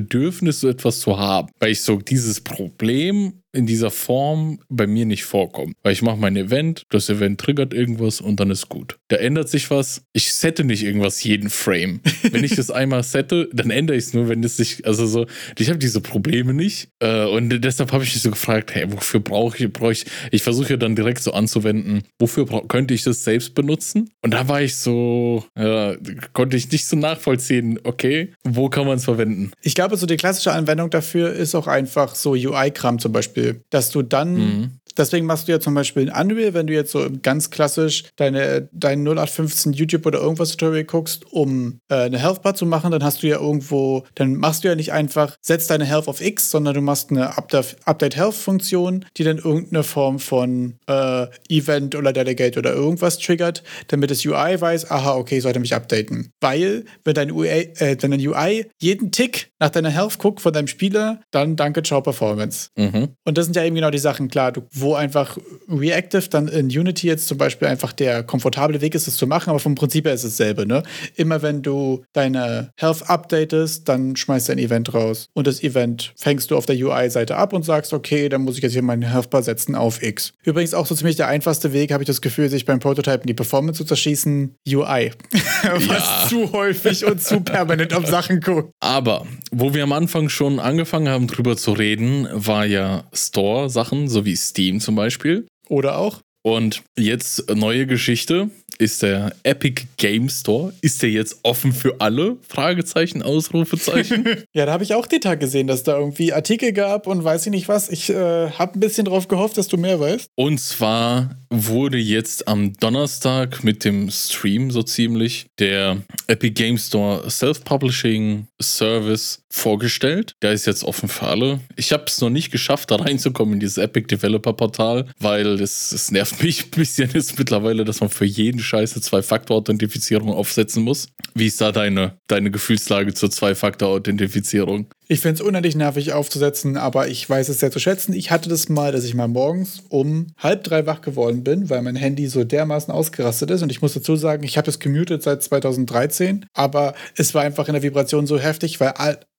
so 0.60 0.68
etwas 0.68 1.00
zu 1.00 1.18
haben, 1.18 1.48
weil 1.58 1.72
ich 1.72 1.82
so 1.82 1.96
dieses 1.96 2.40
Problem 2.40 3.39
in 3.52 3.66
dieser 3.66 3.90
Form 3.90 4.60
bei 4.68 4.86
mir 4.86 5.06
nicht 5.06 5.24
vorkommen. 5.24 5.74
Weil 5.82 5.92
ich 5.92 6.02
mache 6.02 6.16
mein 6.16 6.36
Event, 6.36 6.84
das 6.90 7.08
Event 7.08 7.40
triggert 7.40 7.74
irgendwas 7.74 8.20
und 8.20 8.38
dann 8.40 8.50
ist 8.50 8.68
gut. 8.68 8.98
Da 9.08 9.16
ändert 9.16 9.48
sich 9.48 9.70
was. 9.70 10.02
Ich 10.12 10.32
sette 10.32 10.64
nicht 10.64 10.84
irgendwas 10.84 11.22
jeden 11.24 11.50
Frame. 11.50 12.00
Wenn 12.30 12.44
ich 12.44 12.54
das 12.56 12.70
einmal 12.70 13.02
sette, 13.02 13.48
dann 13.52 13.70
ändere 13.70 13.96
ich 13.96 14.04
es 14.04 14.14
nur, 14.14 14.28
wenn 14.28 14.44
es 14.44 14.56
sich, 14.56 14.86
also 14.86 15.06
so, 15.06 15.26
ich 15.58 15.68
habe 15.68 15.78
diese 15.78 16.00
Probleme 16.00 16.54
nicht. 16.54 16.88
Äh, 17.00 17.24
und 17.24 17.60
deshalb 17.60 17.92
habe 17.92 18.04
ich 18.04 18.14
mich 18.14 18.22
so 18.22 18.30
gefragt, 18.30 18.74
hey, 18.74 18.90
wofür 18.92 19.20
brauche 19.20 19.64
ich, 19.64 19.72
brauche 19.72 19.92
ich, 19.92 20.06
ich 20.30 20.42
versuche 20.42 20.70
ja 20.70 20.76
dann 20.76 20.94
direkt 20.94 21.22
so 21.22 21.32
anzuwenden, 21.32 22.02
wofür 22.18 22.46
könnte 22.68 22.94
ich 22.94 23.02
das 23.02 23.24
selbst 23.24 23.54
benutzen? 23.54 24.10
Und 24.22 24.32
da 24.32 24.48
war 24.48 24.62
ich 24.62 24.76
so, 24.76 25.44
ja, 25.56 25.96
konnte 26.32 26.56
ich 26.56 26.70
nicht 26.70 26.86
so 26.86 26.96
nachvollziehen, 26.96 27.80
okay, 27.84 28.32
wo 28.44 28.68
kann 28.68 28.86
man 28.86 28.98
es 28.98 29.04
verwenden? 29.04 29.50
Ich 29.62 29.74
glaube, 29.74 29.96
so 29.96 30.06
die 30.06 30.16
klassische 30.16 30.52
Anwendung 30.52 30.90
dafür 30.90 31.32
ist 31.32 31.54
auch 31.54 31.66
einfach 31.66 32.14
so 32.14 32.32
UI-Kram 32.32 32.98
zum 32.98 33.12
Beispiel 33.12 33.39
Beispiel, 33.40 33.64
dass 33.70 33.90
du 33.90 34.02
dann 34.02 34.34
mhm. 34.34 34.70
Deswegen 35.00 35.24
machst 35.24 35.48
du 35.48 35.52
ja 35.52 35.60
zum 35.60 35.72
Beispiel 35.72 36.02
in 36.02 36.10
Unreal, 36.10 36.52
wenn 36.52 36.66
du 36.66 36.74
jetzt 36.74 36.92
so 36.92 37.08
ganz 37.22 37.48
klassisch 37.48 38.04
deine, 38.16 38.68
dein 38.70 39.00
0815 39.00 39.72
YouTube 39.72 40.04
oder 40.04 40.20
irgendwas 40.20 40.50
Tutorial 40.50 40.84
guckst, 40.84 41.24
um 41.32 41.80
äh, 41.88 41.94
eine 41.94 42.18
Health 42.18 42.42
Bar 42.42 42.54
zu 42.54 42.66
machen, 42.66 42.90
dann 42.90 43.02
hast 43.02 43.22
du 43.22 43.26
ja 43.26 43.40
irgendwo, 43.40 44.04
dann 44.14 44.34
machst 44.34 44.62
du 44.62 44.68
ja 44.68 44.74
nicht 44.74 44.92
einfach, 44.92 45.38
setz 45.40 45.68
deine 45.68 45.86
Health 45.86 46.06
auf 46.06 46.20
X, 46.20 46.50
sondern 46.50 46.74
du 46.74 46.82
machst 46.82 47.10
eine 47.10 47.34
Update 47.38 48.16
Health 48.16 48.34
Funktion, 48.34 49.06
die 49.16 49.24
dann 49.24 49.38
irgendeine 49.38 49.84
Form 49.84 50.18
von 50.18 50.74
äh, 50.86 51.28
Event 51.48 51.94
oder 51.94 52.12
Delegate 52.12 52.58
oder 52.58 52.74
irgendwas 52.74 53.18
triggert, 53.18 53.62
damit 53.86 54.10
das 54.10 54.26
UI 54.26 54.60
weiß, 54.60 54.90
aha, 54.90 55.14
okay, 55.14 55.40
sollte 55.40 55.60
mich 55.60 55.74
updaten. 55.74 56.30
Weil, 56.42 56.84
wenn 57.04 57.14
dein 57.14 57.30
UI, 57.30 57.48
äh, 57.48 57.96
wenn 58.00 58.10
dein 58.10 58.20
UI 58.20 58.66
jeden 58.78 59.12
Tick 59.12 59.50
nach 59.58 59.70
deiner 59.70 59.90
Health 59.90 60.18
guckt 60.18 60.42
von 60.42 60.52
deinem 60.52 60.66
Spieler, 60.66 61.22
dann 61.30 61.56
danke, 61.56 61.82
ciao 61.82 62.02
Performance. 62.02 62.68
Mhm. 62.76 63.14
Und 63.24 63.38
das 63.38 63.46
sind 63.46 63.56
ja 63.56 63.64
eben 63.64 63.76
genau 63.76 63.90
die 63.90 63.96
Sachen, 63.96 64.28
klar, 64.28 64.52
du, 64.52 64.66
wo 64.72 64.89
einfach 64.94 65.38
Reactive 65.68 66.28
dann 66.28 66.48
in 66.48 66.66
Unity 66.66 67.06
jetzt 67.06 67.28
zum 67.28 67.38
Beispiel 67.38 67.68
einfach 67.68 67.92
der 67.92 68.22
komfortable 68.22 68.80
Weg 68.80 68.94
ist, 68.94 69.06
es 69.06 69.16
zu 69.16 69.26
machen, 69.26 69.50
aber 69.50 69.58
vom 69.58 69.74
Prinzip 69.74 70.06
her 70.06 70.14
ist 70.14 70.24
es 70.24 70.36
dasselbe. 70.36 70.66
Ne? 70.66 70.82
Immer 71.16 71.42
wenn 71.42 71.62
du 71.62 72.04
deine 72.12 72.72
Health 72.76 73.08
updatest, 73.08 73.88
dann 73.88 74.16
schmeißt 74.16 74.48
du 74.48 74.52
ein 74.52 74.58
Event 74.58 74.92
raus. 74.94 75.28
Und 75.34 75.46
das 75.46 75.62
Event 75.62 76.12
fängst 76.16 76.50
du 76.50 76.56
auf 76.56 76.66
der 76.66 76.76
UI-Seite 76.76 77.36
ab 77.36 77.52
und 77.52 77.64
sagst, 77.64 77.92
okay, 77.92 78.28
dann 78.28 78.42
muss 78.42 78.56
ich 78.56 78.62
jetzt 78.62 78.72
hier 78.72 78.82
meinen 78.82 79.02
Health 79.02 79.30
Bar 79.30 79.42
setzen 79.42 79.74
auf 79.74 80.02
X. 80.02 80.32
Übrigens 80.44 80.74
auch 80.74 80.86
so 80.86 80.94
ziemlich 80.94 81.16
der 81.16 81.28
einfachste 81.28 81.72
Weg, 81.72 81.92
habe 81.92 82.02
ich 82.02 82.06
das 82.06 82.20
Gefühl, 82.20 82.48
sich 82.48 82.64
beim 82.64 82.78
Prototypen 82.78 83.26
die 83.26 83.34
Performance 83.34 83.78
zu 83.78 83.84
zerschießen, 83.84 84.54
UI. 84.68 85.12
Was 85.62 85.88
ja. 85.88 86.26
zu 86.28 86.52
häufig 86.52 87.04
und 87.04 87.22
zu 87.22 87.40
permanent 87.40 87.94
auf 87.94 88.06
Sachen 88.06 88.40
guckt. 88.40 88.72
Aber 88.80 89.26
wo 89.50 89.74
wir 89.74 89.82
am 89.82 89.92
Anfang 89.92 90.28
schon 90.28 90.58
angefangen 90.58 91.08
haben, 91.08 91.26
drüber 91.26 91.56
zu 91.56 91.72
reden, 91.72 92.28
war 92.32 92.64
ja 92.64 93.04
Store-Sachen, 93.12 94.08
so 94.08 94.24
wie 94.24 94.36
Steam 94.36 94.69
zum 94.78 94.94
Beispiel. 94.94 95.46
Oder 95.68 95.98
auch. 95.98 96.20
Und 96.42 96.82
jetzt 96.96 97.50
neue 97.54 97.86
Geschichte 97.86 98.50
ist 98.80 99.02
der 99.02 99.34
Epic 99.42 99.82
Game 99.98 100.28
Store. 100.28 100.72
Ist 100.80 101.02
der 101.02 101.10
jetzt 101.10 101.40
offen 101.42 101.72
für 101.72 102.00
alle? 102.00 102.36
Fragezeichen, 102.48 103.22
Ausrufezeichen. 103.22 104.24
ja, 104.54 104.66
da 104.66 104.72
habe 104.72 104.84
ich 104.84 104.94
auch 104.94 105.06
den 105.06 105.20
Tag 105.20 105.40
gesehen, 105.40 105.66
dass 105.66 105.82
da 105.82 105.98
irgendwie 105.98 106.32
Artikel 106.32 106.72
gab 106.72 107.06
und 107.06 107.22
weiß 107.22 107.46
ich 107.46 107.50
nicht 107.50 107.68
was. 107.68 107.90
Ich 107.90 108.08
äh, 108.10 108.50
habe 108.50 108.78
ein 108.78 108.80
bisschen 108.80 109.04
drauf 109.04 109.28
gehofft, 109.28 109.58
dass 109.58 109.68
du 109.68 109.76
mehr 109.76 110.00
weißt. 110.00 110.28
Und 110.34 110.58
zwar 110.58 111.36
wurde 111.50 111.98
jetzt 111.98 112.48
am 112.48 112.72
Donnerstag 112.74 113.64
mit 113.64 113.84
dem 113.84 114.10
Stream 114.10 114.70
so 114.70 114.82
ziemlich 114.82 115.46
der 115.58 115.98
Epic 116.28 116.52
Game 116.54 116.78
Store 116.78 117.28
Self-Publishing 117.28 118.46
Service 118.62 119.42
vorgestellt. 119.50 120.34
Der 120.42 120.52
ist 120.52 120.66
jetzt 120.66 120.84
offen 120.84 121.08
für 121.08 121.26
alle. 121.26 121.60
Ich 121.74 121.92
habe 121.92 122.04
es 122.06 122.20
noch 122.20 122.30
nicht 122.30 122.52
geschafft, 122.52 122.92
da 122.92 122.96
reinzukommen 122.96 123.54
in 123.54 123.60
dieses 123.60 123.78
Epic 123.78 124.06
Developer 124.06 124.52
Portal, 124.52 125.06
weil 125.18 125.60
es 125.60 126.10
nervt 126.12 126.42
mich 126.42 126.66
ein 126.66 126.70
bisschen 126.70 127.10
jetzt 127.12 127.38
mittlerweile, 127.38 127.84
dass 127.84 128.00
man 128.00 128.10
für 128.10 128.24
jeden 128.24 128.60
Scheiße 128.70 129.00
Zwei-Faktor-Authentifizierung 129.00 130.32
aufsetzen 130.32 130.84
muss. 130.84 131.08
Wie 131.34 131.46
ist 131.46 131.60
da 131.60 131.72
deine, 131.72 132.18
deine 132.28 132.50
Gefühlslage 132.50 133.14
zur 133.14 133.30
Zwei-Faktor-Authentifizierung? 133.30 134.86
Ich 135.08 135.18
finde 135.18 135.34
es 135.34 135.40
unendlich 135.40 135.74
nervig 135.74 136.12
aufzusetzen, 136.12 136.76
aber 136.76 137.08
ich 137.08 137.28
weiß 137.28 137.48
es 137.48 137.58
sehr 137.58 137.72
zu 137.72 137.80
schätzen. 137.80 138.12
Ich 138.12 138.30
hatte 138.30 138.48
das 138.48 138.68
mal, 138.68 138.92
dass 138.92 139.02
ich 139.02 139.14
mal 139.14 139.26
morgens 139.26 139.82
um 139.88 140.28
halb 140.38 140.62
drei 140.62 140.86
wach 140.86 141.00
geworden 141.00 141.42
bin, 141.42 141.68
weil 141.68 141.82
mein 141.82 141.96
Handy 141.96 142.28
so 142.28 142.44
dermaßen 142.44 142.94
ausgerastet 142.94 143.50
ist. 143.50 143.62
Und 143.62 143.72
ich 143.72 143.82
muss 143.82 143.94
dazu 143.94 144.14
sagen, 144.14 144.44
ich 144.44 144.56
habe 144.56 144.70
es 144.70 144.78
gemutet 144.78 145.24
seit 145.24 145.42
2013, 145.42 146.46
aber 146.54 146.94
es 147.16 147.34
war 147.34 147.42
einfach 147.42 147.66
in 147.66 147.74
der 147.74 147.82
Vibration 147.82 148.28
so 148.28 148.38
heftig, 148.38 148.78
weil 148.78 148.94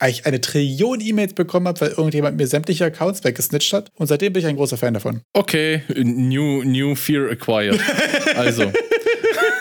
ich 0.05 0.25
eine 0.25 0.41
Trillion 0.41 0.99
E-Mails 0.99 1.35
bekommen 1.35 1.69
habe, 1.69 1.79
weil 1.79 1.91
irgendjemand 1.91 2.35
mir 2.35 2.47
sämtliche 2.47 2.83
Accounts 2.83 3.23
weggesnitcht 3.23 3.71
hat. 3.71 3.91
Und 3.95 4.07
seitdem 4.07 4.33
bin 4.33 4.41
ich 4.41 4.49
ein 4.49 4.57
großer 4.57 4.75
Fan 4.75 4.93
davon. 4.93 5.21
Okay, 5.31 5.83
new, 5.95 6.63
new 6.63 6.95
fear 6.95 7.31
acquired. 7.31 7.79
Also. 8.35 8.73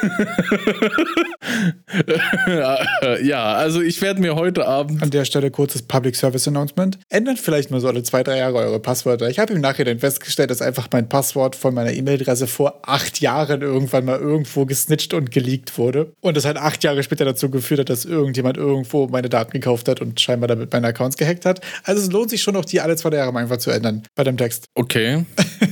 ja, 3.23 3.55
also 3.55 3.81
ich 3.81 4.01
werde 4.03 4.21
mir 4.21 4.37
heute 4.37 4.67
Abend. 4.67 5.03
An 5.03 5.11
der 5.11 5.25
Stelle 5.25 5.51
kurzes 5.51 5.83
Public 5.83 6.17
Service 6.17 6.47
Announcement. 6.49 6.99
Ändert 7.09 7.39
vielleicht 7.39 7.71
mal 7.71 7.81
so 7.81 7.89
alle 7.89 8.03
zwei, 8.03 8.23
drei 8.23 8.39
Jahre 8.39 8.57
eure 8.57 8.81
Passwörter. 8.81 9.29
Ich 9.29 9.39
habe 9.39 9.53
im 9.53 9.61
Nachhinein 9.61 9.99
festgestellt, 9.99 10.51
dass 10.51 10.63
einfach 10.63 10.89
mein 10.93 11.09
Passwort 11.09 11.57
von 11.57 11.75
meiner 11.75 11.93
E-Mail-Adresse 11.93 12.47
vor 12.47 12.81
acht 12.83 13.21
Jahren 13.21 13.63
irgendwann 13.63 14.05
mal 14.05 14.19
irgendwo 14.19 14.67
gesnitcht 14.67 15.15
und 15.15 15.31
geleakt 15.31 15.77
wurde. 15.79 16.13
Und 16.21 16.37
das 16.37 16.45
halt 16.45 16.57
acht 16.57 16.83
Jahre 16.85 17.03
später 17.03 17.25
dazu 17.25 17.51
geführt 17.51 17.81
hat, 17.81 17.91
dass 17.91 18.05
irgendjemand 18.05 18.57
irgendwo 18.57 19.09
meine 19.09 19.29
Daten 19.29 19.53
gekauft 19.53 19.89
hat 19.89 20.01
und 20.01 20.21
scheinbar 20.21 20.49
damit 20.49 20.73
meine 20.73 20.89
Accounts 20.89 21.17
gehackt 21.17 21.47
hat. 21.47 21.61
Also 21.85 22.03
es 22.03 22.11
lohnt 22.11 22.31
sich 22.31 22.43
schon 22.43 22.57
auch, 22.57 22.65
die 22.65 22.81
alle 22.81 22.97
zwei 22.97 23.11
Jahre 23.11 23.33
mal 23.33 23.43
einfach 23.43 23.59
zu 23.59 23.71
ändern 23.71 24.03
bei 24.15 24.25
dem 24.25 24.37
Text. 24.37 24.67
Okay. 24.75 25.25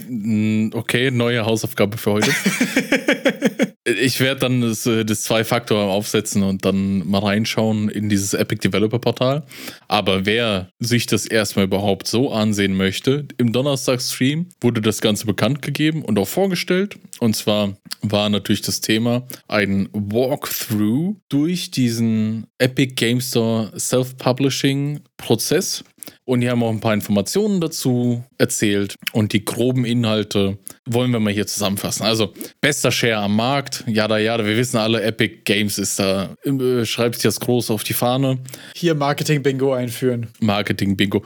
okay, 0.74 1.10
neue 1.10 1.44
Hausaufgabe 1.44 1.98
für 1.98 2.12
heute. 2.12 2.30
ich 4.00 4.20
werde 4.20 4.40
dann 4.40 4.60
das, 4.60 4.86
äh, 4.86 5.04
das 5.04 5.22
Zwei-Faktor 5.22 5.84
aufsetzen 5.90 6.42
und 6.42 6.64
dann 6.64 7.08
mal 7.08 7.20
reinschauen 7.20 7.88
in 7.88 8.08
dieses 8.08 8.34
Epic 8.34 8.60
Developer 8.60 8.98
Portal. 8.98 9.44
Aber 9.86 10.26
wer 10.26 10.70
sich 10.78 11.06
das 11.06 11.26
erstmal 11.26 11.64
überhaupt 11.66 12.08
so 12.08 12.32
ansehen 12.32 12.76
möchte, 12.76 13.26
im 13.38 13.52
Donnerstag-Stream 13.52 14.46
wurde 14.60 14.80
das 14.80 15.00
Ganze 15.00 15.26
bekannt 15.26 15.62
gegeben 15.62 16.02
und 16.02 16.18
auch 16.18 16.28
vorgestellt. 16.28 16.98
Und 17.20 17.34
zwar 17.34 17.76
war 18.02 18.28
natürlich 18.28 18.62
das 18.62 18.80
Thema 18.80 19.26
ein 19.48 19.88
Walkthrough 19.92 21.16
durch 21.28 21.70
diesen 21.70 22.46
Epic 22.58 22.94
Game 22.94 23.20
Store 23.20 23.72
Self-Publishing 23.78 25.00
Prozess. 25.16 25.84
Und 26.28 26.42
die 26.42 26.50
haben 26.50 26.62
auch 26.62 26.68
ein 26.68 26.80
paar 26.80 26.92
Informationen 26.92 27.58
dazu 27.58 28.22
erzählt 28.36 28.96
und 29.12 29.32
die 29.32 29.46
groben 29.46 29.86
Inhalte 29.86 30.58
wollen 30.84 31.10
wir 31.10 31.20
mal 31.20 31.32
hier 31.32 31.46
zusammenfassen. 31.46 32.02
Also, 32.02 32.34
bester 32.60 32.92
Share 32.92 33.16
am 33.16 33.34
Markt, 33.34 33.82
jada, 33.86 34.18
jada. 34.18 34.44
Wir 34.44 34.58
wissen 34.58 34.76
alle, 34.76 35.02
Epic 35.02 35.38
Games 35.44 35.78
ist 35.78 35.98
da, 35.98 36.34
äh, 36.44 36.84
schreibt 36.84 37.14
sich 37.14 37.22
das 37.22 37.40
groß 37.40 37.70
auf 37.70 37.82
die 37.82 37.94
Fahne. 37.94 38.40
Hier 38.74 38.94
Marketing-Bingo 38.94 39.72
einführen. 39.72 40.26
Marketing-Bingo. 40.40 41.24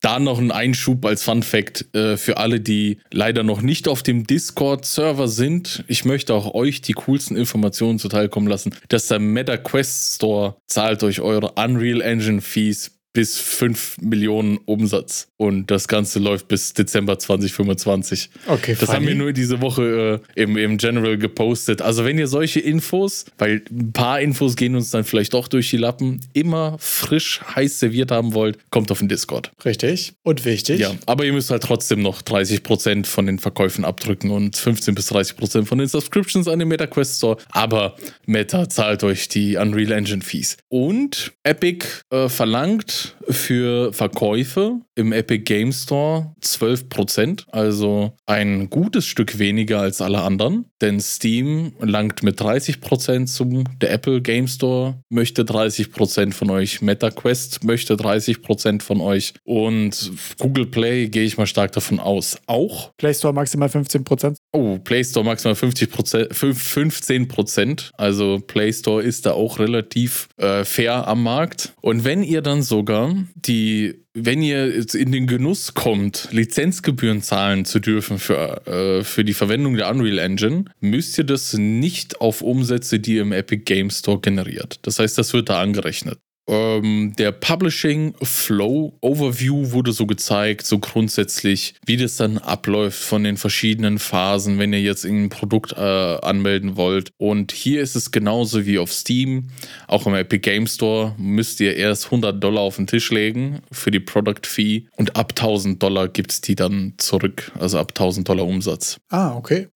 Da 0.00 0.18
noch 0.18 0.38
ein 0.38 0.50
Einschub 0.50 1.04
als 1.04 1.24
Fun-Fact 1.24 1.94
äh, 1.94 2.16
für 2.16 2.38
alle, 2.38 2.60
die 2.60 3.00
leider 3.12 3.42
noch 3.42 3.60
nicht 3.60 3.86
auf 3.86 4.02
dem 4.02 4.26
Discord-Server 4.26 5.28
sind. 5.28 5.84
Ich 5.88 6.06
möchte 6.06 6.32
auch 6.32 6.54
euch 6.54 6.80
die 6.80 6.94
coolsten 6.94 7.36
Informationen 7.36 7.98
zuteilkommen 7.98 8.48
lassen, 8.48 8.74
dass 8.88 9.08
der 9.08 9.18
Meta 9.18 9.58
Quest 9.58 10.14
Store 10.14 10.56
zahlt 10.66 11.02
euch 11.02 11.20
eure 11.20 11.52
Unreal 11.52 12.00
Engine 12.00 12.40
Fees 12.40 12.97
bis 13.18 13.36
5 13.40 13.96
Millionen 14.00 14.58
Umsatz. 14.58 15.26
Und 15.38 15.72
das 15.72 15.88
Ganze 15.88 16.20
läuft 16.20 16.46
bis 16.46 16.72
Dezember 16.72 17.18
2025. 17.18 18.30
Okay, 18.46 18.76
Das 18.78 18.90
haben 18.90 18.98
funny. 18.98 19.08
wir 19.08 19.14
nur 19.16 19.32
diese 19.32 19.60
Woche 19.60 20.22
äh, 20.36 20.40
im, 20.40 20.56
im 20.56 20.76
General 20.78 21.18
gepostet. 21.18 21.82
Also 21.82 22.04
wenn 22.04 22.16
ihr 22.16 22.28
solche 22.28 22.60
Infos, 22.60 23.24
weil 23.36 23.64
ein 23.72 23.92
paar 23.92 24.20
Infos 24.20 24.54
gehen 24.54 24.76
uns 24.76 24.92
dann 24.92 25.02
vielleicht 25.02 25.34
doch 25.34 25.48
durch 25.48 25.68
die 25.68 25.78
Lappen, 25.78 26.20
immer 26.32 26.76
frisch 26.78 27.40
heiß 27.56 27.80
serviert 27.80 28.12
haben 28.12 28.34
wollt, 28.34 28.56
kommt 28.70 28.92
auf 28.92 29.00
den 29.00 29.08
Discord. 29.08 29.50
Richtig. 29.64 30.12
Und 30.22 30.44
wichtig. 30.44 30.78
Ja, 30.78 30.92
aber 31.06 31.24
ihr 31.24 31.32
müsst 31.32 31.50
halt 31.50 31.64
trotzdem 31.64 32.02
noch 32.02 32.22
30% 32.22 33.04
von 33.04 33.26
den 33.26 33.40
Verkäufen 33.40 33.84
abdrücken 33.84 34.30
und 34.30 34.56
15 34.56 34.94
bis 34.94 35.10
30% 35.10 35.64
von 35.64 35.78
den 35.78 35.88
Subscriptions 35.88 36.46
an 36.46 36.60
den 36.60 36.68
MetaQuest 36.68 37.16
Store. 37.16 37.36
Aber 37.50 37.96
Meta 38.26 38.68
zahlt 38.68 39.02
euch 39.02 39.26
die 39.26 39.56
Unreal 39.56 39.90
Engine 39.90 40.22
Fees. 40.22 40.56
Und 40.68 41.32
Epic 41.42 41.84
äh, 42.10 42.28
verlangt 42.28 43.07
für 43.28 43.92
Verkäufe 43.92 44.80
im 44.94 45.12
Epic 45.12 45.44
Game 45.44 45.72
Store 45.72 46.34
12%, 46.42 47.44
also 47.50 48.12
ein 48.26 48.70
gutes 48.70 49.06
Stück 49.06 49.38
weniger 49.38 49.80
als 49.80 50.00
alle 50.00 50.22
anderen. 50.22 50.66
Denn 50.80 51.00
Steam 51.00 51.72
langt 51.80 52.22
mit 52.22 52.40
30% 52.40 53.26
zum, 53.26 53.64
der 53.80 53.92
Apple 53.92 54.22
Game 54.22 54.46
Store 54.46 55.02
möchte 55.08 55.42
30% 55.42 56.32
von 56.32 56.50
euch, 56.50 56.80
MetaQuest 56.80 57.64
möchte 57.64 57.94
30% 57.94 58.82
von 58.82 59.00
euch 59.00 59.34
und 59.44 60.12
Google 60.38 60.66
Play 60.66 61.08
gehe 61.08 61.24
ich 61.24 61.36
mal 61.36 61.46
stark 61.46 61.72
davon 61.72 61.98
aus. 61.98 62.38
Auch 62.46 62.92
Play 62.96 63.14
Store 63.14 63.34
maximal 63.34 63.68
15%. 63.68 64.36
Oh, 64.52 64.78
Play 64.78 65.04
Store 65.04 65.24
maximal 65.24 65.54
50% 65.54 66.32
15 66.32 67.28
Prozent. 67.28 67.90
Also 67.96 68.40
Play 68.46 68.72
Store 68.72 69.02
ist 69.02 69.26
da 69.26 69.32
auch 69.32 69.58
relativ 69.58 70.28
äh, 70.36 70.64
fair 70.64 71.06
am 71.08 71.22
Markt. 71.22 71.74
Und 71.80 72.04
wenn 72.04 72.22
ihr 72.22 72.42
dann 72.42 72.62
sogar 72.62 73.14
die, 73.34 74.04
wenn 74.24 74.42
ihr 74.42 74.74
jetzt 74.74 74.94
in 74.94 75.12
den 75.12 75.26
Genuss 75.26 75.74
kommt, 75.74 76.28
Lizenzgebühren 76.30 77.22
zahlen 77.22 77.64
zu 77.64 77.80
dürfen 77.80 78.18
für, 78.18 78.66
äh, 78.66 79.04
für 79.04 79.24
die 79.24 79.34
Verwendung 79.34 79.76
der 79.76 79.90
Unreal 79.90 80.18
Engine, 80.18 80.64
müsst 80.80 81.18
ihr 81.18 81.24
das 81.24 81.54
nicht 81.54 82.20
auf 82.20 82.42
Umsätze, 82.42 83.00
die 83.00 83.16
ihr 83.16 83.22
im 83.22 83.32
Epic 83.32 83.64
Game 83.64 83.90
Store 83.90 84.20
generiert. 84.20 84.78
Das 84.82 84.98
heißt, 84.98 85.18
das 85.18 85.32
wird 85.32 85.48
da 85.48 85.60
angerechnet. 85.60 86.18
Ähm, 86.48 87.12
der 87.18 87.32
Publishing 87.32 88.14
Flow 88.22 88.96
Overview 89.00 89.72
wurde 89.72 89.92
so 89.92 90.06
gezeigt, 90.06 90.66
so 90.66 90.78
grundsätzlich, 90.78 91.74
wie 91.84 91.96
das 91.96 92.16
dann 92.16 92.38
abläuft 92.38 92.98
von 92.98 93.22
den 93.22 93.36
verschiedenen 93.36 93.98
Phasen, 93.98 94.58
wenn 94.58 94.72
ihr 94.72 94.80
jetzt 94.80 95.04
ein 95.04 95.28
Produkt 95.28 95.72
äh, 95.72 95.80
anmelden 95.80 96.76
wollt. 96.76 97.12
Und 97.18 97.52
hier 97.52 97.82
ist 97.82 97.96
es 97.96 98.10
genauso 98.10 98.64
wie 98.66 98.78
auf 98.78 98.92
Steam. 98.92 99.50
Auch 99.86 100.06
im 100.06 100.14
Epic 100.14 100.40
Game 100.40 100.66
Store 100.66 101.14
müsst 101.18 101.60
ihr 101.60 101.76
erst 101.76 102.06
100 102.06 102.42
Dollar 102.42 102.62
auf 102.62 102.76
den 102.76 102.86
Tisch 102.86 103.10
legen 103.10 103.60
für 103.70 103.90
die 103.90 104.00
Product 104.00 104.46
Fee 104.46 104.86
und 104.96 105.16
ab 105.16 105.32
1000 105.32 105.82
Dollar 105.82 106.08
gibt 106.08 106.32
es 106.32 106.40
die 106.40 106.54
dann 106.54 106.94
zurück, 106.96 107.52
also 107.58 107.78
ab 107.78 107.90
1000 107.90 108.28
Dollar 108.28 108.46
Umsatz. 108.46 108.98
Ah, 109.10 109.36
okay. 109.36 109.68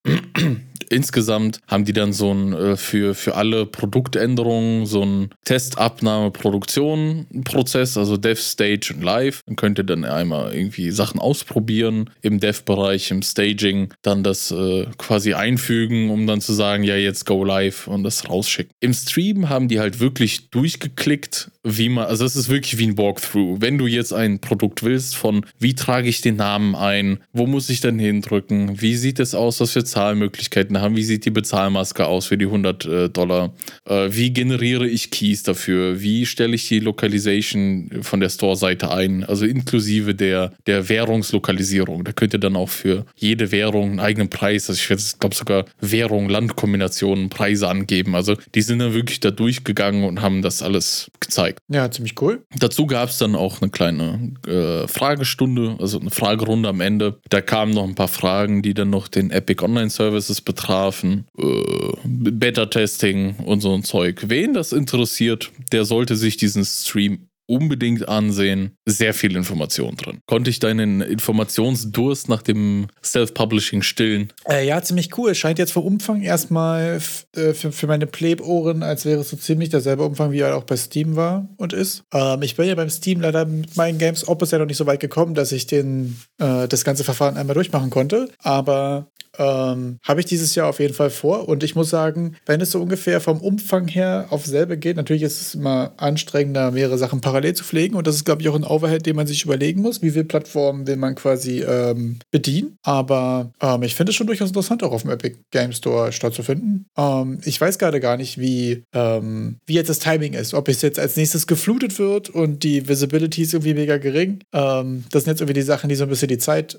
Insgesamt 0.91 1.61
haben 1.67 1.85
die 1.85 1.93
dann 1.93 2.13
so 2.13 2.33
ein 2.33 2.53
äh, 2.53 2.77
für, 2.77 3.15
für 3.15 3.37
alle 3.37 3.67
Produktänderungen 3.67 4.87
so 4.87 5.03
ein 5.03 5.31
Testabnahme-Produktion-Prozess, 5.45 7.97
also 7.97 8.17
Dev, 8.17 8.41
Stage 8.41 8.93
und 8.95 9.03
Live. 9.03 9.43
Dann 9.47 9.57
könnt 9.57 9.79
ihr 9.79 9.85
dann 9.85 10.05
einmal 10.05 10.55
irgendwie 10.55 10.91
Sachen 10.91 11.21
ausprobieren 11.21 12.11
im 12.21 12.41
Dev-Bereich, 12.41 13.11
im 13.11 13.23
Staging, 13.23 13.95
dann 14.03 14.23
das 14.23 14.51
äh, 14.51 14.87
quasi 14.99 15.35
einfügen, 15.35 16.11
um 16.11 16.27
dann 16.27 16.41
zu 16.41 16.53
sagen, 16.53 16.85
ja, 16.85 16.97
jetzt 16.97 17.27
go 17.27 17.45
live 17.45 17.89
und 17.89 18.05
das 18.05 18.29
rausschicken. 18.29 18.73
Im 18.81 18.93
Stream 18.93 19.49
haben 19.49 19.69
die 19.69 19.81
halt 19.81 20.01
wirklich 20.01 20.51
durchgeklickt, 20.51 21.51
wie 21.65 21.89
man, 21.89 22.07
also 22.07 22.25
es 22.25 22.37
ist 22.37 22.49
wirklich 22.49 22.79
wie 22.79 22.89
ein 22.89 22.99
Walkthrough. 22.99 23.61
Wenn 23.61 23.79
du 23.79 23.87
jetzt 23.87 24.13
ein 24.13 24.41
Produkt 24.41 24.83
willst, 24.83 25.17
von 25.17 25.47
wie 25.59 25.75
trage 25.75 26.09
ich 26.09 26.21
den 26.21 26.37
Namen 26.37 26.75
ein, 26.75 27.21
wo 27.33 27.47
muss 27.47 27.69
ich 27.69 27.81
dann 27.81 27.99
hindrücken, 27.99 28.81
wie 28.81 28.97
sieht 28.97 29.21
es 29.21 29.35
aus, 29.35 29.61
was 29.61 29.73
für 29.73 29.85
Zahlmöglichkeiten 29.85 30.72
haben, 30.81 30.97
wie 30.97 31.03
sieht 31.03 31.25
die 31.25 31.31
Bezahlmaske 31.31 32.07
aus 32.07 32.27
für 32.27 32.39
die 32.39 32.47
100 32.47 32.85
äh, 32.85 33.09
Dollar, 33.09 33.53
äh, 33.85 34.09
wie 34.11 34.33
generiere 34.33 34.89
ich 34.89 35.11
Keys 35.11 35.43
dafür, 35.43 36.01
wie 36.01 36.27
stelle 36.27 36.55
ich 36.55 36.69
die 36.69 36.81
Localization 36.81 37.91
von 38.03 38.21
der 38.21 38.29
Store-Seite 38.29 38.91
ein, 38.91 39.25
also 39.25 39.45
inklusive 39.45 40.15
der, 40.15 40.53
der 40.67 40.89
Währungslokalisierung. 40.89 42.05
Da 42.05 42.13
könnt 42.13 42.35
ihr 42.35 42.41
dann 42.41 42.57
auch 42.57 42.69
für 42.69 43.07
jede 43.17 43.53
Währung 43.53 43.91
einen 43.91 44.01
eigenen 44.01 44.31
Preis, 44.31 44.69
also 44.69 44.81
ich 44.81 45.19
glaube 45.19 45.35
sogar 45.35 45.65
Währung, 45.81 46.29
Landkombinationen, 46.29 47.29
Preise 47.29 47.69
angeben. 47.69 48.15
Also 48.15 48.37
die 48.55 48.63
sind 48.63 48.79
dann 48.79 48.95
wirklich 48.95 49.21
da 49.21 49.31
durchgegangen 49.31 50.05
und 50.05 50.23
haben 50.23 50.43
das 50.43 50.63
alles 50.63 51.11
gezeigt. 51.21 51.59
Ja, 51.69 51.91
ziemlich 51.91 52.21
cool. 52.21 52.43
Dazu 52.57 52.87
gab 52.87 53.09
es 53.09 53.19
dann 53.19 53.35
auch 53.35 53.61
eine 53.61 53.71
kleine 53.71 54.33
äh, 54.47 54.89
Fragestunde, 54.89 55.77
also 55.81 56.01
eine 56.01 56.11
Fragerunde 56.11 56.69
am 56.69 56.81
Ende. 56.81 57.19
Da 57.29 57.41
kamen 57.41 57.73
noch 57.73 57.85
ein 57.85 57.95
paar 57.95 58.09
Fragen, 58.09 58.63
die 58.63 58.75
dann 58.75 58.91
noch 58.91 59.09
den 59.09 59.31
Epic 59.31 59.65
Online 59.65 59.91
Services 59.91 60.41
betrafen, 60.63 61.27
äh, 61.39 61.93
Beta-Testing 62.05 63.37
und 63.45 63.61
so 63.61 63.75
ein 63.75 63.83
Zeug. 63.83 64.25
Wen 64.27 64.55
das 64.55 64.73
interessiert, 64.73 65.51
der 65.73 65.85
sollte 65.85 66.17
sich 66.17 66.37
diesen 66.37 66.65
Stream 66.65 67.27
unbedingt 67.47 68.09
ansehen. 68.09 68.77
Sehr 68.87 69.13
viel 69.13 69.37
Information 69.37 69.97
drin. 69.97 70.21
Konnte 70.27 70.49
ich 70.49 70.61
deinen 70.61 71.01
Informationsdurst 71.01 72.29
nach 72.29 72.41
dem 72.41 72.87
Self-Publishing 73.03 73.83
stillen? 73.83 74.33
Äh, 74.49 74.67
ja, 74.67 74.81
ziemlich 74.81 75.19
cool. 75.19 75.35
Scheint 75.35 75.59
jetzt 75.59 75.73
vom 75.73 75.85
Umfang 75.85 76.23
erstmal 76.23 77.01
äh, 77.37 77.53
für, 77.53 77.73
für 77.73 77.87
meine 77.89 78.07
Pleb-Ohren, 78.07 78.83
als 78.83 79.05
wäre 79.05 79.21
es 79.21 79.31
so 79.31 79.37
ziemlich 79.37 79.69
derselbe 79.69 80.05
Umfang, 80.05 80.31
wie 80.31 80.39
er 80.39 80.57
auch 80.57 80.65
bei 80.65 80.77
Steam 80.77 81.17
war 81.17 81.49
und 81.57 81.73
ist. 81.73 82.05
Ähm, 82.15 82.41
ich 82.43 82.57
bin 82.57 82.69
ja 82.69 82.77
beim 82.77 82.89
Steam 82.89 83.21
leider 83.21 83.45
mit 83.45 83.77
meinen 83.77 83.99
Games 83.99 84.27
auch 84.27 84.37
bisher 84.37 84.61
noch 84.61 84.67
nicht 84.67 84.79
so 84.79 84.87
weit 84.87 85.01
gekommen, 85.01 85.35
dass 85.35 85.53
ich 85.53 85.67
den, 85.67 86.17
äh, 86.39 86.69
das 86.69 86.85
ganze 86.85 87.05
Verfahren 87.05 87.37
einmal 87.37 87.55
durchmachen 87.55 87.91
konnte. 87.91 88.29
Aber 88.39 89.09
ähm, 89.39 89.99
habe 90.03 90.21
ich 90.21 90.27
dieses 90.27 90.55
Jahr 90.55 90.69
auf 90.69 90.81
jeden 90.81 90.95
Fall 90.95 91.11
vor. 91.11 91.49
Und 91.49 91.63
ich 91.63 91.75
muss 91.75 91.91
sagen, 91.91 92.37
wenn 92.47 92.61
es 92.61 92.71
so 92.71 92.81
ungefähr 92.81 93.21
vom 93.21 93.41
Umfang 93.41 93.89
her 93.89 94.27
auf 94.31 94.47
selbe 94.47 94.77
geht, 94.77 94.97
natürlich 94.97 95.23
ist 95.23 95.41
es 95.41 95.55
immer 95.55 95.93
anstrengender, 95.97 96.71
mehrere 96.71 96.99
Sachen 96.99 97.21
parallel 97.21 97.55
zu 97.55 97.65
pflegen. 97.65 97.97
Und 97.97 98.07
das 98.07 98.17
ist, 98.17 98.25
glaube 98.25 98.43
ich, 98.43 98.49
auch 98.49 98.55
ein 98.55 98.65
Overhead, 98.65 99.05
den 99.07 99.17
man 99.17 99.27
sich 99.27 99.45
überlegen 99.45 99.83
muss. 99.83 100.03
Wie 100.03 100.11
viele 100.11 100.25
Plattformen 100.25 100.87
will 100.87 100.97
man 100.97 101.15
quasi 101.15 101.63
ähm, 101.63 102.19
bedienen? 102.31 102.77
Aber 102.83 103.53
ähm, 103.61 103.83
ich 103.83 103.95
finde 103.95 104.11
es 104.11 104.17
schon 104.17 104.27
durchaus 104.27 104.49
interessant, 104.49 104.83
auch 104.83 104.93
auf 104.93 105.03
dem 105.03 105.11
Epic 105.11 105.37
Game 105.51 105.73
Store 105.73 106.13
stattzufinden. 106.13 106.87
Ähm, 106.97 107.41
ich 107.45 107.61
weiß 107.61 107.79
gerade 107.79 108.01
gar 108.01 108.17
nicht, 108.17 108.39
wie, 108.39 108.85
ähm, 108.93 109.57
wie 109.67 109.75
jetzt 109.75 109.89
das 109.89 109.99
Timing 109.99 110.35
ist. 110.35 110.55
Ob 110.55 110.69
es 110.69 110.83
jetzt 110.83 110.99
als 110.99 111.17
nächstes 111.17 111.47
geflutet 111.47 111.99
wird 111.99 112.29
und 112.29 112.63
die 112.63 112.89
Visibility 112.89 113.43
ist 113.43 113.55
irgendwie 113.55 113.75
mega 113.75 113.99
gering. 113.99 114.41
Ähm, 114.53 115.05
das 115.11 115.25
sind 115.25 115.33
jetzt 115.33 115.41
irgendwie 115.41 115.59
die 115.59 115.63
Sachen, 115.63 115.89
die 115.89 115.95
so 115.95 116.05
ein 116.05 116.11
bisschen 116.11 116.29
die 116.29 116.39
Zeit 116.39 116.79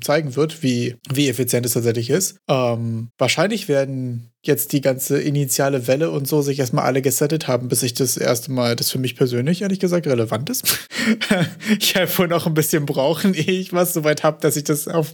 zeigen 0.00 0.36
wird, 0.36 0.62
wie, 0.62 0.96
wie 1.12 1.28
effizient 1.28 1.66
es 1.66 1.74
tatsächlich 1.74 1.93
ist. 2.10 2.38
Ähm, 2.48 3.10
wahrscheinlich 3.18 3.68
werden 3.68 4.33
jetzt 4.46 4.72
die 4.72 4.80
ganze 4.80 5.20
initiale 5.20 5.86
Welle 5.86 6.10
und 6.10 6.28
so 6.28 6.42
sich 6.42 6.58
erstmal 6.58 6.84
alle 6.84 7.02
gesettet 7.02 7.48
haben, 7.48 7.68
bis 7.68 7.82
ich 7.82 7.94
das 7.94 8.16
erste 8.16 8.52
Mal, 8.52 8.76
das 8.76 8.90
für 8.90 8.98
mich 8.98 9.16
persönlich 9.16 9.62
ehrlich 9.62 9.80
gesagt 9.80 10.06
relevant 10.06 10.50
ist. 10.50 10.64
ich 11.78 11.94
werde 11.94 12.18
wohl 12.18 12.28
noch 12.28 12.46
ein 12.46 12.54
bisschen 12.54 12.86
brauchen, 12.86 13.34
ehe 13.34 13.60
ich 13.60 13.72
was 13.72 13.92
soweit 13.92 14.22
habe, 14.22 14.40
dass 14.40 14.56
ich 14.56 14.64
das 14.64 14.88
auf, 14.88 15.12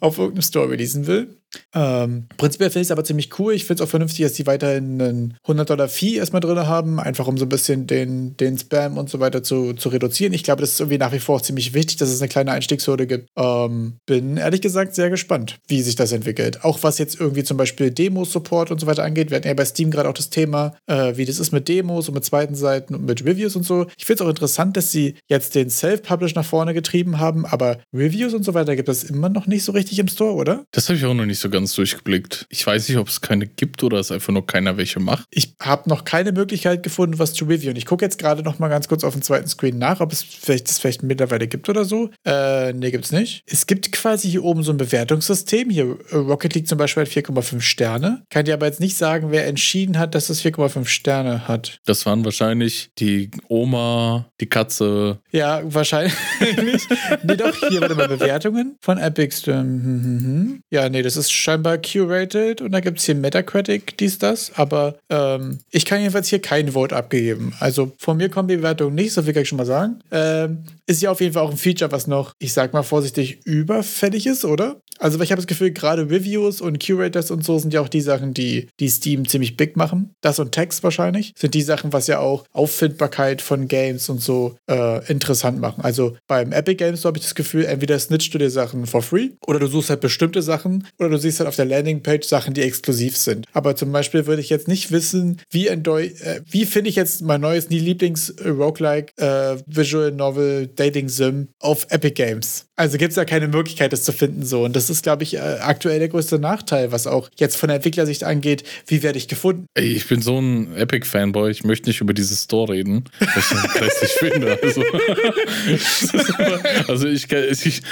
auf 0.00 0.18
irgendeinem 0.18 0.42
Store 0.42 0.70
releasen 0.70 1.06
will. 1.06 1.36
Ähm, 1.74 2.26
prinzipiell 2.36 2.70
finde 2.70 2.82
ich 2.82 2.86
es 2.86 2.90
aber 2.90 3.04
ziemlich 3.04 3.38
cool. 3.38 3.54
Ich 3.54 3.64
finde 3.64 3.82
es 3.82 3.86
auch 3.86 3.90
vernünftig, 3.90 4.24
dass 4.24 4.32
die 4.32 4.46
weiterhin 4.46 5.00
einen 5.00 5.38
100-Dollar-Fee 5.46 6.16
erstmal 6.16 6.40
drin 6.40 6.58
haben, 6.58 6.98
einfach 6.98 7.26
um 7.26 7.36
so 7.36 7.44
ein 7.44 7.50
bisschen 7.50 7.86
den, 7.86 8.36
den 8.36 8.58
Spam 8.58 8.98
und 8.98 9.10
so 9.10 9.20
weiter 9.20 9.42
zu, 9.42 9.74
zu 9.74 9.88
reduzieren. 9.88 10.32
Ich 10.32 10.44
glaube, 10.44 10.60
das 10.60 10.70
ist 10.70 10.80
irgendwie 10.80 10.98
nach 10.98 11.12
wie 11.12 11.18
vor 11.18 11.36
auch 11.36 11.42
ziemlich 11.42 11.74
wichtig, 11.74 11.98
dass 11.98 12.08
es 12.08 12.20
eine 12.20 12.28
kleine 12.28 12.52
Einstiegshürde 12.52 13.06
gibt. 13.06 13.28
Ähm, 13.36 13.98
bin 14.06 14.36
ehrlich 14.36 14.60
gesagt 14.60 14.94
sehr 14.94 15.10
gespannt, 15.10 15.58
wie 15.66 15.82
sich 15.82 15.96
das 15.96 16.12
entwickelt. 16.12 16.64
Auch 16.64 16.82
was 16.82 16.98
jetzt 16.98 17.20
irgendwie 17.20 17.44
zum 17.44 17.56
Beispiel 17.56 17.90
Demo-Support 17.90 18.51
Support 18.52 18.70
und 18.70 18.80
so 18.80 18.86
weiter 18.86 19.02
angeht. 19.02 19.30
Wir 19.30 19.36
hatten 19.36 19.48
ja 19.48 19.54
bei 19.54 19.64
Steam 19.64 19.90
gerade 19.90 20.08
auch 20.10 20.14
das 20.14 20.28
Thema, 20.28 20.74
äh, 20.86 21.16
wie 21.16 21.24
das 21.24 21.38
ist 21.38 21.52
mit 21.52 21.68
Demos 21.68 22.08
und 22.08 22.14
mit 22.14 22.24
zweiten 22.24 22.54
Seiten 22.54 22.94
und 22.94 23.06
mit 23.06 23.24
Reviews 23.24 23.56
und 23.56 23.64
so. 23.64 23.86
Ich 23.96 24.04
finde 24.04 24.22
es 24.22 24.26
auch 24.26 24.30
interessant, 24.30 24.76
dass 24.76 24.92
sie 24.92 25.14
jetzt 25.26 25.54
den 25.54 25.70
Self-Publish 25.70 26.34
nach 26.34 26.44
vorne 26.44 26.74
getrieben 26.74 27.18
haben, 27.18 27.46
aber 27.46 27.78
Reviews 27.94 28.34
und 28.34 28.44
so 28.44 28.52
weiter 28.52 28.76
gibt 28.76 28.90
es 28.90 29.04
immer 29.04 29.30
noch 29.30 29.46
nicht 29.46 29.64
so 29.64 29.72
richtig 29.72 29.98
im 29.98 30.08
Store, 30.08 30.34
oder? 30.34 30.64
Das 30.72 30.88
habe 30.88 30.98
ich 30.98 31.04
auch 31.06 31.14
noch 31.14 31.24
nicht 31.24 31.38
so 31.38 31.48
ganz 31.48 31.72
durchgeblickt. 31.74 32.46
Ich 32.50 32.66
weiß 32.66 32.90
nicht, 32.90 32.98
ob 32.98 33.08
es 33.08 33.22
keine 33.22 33.46
gibt 33.46 33.82
oder 33.82 33.98
es 33.98 34.12
einfach 34.12 34.34
nur 34.34 34.46
keiner 34.46 34.76
welche 34.76 35.00
macht. 35.00 35.24
Ich 35.30 35.54
habe 35.58 35.88
noch 35.88 36.04
keine 36.04 36.32
Möglichkeit 36.32 36.82
gefunden, 36.82 37.18
was 37.18 37.32
zu 37.32 37.46
reviewen. 37.46 37.76
Ich 37.76 37.86
gucke 37.86 38.04
jetzt 38.04 38.18
gerade 38.18 38.42
noch 38.42 38.58
mal 38.58 38.68
ganz 38.68 38.86
kurz 38.86 39.02
auf 39.02 39.14
dem 39.14 39.22
zweiten 39.22 39.48
Screen 39.48 39.78
nach, 39.78 40.00
ob 40.00 40.12
es 40.12 40.22
vielleicht 40.22 40.68
das 40.68 40.78
vielleicht 40.78 41.02
mittlerweile 41.02 41.48
gibt 41.48 41.70
oder 41.70 41.86
so. 41.86 42.10
Äh, 42.26 42.74
nee, 42.74 42.90
gibt's 42.90 43.12
nicht. 43.12 43.44
Es 43.46 43.66
gibt 43.66 43.92
quasi 43.92 44.28
hier 44.28 44.44
oben 44.44 44.62
so 44.62 44.72
ein 44.72 44.76
Bewertungssystem. 44.76 45.70
Hier 45.70 45.96
äh, 46.10 46.16
Rocket 46.16 46.54
League 46.54 46.68
zum 46.68 46.76
Beispiel 46.76 47.04
hat 47.04 47.10
4,5 47.10 47.62
Sterne. 47.62 48.24
Kann 48.42 48.46
dir 48.46 48.54
aber 48.54 48.66
jetzt 48.66 48.80
nicht 48.80 48.96
sagen, 48.96 49.30
wer 49.30 49.46
entschieden 49.46 50.00
hat, 50.00 50.16
dass 50.16 50.28
es 50.28 50.42
4,5 50.42 50.86
Sterne 50.86 51.46
hat. 51.46 51.78
Das 51.84 52.06
waren 52.06 52.24
wahrscheinlich 52.24 52.90
die 52.98 53.30
Oma, 53.46 54.32
die 54.40 54.48
Katze. 54.48 55.20
Ja, 55.30 55.60
wahrscheinlich. 55.62 56.12
nee, 57.22 57.36
doch, 57.36 57.54
hier 57.68 57.80
warte 57.80 57.94
mal 57.94 58.08
Bewertungen 58.08 58.74
von 58.80 58.98
Epic. 58.98 59.46
Hm. 59.46 60.60
Ja, 60.70 60.88
nee, 60.88 61.02
das 61.02 61.16
ist 61.16 61.30
scheinbar 61.30 61.78
curated 61.78 62.60
und 62.62 62.72
da 62.72 62.80
gibt 62.80 62.98
es 62.98 63.04
hier 63.04 63.14
Metacritic, 63.14 63.96
dies, 63.98 64.18
das. 64.18 64.50
Aber 64.56 64.96
ähm, 65.08 65.60
ich 65.70 65.84
kann 65.84 66.00
jedenfalls 66.00 66.26
hier 66.26 66.42
kein 66.42 66.72
Vote 66.72 66.96
abgeben. 66.96 67.54
Also 67.60 67.92
von 67.96 68.16
mir 68.16 68.28
kommt 68.28 68.50
die 68.50 68.56
Bewertung 68.56 68.92
nicht, 68.92 69.12
so 69.12 69.22
viel 69.22 69.34
kann 69.34 69.44
ich 69.44 69.48
schon 69.50 69.58
mal 69.58 69.66
sagen. 69.66 70.00
Ähm, 70.10 70.64
ist 70.86 71.00
ja 71.00 71.12
auf 71.12 71.20
jeden 71.20 71.34
Fall 71.34 71.44
auch 71.44 71.52
ein 71.52 71.56
Feature, 71.56 71.92
was 71.92 72.08
noch, 72.08 72.32
ich 72.40 72.52
sag 72.52 72.72
mal 72.72 72.82
vorsichtig, 72.82 73.38
überfällig 73.44 74.26
ist, 74.26 74.44
oder? 74.44 74.80
Also 74.98 75.20
ich 75.20 75.32
habe 75.32 75.40
das 75.40 75.46
Gefühl, 75.46 75.72
gerade 75.72 76.08
Reviews 76.10 76.60
und 76.60 76.84
Curators 76.84 77.30
und 77.30 77.44
so 77.44 77.58
sind 77.58 77.74
ja 77.74 77.80
auch 77.80 77.88
die 77.88 78.00
Sachen, 78.00 78.31
die, 78.34 78.68
die 78.80 78.88
Steam 78.88 79.28
ziemlich 79.28 79.56
big 79.56 79.76
machen. 79.76 80.14
Das 80.20 80.38
und 80.38 80.52
Text 80.52 80.82
wahrscheinlich 80.82 81.32
sind 81.36 81.54
die 81.54 81.62
Sachen, 81.62 81.92
was 81.92 82.06
ja 82.06 82.18
auch 82.18 82.44
Auffindbarkeit 82.52 83.42
von 83.42 83.68
Games 83.68 84.08
und 84.08 84.20
so 84.20 84.56
äh, 84.70 85.04
interessant 85.10 85.60
machen. 85.60 85.82
Also 85.82 86.16
beim 86.26 86.52
Epic 86.52 86.76
Games 86.76 87.02
so 87.02 87.08
habe 87.08 87.18
ich 87.18 87.24
das 87.24 87.34
Gefühl, 87.34 87.64
entweder 87.64 87.98
snitchst 87.98 88.32
du 88.34 88.38
dir 88.38 88.50
Sachen 88.50 88.86
for 88.86 89.02
free 89.02 89.30
oder 89.46 89.58
du 89.58 89.66
suchst 89.66 89.90
halt 89.90 90.00
bestimmte 90.00 90.42
Sachen 90.42 90.86
oder 90.98 91.10
du 91.10 91.18
siehst 91.18 91.40
halt 91.40 91.48
auf 91.48 91.56
der 91.56 91.64
Landingpage 91.64 92.26
Sachen, 92.26 92.54
die 92.54 92.62
exklusiv 92.62 93.16
sind. 93.16 93.46
Aber 93.52 93.76
zum 93.76 93.92
Beispiel 93.92 94.26
würde 94.26 94.42
ich 94.42 94.50
jetzt 94.50 94.68
nicht 94.68 94.90
wissen, 94.92 95.40
wie, 95.50 95.68
äh, 95.68 96.40
wie 96.48 96.66
finde 96.66 96.90
ich 96.90 96.96
jetzt 96.96 97.22
mein 97.22 97.40
neues 97.40 97.68
Lieblings-Roguelike 97.68 99.12
äh, 99.16 99.56
Visual 99.66 100.12
Novel 100.12 100.68
Dating 100.68 101.08
Sim 101.08 101.48
auf 101.58 101.86
Epic 101.90 102.14
Games. 102.14 102.66
Also 102.76 102.98
gibt 102.98 103.10
es 103.10 103.16
da 103.16 103.24
keine 103.24 103.48
Möglichkeit, 103.48 103.92
das 103.92 104.02
zu 104.02 104.12
finden 104.12 104.44
so. 104.44 104.64
Und 104.64 104.74
das 104.74 104.90
ist, 104.90 105.02
glaube 105.02 105.22
ich, 105.22 105.34
äh, 105.34 105.38
aktuell 105.38 105.98
der 105.98 106.08
größte 106.08 106.38
Nachteil, 106.38 106.90
was 106.90 107.06
auch 107.06 107.28
jetzt 107.36 107.56
von 107.56 107.68
der 107.68 107.76
Entwicklersicht 107.76 108.21
angeht. 108.24 108.64
Wie 108.86 109.02
werde 109.02 109.18
ich 109.18 109.28
gefunden? 109.28 109.66
Ey, 109.74 109.92
ich 109.92 110.08
bin 110.08 110.22
so 110.22 110.38
ein 110.38 110.74
Epic-Fanboy. 110.76 111.50
Ich 111.50 111.64
möchte 111.64 111.88
nicht 111.88 112.00
über 112.00 112.14
dieses 112.14 112.44
Store 112.44 112.72
reden, 112.72 113.04
was 113.34 113.52
ich 113.52 113.62
grässlich 113.72 114.10
finde. 114.12 114.58
Also, 114.62 114.82
also 116.88 117.08
ich, 117.08 117.30
ich, 117.32 117.82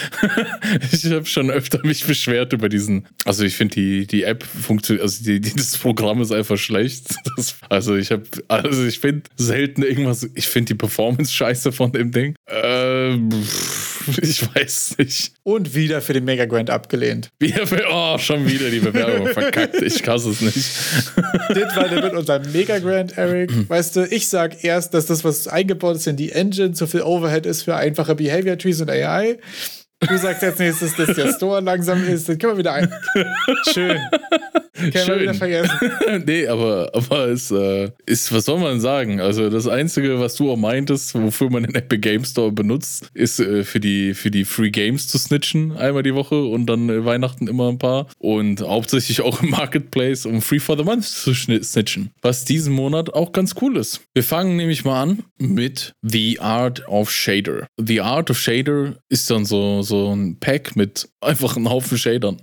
ich 0.93 1.13
habe 1.13 1.27
schon 1.27 1.51
öfter 1.51 1.81
mich 1.85 2.05
beschwert 2.05 2.53
über 2.53 2.69
diesen. 2.69 3.07
Also 3.25 3.45
ich 3.45 3.57
finde 3.57 3.75
die, 3.75 4.07
die 4.07 4.25
App 4.25 4.43
funktioniert, 4.43 5.03
also 5.03 5.25
die, 5.25 5.41
die, 5.41 5.55
das 5.55 5.79
Programm 5.79 6.21
ist 6.21 6.33
einfach 6.33 6.59
schlecht. 6.59 7.15
Das, 7.37 7.57
also 7.69 7.97
ich 7.97 8.11
habe, 8.11 8.25
also 8.49 8.85
ich 8.85 8.99
finde 8.99 9.23
selten 9.37 9.83
irgendwas. 9.83 10.29
Ich 10.35 10.47
finde 10.47 10.75
die 10.75 10.79
Performance 10.79 11.33
scheiße 11.33 11.73
von 11.73 11.93
dem 11.93 12.13
Ding. 12.13 12.35
Ähm, 12.49 13.31
ich 14.23 14.55
weiß 14.55 14.97
nicht. 14.99 15.33
Und 15.43 15.75
wieder 15.75 16.01
für 16.01 16.13
den 16.13 16.25
Mega 16.25 16.45
Grant 16.47 16.71
abgelehnt. 16.71 17.31
Wieder 17.39 17.67
für, 17.67 17.85
oh, 17.91 18.19
schon 18.19 18.47
wieder 18.47 18.71
die 18.71 18.81
Bewerbung 18.81 19.29
verkackt. 19.29 19.81
Ich 19.83 20.03
kann 20.03 20.17
es 20.17 20.41
nicht. 20.41 20.57
Das 21.51 21.77
war 21.77 21.89
mit 21.89 22.15
unserem 22.15 22.53
Mega 22.53 22.79
Grant, 22.79 23.19
Eric. 23.19 23.51
Weißt 23.69 23.97
du, 23.97 24.07
ich 24.07 24.29
sag 24.29 24.63
erst, 24.63 24.95
dass 24.95 25.07
das, 25.07 25.25
was 25.25 25.49
eingebaut 25.49 25.97
ist 25.97 26.07
in 26.07 26.17
die 26.17 26.33
Engine, 26.33 26.73
zu 26.73 26.87
viel 26.87 27.03
Overhead 27.03 27.45
ist 27.45 27.63
für 27.63 27.75
einfache 27.75 28.15
Behavior 28.15 28.57
Trees 28.57 28.81
und 28.81 28.91
AI. 28.91 29.39
Du 30.01 30.17
sagst 30.17 30.43
jetzt 30.43 30.59
nächstes, 30.59 30.97
dass 30.97 31.15
der 31.15 31.33
Store 31.35 31.61
langsam 31.61 32.07
ist. 32.07 32.29
Dann 32.29 32.39
können 32.39 32.55
wir 32.55 32.59
wieder 32.59 32.73
ein. 32.73 32.93
Schön. 33.73 33.99
Können 34.73 34.93
Schön. 34.93 35.21
wieder 35.21 35.35
vergessen. 35.35 35.93
nee, 36.27 36.47
aber, 36.47 36.91
aber 36.95 37.29
es 37.29 37.51
äh, 37.51 37.91
ist, 38.07 38.33
was 38.33 38.45
soll 38.45 38.61
man 38.61 38.81
sagen? 38.81 39.21
Also 39.21 39.51
das 39.51 39.67
Einzige, 39.67 40.21
was 40.21 40.37
du 40.37 40.51
auch 40.51 40.57
meintest, 40.57 41.15
wofür 41.15 41.51
man 41.51 41.65
den 41.65 41.75
Epic 41.75 42.01
Game 42.01 42.25
Store 42.25 42.53
benutzt, 42.53 43.11
ist 43.15 43.41
äh, 43.41 43.65
für, 43.65 43.81
die, 43.81 44.15
für 44.15 44.31
die 44.31 44.45
Free 44.45 44.71
Games 44.71 45.09
zu 45.09 45.19
snitchen, 45.19 45.77
einmal 45.77 46.03
die 46.03 46.15
Woche 46.15 46.43
und 46.45 46.67
dann 46.67 46.89
äh, 46.89 47.05
Weihnachten 47.05 47.49
immer 47.49 47.69
ein 47.69 47.79
paar. 47.79 48.07
Und 48.19 48.61
hauptsächlich 48.61 49.21
auch 49.21 49.43
im 49.43 49.51
Marketplace, 49.51 50.27
um 50.27 50.41
Free 50.41 50.61
for 50.61 50.77
the 50.77 50.85
Month 50.85 51.05
zu 51.05 51.35
snitchen. 51.35 52.11
Was 52.23 52.45
diesen 52.45 52.73
Monat 52.73 53.13
auch 53.15 53.33
ganz 53.33 53.55
cool 53.61 53.77
ist. 53.77 54.01
Wir 54.15 54.23
fangen 54.23 54.57
nämlich 54.57 54.85
mal 54.85 55.03
an 55.03 55.23
mit 55.39 55.93
The 56.03 56.41
Art 56.41 56.87
of 56.89 57.11
Shader. 57.11 57.67
The 57.77 58.01
Art 58.01 58.31
of 58.31 58.39
Shader 58.39 58.97
ist 59.09 59.31
dann 59.31 59.45
so, 59.45 59.83
so 59.83 60.15
ein 60.15 60.39
Pack 60.39 60.77
mit 60.77 61.09
einfach 61.21 61.57
einem 61.57 61.69
Haufen 61.69 61.99
Shadern. 61.99 62.37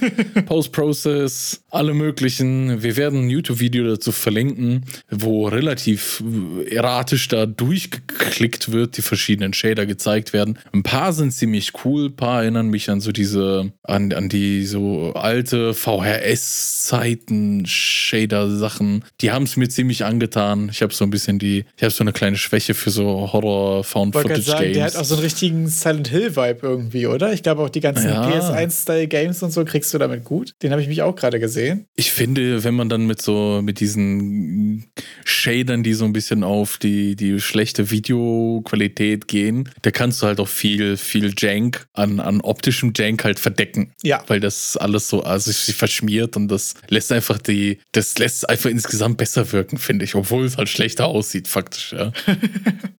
Post-Process, 0.46 1.63
alle 1.74 1.94
möglichen. 1.94 2.82
Wir 2.82 2.96
werden 2.96 3.26
ein 3.26 3.30
YouTube-Video 3.30 3.84
dazu 3.86 4.12
verlinken, 4.12 4.84
wo 5.10 5.48
relativ 5.48 6.22
erratisch 6.70 7.28
da 7.28 7.46
durchgeklickt 7.46 8.72
wird, 8.72 8.96
die 8.96 9.02
verschiedenen 9.02 9.52
Shader 9.52 9.86
gezeigt 9.86 10.32
werden. 10.32 10.58
Ein 10.72 10.82
paar 10.82 11.12
sind 11.12 11.32
ziemlich 11.32 11.72
cool, 11.84 12.06
ein 12.06 12.16
paar 12.16 12.42
erinnern 12.42 12.68
mich 12.68 12.90
an 12.90 13.00
so 13.00 13.12
diese, 13.12 13.72
an, 13.82 14.12
an 14.12 14.28
die 14.28 14.64
so 14.64 15.12
alte 15.14 15.74
VHS-Zeiten, 15.74 17.64
Shader-Sachen. 17.66 19.04
Die 19.20 19.30
haben 19.32 19.44
es 19.44 19.56
mir 19.56 19.68
ziemlich 19.68 20.04
angetan. 20.04 20.68
Ich 20.70 20.82
habe 20.82 20.92
so 20.94 21.04
ein 21.04 21.10
bisschen 21.10 21.38
die, 21.38 21.64
ich 21.76 21.82
habe 21.82 21.90
so 21.92 22.04
eine 22.04 22.12
kleine 22.12 22.36
Schwäche 22.36 22.74
für 22.74 22.90
so 22.90 23.32
Horror-Found-Footage-Games. 23.32 24.74
Der 24.74 24.84
hat 24.84 24.96
auch 24.96 25.04
so 25.04 25.14
einen 25.14 25.24
richtigen 25.24 25.66
Silent 25.68 26.08
Hill-Vibe 26.08 26.58
irgendwie, 26.62 27.06
oder? 27.06 27.32
Ich 27.32 27.42
glaube 27.42 27.62
auch 27.62 27.70
die 27.70 27.80
ganzen 27.80 28.08
Ja. 28.08 28.28
PS1-Style-Games 28.28 29.42
und 29.42 29.50
so 29.52 29.64
kriegst 29.64 29.92
du 29.94 29.98
damit 29.98 30.24
gut. 30.24 30.52
Den 30.62 30.70
habe 30.70 30.82
ich 30.82 30.88
mich 30.88 31.02
auch 31.02 31.16
gerade 31.16 31.40
gesehen. 31.40 31.63
Ich 31.96 32.12
finde, 32.12 32.64
wenn 32.64 32.74
man 32.74 32.88
dann 32.88 33.06
mit 33.06 33.20
so, 33.20 33.60
mit 33.62 33.80
diesen 33.80 34.90
Shadern, 35.24 35.82
die 35.82 35.94
so 35.94 36.04
ein 36.04 36.12
bisschen 36.12 36.44
auf 36.44 36.78
die, 36.78 37.16
die 37.16 37.40
schlechte 37.40 37.90
Videoqualität 37.90 39.28
gehen, 39.28 39.68
da 39.82 39.90
kannst 39.90 40.22
du 40.22 40.26
halt 40.26 40.40
auch 40.40 40.48
viel, 40.48 40.96
viel 40.96 41.32
Jank 41.36 41.86
an, 41.92 42.20
an 42.20 42.40
optischem 42.40 42.92
Jank 42.96 43.24
halt 43.24 43.38
verdecken. 43.38 43.92
Ja. 44.02 44.22
Weil 44.26 44.40
das 44.40 44.76
alles 44.76 45.08
so, 45.08 45.22
also 45.22 45.50
sich 45.50 45.74
verschmiert 45.74 46.36
und 46.36 46.48
das 46.48 46.74
lässt 46.88 47.12
einfach 47.12 47.38
die, 47.38 47.78
das 47.92 48.18
lässt 48.18 48.48
einfach 48.48 48.70
insgesamt 48.70 49.18
besser 49.18 49.52
wirken, 49.52 49.78
finde 49.78 50.04
ich, 50.04 50.14
obwohl 50.14 50.44
es 50.44 50.56
halt 50.56 50.68
schlechter 50.68 51.06
aussieht, 51.06 51.48
faktisch, 51.48 51.92
ja. 51.92 52.12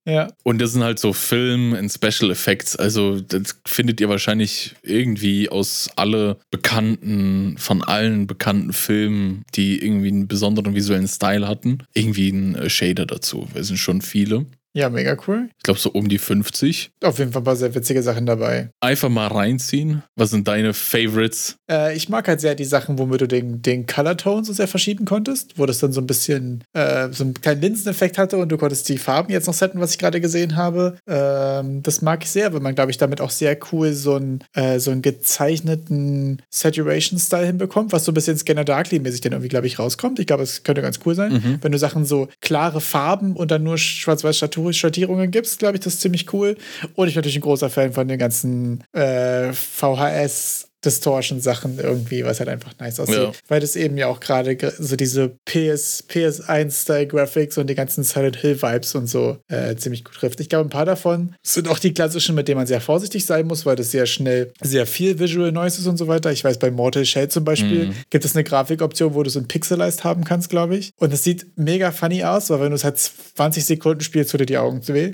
Ja. 0.05 0.32
Und 0.43 0.61
das 0.61 0.74
sind 0.74 0.84
halt 0.84 0.99
so 0.99 1.13
Film- 1.13 1.74
und 1.74 1.91
Special 1.91 2.30
Effects. 2.30 2.76
Also, 2.76 3.20
das 3.22 3.59
findet 3.66 3.99
ihr 3.99 4.07
wahrscheinlich 4.07 4.76
irgendwie 4.84 5.49
aus 5.49 5.89
alle 5.95 6.38
bekannten, 6.51 7.57
von 7.57 7.84
allen 7.84 8.28
bekannten 8.28 8.54
Filmen, 8.73 9.43
die 9.55 9.83
irgendwie 9.83 10.09
einen 10.09 10.27
besonderen 10.27 10.75
visuellen 10.75 11.07
Style 11.07 11.47
hatten, 11.47 11.79
irgendwie 11.93 12.29
ein 12.29 12.55
äh, 12.55 12.69
Shader 12.69 13.05
dazu. 13.05 13.47
Es 13.53 13.67
sind 13.67 13.77
schon 13.77 14.01
viele. 14.01 14.45
Ja, 14.76 14.89
mega 14.89 15.15
cool. 15.28 15.47
Ich 15.57 15.63
glaube, 15.63 15.80
so 15.80 15.89
um 15.91 16.09
die 16.09 16.17
50. 16.17 16.91
Auf 17.01 17.17
jeden 17.17 17.32
Fall 17.32 17.41
ein 17.41 17.45
paar 17.45 17.55
sehr 17.55 17.73
witzige 17.73 18.03
Sachen 18.03 18.26
dabei. 18.26 18.69
Einfach 18.82 19.07
mal 19.09 19.28
reinziehen. 19.28 20.03
Was 20.17 20.32
sind 20.32 20.47
deine 20.47 20.73
Favorites? 20.73 21.55
Äh, 21.71 21.95
ich 21.95 22.09
mag 22.09 22.28
halt 22.28 22.41
sehr 22.41 22.55
die 22.55 22.65
Sachen, 22.65 22.99
womit 22.99 23.21
du 23.21 23.28
den, 23.28 23.61
den 23.61 23.86
Color 23.88 24.17
Tone 24.17 24.43
so 24.43 24.51
sehr 24.53 24.67
verschieben 24.67 25.05
konntest, 25.05 25.57
wo 25.57 25.65
das 25.65 25.80
dann 25.80 25.93
so 25.93 26.01
ein 26.01 26.07
bisschen 26.07 26.63
äh, 26.73 27.07
so 27.11 27.23
einen 27.23 27.34
kleinen 27.36 27.61
Linseneffekt 27.61 28.17
hatte 28.17 28.38
und 28.38 28.49
du 28.49 28.57
konntest 28.57 28.89
die 28.89 28.97
Farben 28.97 29.32
jetzt 29.32 29.47
noch 29.47 29.53
setten, 29.53 29.80
was 29.80 29.91
ich 29.91 29.97
gerade 29.97 30.19
gesehen 30.19 30.55
habe. 30.57 30.97
Ähm, 31.07 31.82
das 31.82 32.01
mag 32.01 32.23
ich 32.23 32.30
sehr, 32.32 32.53
weil 32.53 32.59
man, 32.59 32.76
glaube 32.76 32.91
ich, 32.91 32.97
damit 32.97 33.21
auch 33.21 33.32
sehr 33.32 33.57
cool 33.71 33.93
so 33.93 34.15
einen, 34.15 34.43
äh, 34.55 34.80
so 34.80 34.91
einen 34.91 35.01
gezeichneten 35.01 36.41
Saturation-Style 36.49 37.45
hinbekommt, 37.45 37.91
was 37.93 38.05
so 38.05 38.11
ein 38.11 38.15
bisschen 38.15 38.38
Scanner 38.38 38.63
Darkly-mäßig 38.65 39.21
dann 39.21 39.32
irgendwie, 39.34 39.47
glaube 39.49 39.67
ich, 39.67 39.80
rauskommt. 39.80 40.19
Ich 40.19 40.28
glaube, 40.28 40.43
es 40.43 40.63
könnte 40.63 40.82
ganz 40.82 40.99
cool 41.05 41.15
sein, 41.15 41.34
Mhm. 41.34 41.59
wenn 41.61 41.71
du 41.71 41.78
Sachen 41.78 42.05
so 42.05 42.28
klare 42.41 42.82
Farben 42.82 43.36
und 43.36 43.51
dann 43.51 43.63
nur 43.63 43.78
schwarz-weiß 43.78 44.38
Schattierungen 44.74 45.32
gibst, 45.32 45.59
glaube 45.59 45.76
ich, 45.76 45.84
das 45.84 45.95
ist 45.95 46.01
ziemlich 46.01 46.32
cool. 46.34 46.57
Und 46.95 47.07
ich 47.07 47.13
bin 47.13 47.22
natürlich 47.22 47.38
ein 47.38 47.41
großer 47.41 47.70
Fan 47.70 47.93
von 47.93 48.07
den 48.07 48.20
ganzen 48.20 48.84
äh, 48.93 49.53
VHS 49.53 50.70
Distortion-Sachen 50.86 51.79
irgendwie, 51.79 52.23
was 52.23 52.39
halt 52.39 52.49
einfach 52.49 52.73
nice 52.79 52.99
aussieht. 52.99 53.15
Ja. 53.15 53.31
Weil 53.47 53.59
das 53.61 53.75
eben 53.75 53.97
ja 53.97 54.07
auch 54.07 54.19
gerade 54.19 54.57
so 54.77 54.95
diese 54.95 55.29
PS, 55.45 56.03
PS1-Style-Graphics 56.09 57.57
und 57.57 57.67
die 57.69 57.75
ganzen 57.75 58.03
Silent 58.03 58.38
Hill-Vibes 58.38 58.95
und 58.95 59.07
so 59.07 59.38
äh, 59.47 59.75
ziemlich 59.75 60.03
gut 60.03 60.15
trifft. 60.15 60.39
Ich 60.39 60.49
glaube, 60.49 60.67
ein 60.67 60.69
paar 60.69 60.86
davon 60.86 61.36
sind 61.43 61.67
auch 61.67 61.79
die 61.79 61.93
klassischen, 61.93 62.36
mit 62.36 62.47
denen 62.47 62.57
man 62.57 62.67
sehr 62.67 62.81
vorsichtig 62.81 63.25
sein 63.25 63.47
muss, 63.47 63.65
weil 63.65 63.75
das 63.75 63.91
sehr 63.91 64.05
schnell 64.05 64.51
sehr 64.61 64.86
viel 64.86 65.19
Visual 65.19 65.51
Noise 65.51 65.79
ist 65.81 65.88
und 65.88 65.97
so 65.97 66.07
weiter. 66.07 66.31
Ich 66.31 66.43
weiß, 66.43 66.59
bei 66.59 66.71
Mortal 66.71 67.05
Shell 67.05 67.29
zum 67.29 67.43
Beispiel 67.43 67.88
Mhm. 67.88 67.93
gibt 68.09 68.25
es 68.25 68.36
eine 68.36 68.43
Grafikoption, 68.43 69.13
wo 69.13 69.23
du 69.23 69.29
so 69.29 69.39
ein 69.39 69.47
Pixelized 69.47 70.03
haben 70.03 70.23
kannst, 70.23 70.49
glaube 70.49 70.75
ich. 70.77 70.91
Und 70.97 71.13
es 71.13 71.23
sieht 71.23 71.45
mega 71.57 71.91
funny 71.91 72.23
aus, 72.23 72.49
weil 72.49 72.59
wenn 72.61 72.69
du 72.69 72.75
es 72.75 72.83
halt 72.83 72.97
20 72.97 73.65
Sekunden 73.65 74.01
spielst, 74.01 74.31
tut 74.31 74.41
dir 74.41 74.45
die 74.45 74.57
Augen 74.57 74.86
weh. 74.88 75.13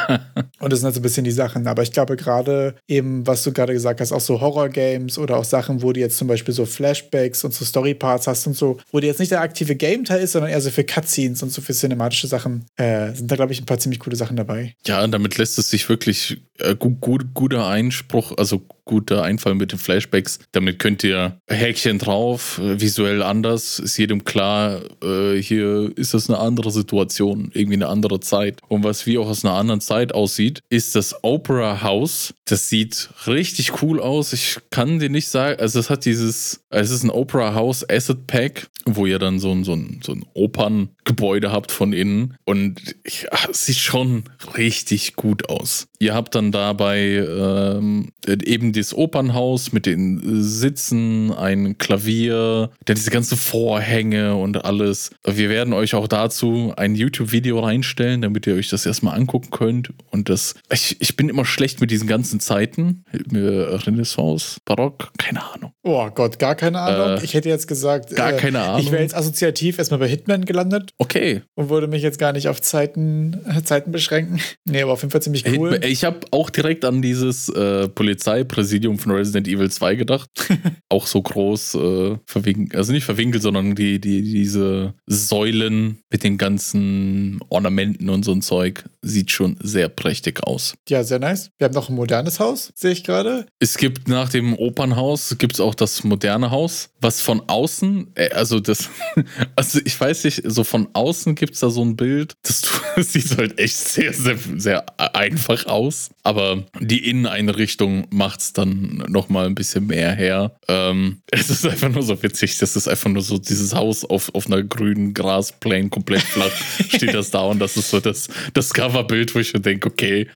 Und 0.60 0.72
das 0.72 0.80
sind 0.80 0.86
halt 0.86 0.94
so 0.94 1.00
ein 1.00 1.02
bisschen 1.02 1.24
die 1.24 1.30
Sachen. 1.30 1.66
Aber 1.66 1.82
ich 1.82 1.92
glaube, 1.92 2.16
gerade 2.16 2.74
eben, 2.88 3.26
was 3.26 3.42
du 3.42 3.52
gerade 3.52 3.72
gesagt 3.72 4.00
hast, 4.00 4.12
auch 4.12 4.20
so 4.20 4.40
Horror-Games 4.40 5.09
Games 5.10 5.18
oder 5.18 5.36
auch 5.36 5.44
Sachen, 5.44 5.82
wo 5.82 5.92
du 5.92 6.00
jetzt 6.00 6.16
zum 6.16 6.28
Beispiel 6.28 6.54
so 6.54 6.66
Flashbacks 6.66 7.44
und 7.44 7.52
so 7.52 7.64
Storyparts 7.64 8.26
hast 8.26 8.46
und 8.46 8.56
so, 8.56 8.78
wo 8.92 9.00
dir 9.00 9.08
jetzt 9.08 9.18
nicht 9.18 9.32
der 9.32 9.40
aktive 9.40 9.74
Game-Teil 9.74 10.22
ist, 10.22 10.32
sondern 10.32 10.50
eher 10.50 10.60
so 10.60 10.70
für 10.70 10.84
Cutscenes 10.84 11.42
und 11.42 11.50
so 11.50 11.60
für 11.60 11.72
cinematische 11.72 12.26
Sachen, 12.26 12.66
äh, 12.76 13.12
sind 13.12 13.30
da, 13.30 13.36
glaube 13.36 13.52
ich, 13.52 13.60
ein 13.60 13.66
paar 13.66 13.78
ziemlich 13.78 14.00
coole 14.00 14.16
Sachen 14.16 14.36
dabei. 14.36 14.74
Ja, 14.86 15.06
damit 15.06 15.38
lässt 15.38 15.58
es 15.58 15.70
sich 15.70 15.88
wirklich 15.88 16.38
äh, 16.58 16.76
gut, 16.76 17.00
gut, 17.00 17.34
guter 17.34 17.66
Einspruch, 17.66 18.36
also 18.36 18.62
guter 18.84 19.22
Einfall 19.22 19.54
mit 19.54 19.72
den 19.72 19.78
Flashbacks. 19.78 20.40
Damit 20.52 20.78
könnt 20.78 21.04
ihr 21.04 21.38
Häkchen 21.48 21.98
drauf, 21.98 22.60
visuell 22.60 23.22
anders, 23.22 23.78
ist 23.78 23.96
jedem 23.96 24.24
klar, 24.24 24.80
äh, 25.02 25.40
hier 25.40 25.92
ist 25.96 26.14
das 26.14 26.28
eine 26.28 26.38
andere 26.38 26.70
Situation, 26.70 27.50
irgendwie 27.54 27.76
eine 27.76 27.88
andere 27.88 28.20
Zeit. 28.20 28.58
Und 28.68 28.84
was 28.84 29.06
wie 29.06 29.18
auch 29.18 29.28
aus 29.28 29.44
einer 29.44 29.54
anderen 29.54 29.80
Zeit 29.80 30.12
aussieht, 30.12 30.60
ist 30.70 30.96
das 30.96 31.22
Opera 31.22 31.82
House. 31.82 32.34
Das 32.46 32.68
sieht 32.68 33.10
richtig 33.26 33.82
cool 33.82 34.00
aus. 34.00 34.32
Ich 34.32 34.58
kann 34.70 34.98
dir 35.00 35.10
nicht 35.10 35.28
sagen, 35.28 35.60
also 35.60 35.78
es 35.78 35.90
hat 35.90 36.04
dieses, 36.04 36.64
es 36.70 36.90
ist 36.90 37.02
ein 37.02 37.10
Opera 37.10 37.54
House 37.54 37.88
Asset 37.88 38.26
Pack, 38.26 38.68
wo 38.86 39.06
ihr 39.06 39.18
dann 39.18 39.38
so 39.38 39.50
ein, 39.50 39.64
so 39.64 39.74
ein, 39.74 40.00
so 40.02 40.12
ein 40.12 40.24
Operngebäude 40.34 41.52
habt 41.52 41.72
von 41.72 41.92
innen. 41.92 42.36
Und 42.44 42.96
es 43.04 43.66
sieht 43.66 43.76
schon 43.76 44.24
richtig 44.56 45.16
gut 45.16 45.48
aus. 45.48 45.86
Ihr 45.98 46.14
habt 46.14 46.34
dann 46.34 46.50
dabei 46.50 46.98
ähm, 47.00 48.10
eben 48.26 48.72
das 48.72 48.94
Opernhaus 48.94 49.72
mit 49.72 49.86
den 49.86 50.42
Sitzen, 50.42 51.32
ein 51.32 51.76
Klavier, 51.78 52.70
dann 52.86 52.96
diese 52.96 53.10
ganzen 53.10 53.36
Vorhänge 53.36 54.34
und 54.36 54.64
alles. 54.64 55.10
Wir 55.24 55.50
werden 55.50 55.74
euch 55.74 55.94
auch 55.94 56.08
dazu 56.08 56.72
ein 56.76 56.94
YouTube-Video 56.94 57.60
reinstellen, 57.60 58.22
damit 58.22 58.46
ihr 58.46 58.54
euch 58.54 58.68
das 58.68 58.86
erstmal 58.86 59.18
angucken 59.18 59.50
könnt. 59.50 59.92
Und 60.10 60.28
das, 60.28 60.54
ich, 60.72 60.96
ich 61.00 61.16
bin 61.16 61.28
immer 61.28 61.44
schlecht 61.44 61.80
mit 61.80 61.90
diesen 61.90 62.08
ganzen 62.08 62.40
Zeiten. 62.40 63.04
Renaissance, 63.12 64.58
Barock, 64.80 65.10
keine 65.18 65.42
Ahnung. 65.52 65.72
Oh 65.82 66.08
Gott, 66.10 66.38
gar 66.38 66.54
keine 66.54 66.80
Ahnung. 66.80 67.18
Äh, 67.18 67.24
ich 67.24 67.34
hätte 67.34 67.48
jetzt 67.48 67.66
gesagt, 67.66 68.14
gar 68.16 68.32
äh, 68.32 68.36
keine 68.36 68.60
Ahnung. 68.60 68.80
ich 68.80 68.90
wäre 68.90 69.02
jetzt 69.02 69.14
assoziativ 69.14 69.78
erstmal 69.78 70.00
bei 70.00 70.08
Hitman 70.08 70.44
gelandet 70.44 70.92
Okay. 70.98 71.42
und 71.54 71.68
würde 71.68 71.86
mich 71.86 72.02
jetzt 72.02 72.18
gar 72.18 72.32
nicht 72.32 72.48
auf 72.48 72.60
Zeiten, 72.60 73.38
Zeiten 73.64 73.92
beschränken. 73.92 74.40
Nee, 74.64 74.82
aber 74.82 74.92
auf 74.92 75.02
jeden 75.02 75.10
Fall 75.10 75.22
ziemlich 75.22 75.46
cool. 75.58 75.80
Ich 75.84 76.04
habe 76.04 76.20
auch 76.30 76.48
direkt 76.50 76.84
an 76.84 77.02
dieses 77.02 77.48
äh, 77.50 77.88
Polizeipräsidium 77.88 78.98
von 78.98 79.12
Resident 79.12 79.48
Evil 79.48 79.70
2 79.70 79.94
gedacht. 79.96 80.28
auch 80.88 81.06
so 81.06 81.20
groß, 81.20 81.74
äh, 81.74 82.16
verwinkelt, 82.26 82.74
also 82.76 82.92
nicht 82.92 83.04
verwinkelt, 83.04 83.42
sondern 83.42 83.74
die, 83.74 84.00
die, 84.00 84.22
diese 84.22 84.94
Säulen 85.06 85.98
mit 86.10 86.24
den 86.24 86.38
ganzen 86.38 87.40
Ornamenten 87.48 88.08
und 88.08 88.24
so 88.24 88.32
ein 88.32 88.42
Zeug 88.42 88.84
sieht 89.02 89.30
schon 89.30 89.56
sehr 89.62 89.88
prächtig 89.88 90.42
aus. 90.44 90.74
Ja, 90.88 91.04
sehr 91.04 91.18
nice. 91.18 91.50
Wir 91.58 91.66
haben 91.66 91.74
noch 91.74 91.88
ein 91.88 91.94
modernes 91.94 92.40
Haus, 92.40 92.72
sehe 92.74 92.92
ich 92.92 93.04
gerade. 93.04 93.46
Es 93.58 93.78
gibt 93.78 94.08
nach 94.08 94.28
dem 94.28 94.54
Opernhaus 94.70 95.34
gibt 95.38 95.54
es 95.54 95.60
auch 95.60 95.74
das 95.74 96.04
moderne 96.04 96.52
Haus, 96.52 96.90
was 97.00 97.20
von 97.20 97.42
außen, 97.48 98.12
äh, 98.14 98.30
also 98.30 98.60
das, 98.60 98.88
also 99.56 99.80
ich 99.84 100.00
weiß 100.00 100.22
nicht, 100.24 100.42
so 100.44 100.62
von 100.62 100.88
außen 100.92 101.34
gibt 101.34 101.54
es 101.54 101.60
da 101.60 101.70
so 101.70 101.82
ein 101.84 101.96
Bild, 101.96 102.34
das, 102.42 102.62
das 102.96 103.12
sieht 103.12 103.36
halt 103.36 103.58
echt 103.58 103.76
sehr, 103.76 104.12
sehr, 104.12 104.36
sehr 104.56 104.84
einfach 105.16 105.66
aus, 105.66 106.10
aber 106.22 106.64
die 106.78 107.08
Inneneinrichtung 107.10 108.06
macht 108.10 108.40
es 108.40 108.52
dann 108.52 109.04
nochmal 109.08 109.46
ein 109.46 109.56
bisschen 109.56 109.88
mehr 109.88 110.12
her. 110.12 110.56
Ähm, 110.68 111.22
es 111.32 111.50
ist 111.50 111.66
einfach 111.66 111.88
nur 111.88 112.04
so 112.04 112.22
witzig, 112.22 112.58
das 112.58 112.76
ist 112.76 112.86
einfach 112.86 113.10
nur 113.10 113.22
so 113.22 113.38
dieses 113.38 113.74
Haus 113.74 114.04
auf, 114.04 114.32
auf 114.36 114.46
einer 114.46 114.62
grünen 114.62 115.14
Grasplane, 115.14 115.88
komplett 115.88 116.22
flach, 116.22 116.52
steht 116.88 117.12
das 117.12 117.30
da 117.32 117.40
und 117.40 117.58
das 117.58 117.76
ist 117.76 117.90
so 117.90 117.98
das, 117.98 118.28
das 118.54 118.72
Coverbild, 118.72 119.34
wo 119.34 119.40
ich 119.40 119.52
mir 119.52 119.60
denke, 119.60 119.88
okay, 119.88 120.28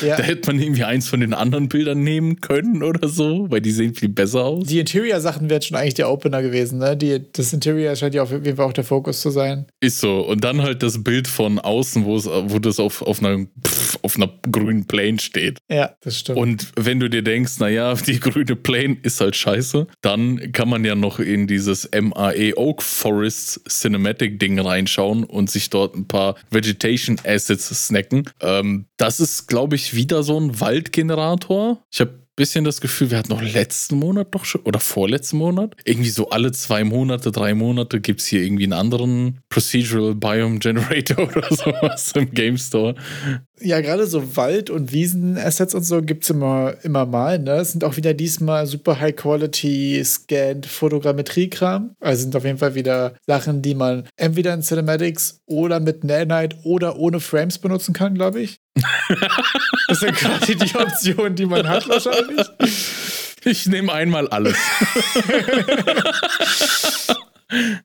Ja. 0.00 0.16
da 0.16 0.22
hätte 0.22 0.50
man 0.50 0.60
irgendwie 0.62 0.84
eins 0.84 1.08
von 1.08 1.20
den 1.20 1.34
anderen 1.34 1.68
Bildern 1.68 2.02
nehmen 2.02 2.40
können 2.40 2.82
oder 2.82 3.08
so, 3.08 3.41
weil 3.50 3.60
die 3.60 3.70
sehen 3.70 3.94
viel 3.94 4.08
besser 4.08 4.44
aus. 4.44 4.66
Die 4.66 4.78
Interior-Sachen 4.78 5.50
wären 5.50 5.62
schon 5.62 5.76
eigentlich 5.76 5.94
der 5.94 6.10
Opener 6.10 6.42
gewesen, 6.42 6.78
ne? 6.78 6.96
Die, 6.96 7.20
das 7.32 7.52
Interior 7.52 7.96
scheint 7.96 8.14
ja 8.14 8.22
auf 8.22 8.30
jeden 8.30 8.56
Fall 8.56 8.66
auch 8.66 8.72
der 8.72 8.84
Fokus 8.84 9.20
zu 9.20 9.30
sein. 9.30 9.66
Ist 9.80 10.00
so. 10.00 10.20
Und 10.20 10.44
dann 10.44 10.62
halt 10.62 10.82
das 10.82 11.02
Bild 11.02 11.28
von 11.28 11.58
außen, 11.58 12.04
wo 12.04 12.16
es, 12.16 12.26
wo 12.26 12.58
das 12.58 12.78
auf, 12.78 13.02
auf 13.02 13.22
einer, 13.22 13.46
pff, 13.66 13.98
auf 14.02 14.16
einer 14.16 14.30
grünen 14.50 14.86
Plane 14.86 15.18
steht. 15.18 15.58
Ja, 15.70 15.94
das 16.00 16.18
stimmt. 16.18 16.38
Und 16.38 16.72
wenn 16.76 17.00
du 17.00 17.08
dir 17.08 17.22
denkst, 17.22 17.58
naja, 17.58 17.94
die 17.94 18.20
grüne 18.20 18.56
Plane 18.56 18.96
ist 19.02 19.20
halt 19.20 19.36
scheiße, 19.36 19.86
dann 20.00 20.52
kann 20.52 20.68
man 20.68 20.84
ja 20.84 20.94
noch 20.94 21.18
in 21.18 21.46
dieses 21.46 21.88
MAE 21.92 22.52
Oak 22.56 22.82
Forest 22.82 23.60
Cinematic 23.68 24.38
Ding 24.38 24.58
reinschauen 24.58 25.24
und 25.24 25.50
sich 25.50 25.70
dort 25.70 25.94
ein 25.94 26.06
paar 26.06 26.36
Vegetation 26.50 27.18
Assets 27.24 27.68
snacken. 27.86 28.28
Ähm, 28.40 28.86
das 28.96 29.20
ist, 29.20 29.46
glaube 29.46 29.76
ich, 29.76 29.94
wieder 29.94 30.22
so 30.22 30.38
ein 30.38 30.60
Waldgenerator. 30.60 31.82
Ich 31.90 32.00
habe 32.00 32.21
bisschen 32.36 32.64
das 32.64 32.80
Gefühl, 32.80 33.10
wir 33.10 33.18
hatten 33.18 33.30
noch 33.30 33.42
letzten 33.42 33.98
Monat 33.98 34.34
doch 34.34 34.44
schon 34.44 34.62
oder 34.62 34.80
vorletzten 34.80 35.38
Monat. 35.38 35.76
Irgendwie 35.84 36.10
so 36.10 36.30
alle 36.30 36.52
zwei 36.52 36.84
Monate, 36.84 37.30
drei 37.30 37.54
Monate 37.54 38.00
gibt 38.00 38.20
es 38.20 38.26
hier 38.26 38.42
irgendwie 38.42 38.64
einen 38.64 38.72
anderen 38.72 39.40
Procedural 39.48 40.14
Biome 40.14 40.58
Generator 40.58 41.28
oder 41.36 41.54
sowas 41.54 42.12
im 42.14 42.30
Game 42.30 42.56
Store. 42.56 42.94
Ja, 43.62 43.80
gerade 43.80 44.06
so 44.06 44.36
Wald- 44.36 44.70
und 44.70 44.92
Wiesen-Assets 44.92 45.74
und 45.74 45.82
so 45.82 46.02
gibt 46.02 46.24
es 46.24 46.30
immer, 46.30 46.74
immer 46.82 47.06
mal. 47.06 47.38
Ne? 47.38 47.52
Es 47.52 47.72
sind 47.72 47.84
auch 47.84 47.96
wieder 47.96 48.14
diesmal 48.14 48.66
super 48.66 49.00
High-Quality 49.00 50.02
Scanned 50.04 50.66
Fotogrammetrie-Kram. 50.66 51.94
Also 52.00 52.22
sind 52.22 52.36
auf 52.36 52.44
jeden 52.44 52.58
Fall 52.58 52.74
wieder 52.74 53.14
Sachen, 53.26 53.62
die 53.62 53.74
man 53.74 54.04
entweder 54.16 54.54
in 54.54 54.62
Cinematics 54.62 55.40
oder 55.46 55.80
mit 55.80 56.04
Nanite 56.04 56.56
oder 56.64 56.96
ohne 56.96 57.20
Frames 57.20 57.58
benutzen 57.58 57.92
kann, 57.92 58.14
glaube 58.14 58.40
ich. 58.40 58.56
das 59.88 60.00
sind 60.00 60.14
quasi 60.14 60.56
die 60.56 60.74
Optionen, 60.74 61.34
die 61.34 61.46
man 61.46 61.68
hat 61.68 61.88
wahrscheinlich. 61.88 62.46
Ich 63.44 63.66
nehme 63.66 63.92
einmal 63.92 64.28
alles. 64.28 64.56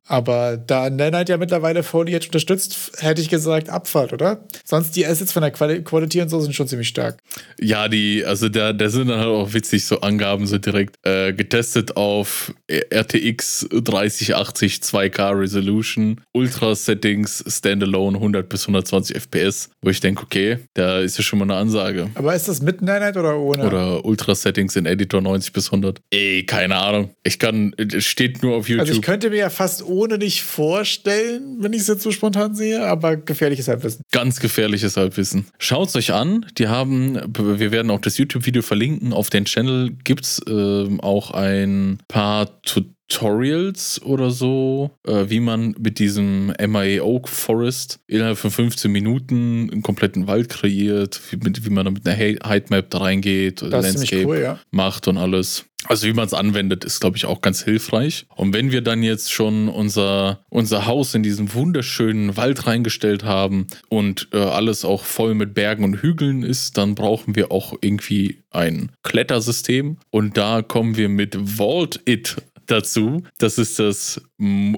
Aber 0.05 0.57
da 0.57 0.89
Nanite 0.89 1.34
ja 1.34 1.38
mittlerweile 1.38 1.84
Foliage 1.84 2.28
unterstützt, 2.28 2.91
hätte 2.99 3.22
ich 3.22 3.30
gesagt 3.30 3.70
Abfahrt, 3.70 4.13
oder? 4.13 4.43
Sonst 4.63 4.95
die 4.95 5.05
Assets 5.05 5.32
von 5.32 5.41
der 5.41 5.51
Quali 5.51 5.84
Quality 5.84 6.22
und 6.22 6.30
so 6.30 6.39
sind 6.39 6.53
schon 6.53 6.68
ziemlich 6.68 6.88
stark. 6.88 7.18
Ja, 7.59 7.88
die, 7.88 8.24
also 8.26 8.49
da, 8.49 8.74
da 8.74 8.89
sind 8.89 9.09
dann 9.09 9.20
halt 9.20 9.28
auch 9.28 9.53
witzig, 9.53 9.86
so 9.86 10.01
Angaben 10.01 10.47
so 10.47 10.57
direkt 10.57 10.95
äh, 11.03 11.34
getestet 11.34 11.97
auf 11.97 12.53
RTX 12.70 13.68
3080 13.72 14.78
2K 14.78 15.39
Resolution, 15.39 16.22
Ultra 16.34 16.76
Settings, 16.76 17.43
Standalone 17.47 18.18
100 18.18 18.47
bis 18.47 18.63
120 18.63 19.15
FPS, 19.15 19.70
wo 19.82 19.89
ich 19.89 19.99
denke, 19.99 20.24
okay, 20.24 20.59
da 20.74 20.99
ist 20.99 21.18
ja 21.18 21.24
schon 21.24 21.39
mal 21.39 21.45
eine 21.45 21.55
Ansage. 21.55 22.09
Aber 22.15 22.36
ist 22.36 22.47
das 22.47 22.61
mit 22.61 22.82
Nanite 22.82 23.20
oder 23.20 23.38
ohne? 23.38 23.65
Oder 23.65 24.05
Ultra 24.05 24.36
Settings 24.36 24.76
in 24.76 24.86
Editor 24.86 25.22
90 25.22 25.53
bis 25.53 25.68
100. 25.68 25.99
Ey, 26.11 26.45
keine 26.45 26.76
Ahnung. 26.76 27.11
Ich 27.24 27.39
kann, 27.39 27.74
es 27.78 28.05
steht 28.05 28.43
nur 28.43 28.55
auf 28.55 28.70
YouTube. 28.70 28.88
Also 28.88 28.93
ich 28.93 29.01
könnte 29.01 29.30
mir 29.30 29.38
ja 29.38 29.49
fast 29.58 29.84
ohne 29.84 30.20
dich 30.20 30.43
vorstellen, 30.43 31.58
wenn 31.60 31.74
ich 31.74 31.82
es 31.82 31.88
jetzt 31.88 32.03
so 32.03 32.12
spontan 32.12 32.53
sehe, 32.53 32.86
aber 32.86 33.18
gefährliches 33.18 33.68
Halbwissen. 33.68 34.03
Ganz 34.12 34.39
gefährliches 34.39 34.97
Halbwissen. 34.97 35.47
Schaut 35.58 35.89
es 35.89 35.95
euch 35.95 36.14
an. 36.14 36.45
Die 36.60 36.68
haben, 36.68 37.20
wir 37.36 37.72
werden 37.72 37.89
auch 37.89 37.99
das 37.99 38.20
YouTube-Video 38.20 38.62
verlinken. 38.62 39.14
Auf 39.14 39.32
den 39.32 39.45
Channel 39.45 39.93
gibt 40.03 40.26
es 40.26 40.41
ähm, 40.47 41.01
auch 41.01 41.32
ein 41.32 41.97
paar 42.08 42.62
Tutorials 42.62 43.99
oder 44.03 44.30
so, 44.30 44.91
äh, 45.08 45.26
wie 45.28 45.39
man 45.39 45.74
mit 45.80 45.97
diesem 45.97 46.53
MIA 46.60 47.01
Oak 47.01 47.28
Forest 47.28 47.99
innerhalb 48.05 48.38
von 48.38 48.51
15 48.51 48.91
Minuten 48.91 49.72
einen 49.72 49.82
kompletten 49.82 50.28
Wald 50.28 50.49
kreiert, 50.49 51.20
wie, 51.32 51.38
mit, 51.38 51.66
wie 51.66 51.72
man 51.72 51.86
da 51.86 51.91
mit 51.91 52.08
einer 52.08 52.18
Heightmap 52.18 52.91
da 52.91 52.99
reingeht, 52.99 53.64
Das 53.64 53.86
Landscape 53.86 54.28
cool, 54.28 54.39
ja. 54.39 54.60
macht 54.70 55.08
und 55.08 55.18
alles. 55.18 55.66
Also 55.88 56.07
wie 56.07 56.13
man 56.13 56.25
es 56.25 56.33
anwendet, 56.33 56.83
ist, 56.83 56.99
glaube 56.99 57.17
ich, 57.17 57.25
auch 57.25 57.41
ganz 57.41 57.63
hilfreich. 57.63 58.25
Und 58.35 58.53
wenn 58.53 58.71
wir 58.71 58.81
dann 58.81 59.03
jetzt 59.03 59.31
schon 59.31 59.69
unser, 59.69 60.43
unser 60.49 60.85
Haus 60.85 61.15
in 61.15 61.23
diesen 61.23 61.53
wunderschönen 61.53 62.35
Wald 62.38 62.67
reingestellt 62.67 63.23
haben 63.23 63.67
und 63.89 64.27
äh, 64.33 64.38
alles 64.38 64.85
auch 64.85 65.03
voll 65.03 65.33
mit 65.33 65.53
Bergen 65.53 65.83
und 65.83 66.01
Hügeln 66.01 66.43
ist, 66.43 66.77
dann 66.77 66.95
brauchen 66.95 67.35
wir 67.35 67.51
auch 67.51 67.73
irgendwie 67.81 68.39
ein 68.51 68.91
Klettersystem. 69.03 69.97
Und 70.09 70.38
da 70.38 70.61
kommen 70.61 70.97
wir 70.97 71.09
mit 71.09 71.38
Vault 71.57 72.01
It 72.05 72.35
dazu. 72.67 73.23
Das 73.38 73.57
ist 73.57 73.79
das, 73.79 74.21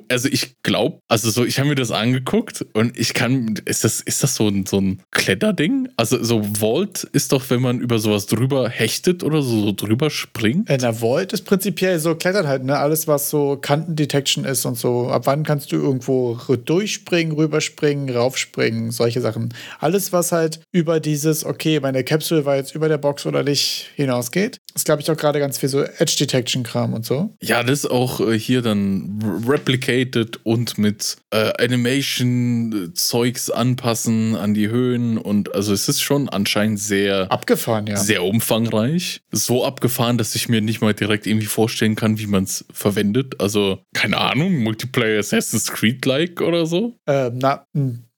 also 0.07 0.29
ich 0.29 0.61
glaube, 0.63 1.01
also 1.09 1.29
so, 1.29 1.43
ich 1.43 1.59
habe 1.59 1.69
mir 1.69 1.75
das 1.75 1.91
angeguckt 1.91 2.65
und 2.73 2.97
ich 2.97 3.13
kann, 3.13 3.55
ist 3.65 3.83
das, 3.83 3.99
ist 3.99 4.23
das 4.23 4.35
so 4.35 4.47
ein, 4.47 4.65
so 4.65 4.79
ein 4.79 5.01
Kletterding? 5.11 5.89
Also 5.97 6.23
so 6.23 6.43
Vault 6.43 7.03
ist 7.03 7.33
doch, 7.33 7.49
wenn 7.49 7.61
man 7.61 7.79
über 7.79 7.99
sowas 7.99 8.25
drüber 8.25 8.69
hechtet 8.69 9.23
oder 9.23 9.41
so, 9.41 9.61
so 9.65 9.71
drüber 9.73 10.09
springt. 10.09 10.69
In 10.69 10.79
der 10.79 10.93
Vault 10.93 11.33
ist 11.33 11.43
prinzipiell 11.43 11.99
so 11.99 12.15
Klettern 12.15 12.47
halt, 12.47 12.63
ne? 12.63 12.77
Alles, 12.77 13.07
was 13.07 13.29
so 13.29 13.57
Kantendetection 13.57 14.45
ist 14.45 14.65
und 14.65 14.77
so. 14.77 15.09
Ab 15.09 15.23
wann 15.25 15.43
kannst 15.43 15.71
du 15.73 15.75
irgendwo 15.75 16.35
durchspringen, 16.35 17.35
rüberspringen, 17.35 18.15
raufspringen, 18.15 18.91
solche 18.91 19.19
Sachen. 19.19 19.53
Alles, 19.79 20.13
was 20.13 20.31
halt 20.31 20.61
über 20.71 21.01
dieses, 21.01 21.45
okay, 21.45 21.79
meine 21.81 22.05
Capsule 22.05 22.45
war 22.45 22.55
jetzt 22.55 22.75
über 22.75 22.87
der 22.87 22.97
Box 22.97 23.25
oder 23.25 23.43
nicht 23.43 23.89
hinausgeht. 23.95 24.59
Ist, 24.73 24.85
glaube 24.85 25.01
ich, 25.01 25.11
auch 25.11 25.17
gerade 25.17 25.39
ganz 25.39 25.57
viel 25.57 25.67
so 25.67 25.83
Edge-Detection-Kram 25.83 26.93
und 26.93 27.05
so. 27.05 27.35
Ja, 27.41 27.63
das 27.63 27.79
ist 27.79 27.91
auch 27.91 28.21
äh, 28.21 28.37
hier 28.39 28.61
dann 28.61 29.19
replicated 29.49 30.39
und 30.43 30.77
mit 30.77 31.17
äh, 31.31 31.51
Animation-Zeugs 31.57 33.49
anpassen 33.49 34.35
an 34.35 34.53
die 34.53 34.69
Höhen 34.69 35.17
und 35.17 35.53
also 35.53 35.73
es 35.73 35.89
ist 35.89 36.01
schon 36.01 36.29
anscheinend 36.29 36.79
sehr 36.79 37.31
abgefahren, 37.31 37.87
ja. 37.87 37.97
Sehr 37.97 38.23
umfangreich. 38.23 39.21
So 39.31 39.65
abgefahren, 39.65 40.17
dass 40.17 40.35
ich 40.35 40.49
mir 40.49 40.61
nicht 40.61 40.81
mal 40.81 40.93
direkt 40.93 41.27
irgendwie 41.27 41.47
vorstellen 41.47 41.95
kann, 41.95 42.19
wie 42.19 42.27
man 42.27 42.43
es 42.43 42.65
verwendet. 42.71 43.39
Also, 43.41 43.79
keine 43.93 44.17
Ahnung, 44.17 44.63
Multiplayer 44.63 45.19
Assassin's 45.19 45.71
Creed-like 45.71 46.41
oder 46.41 46.65
so. 46.65 46.95
Ähm, 47.07 47.39
na, 47.41 47.65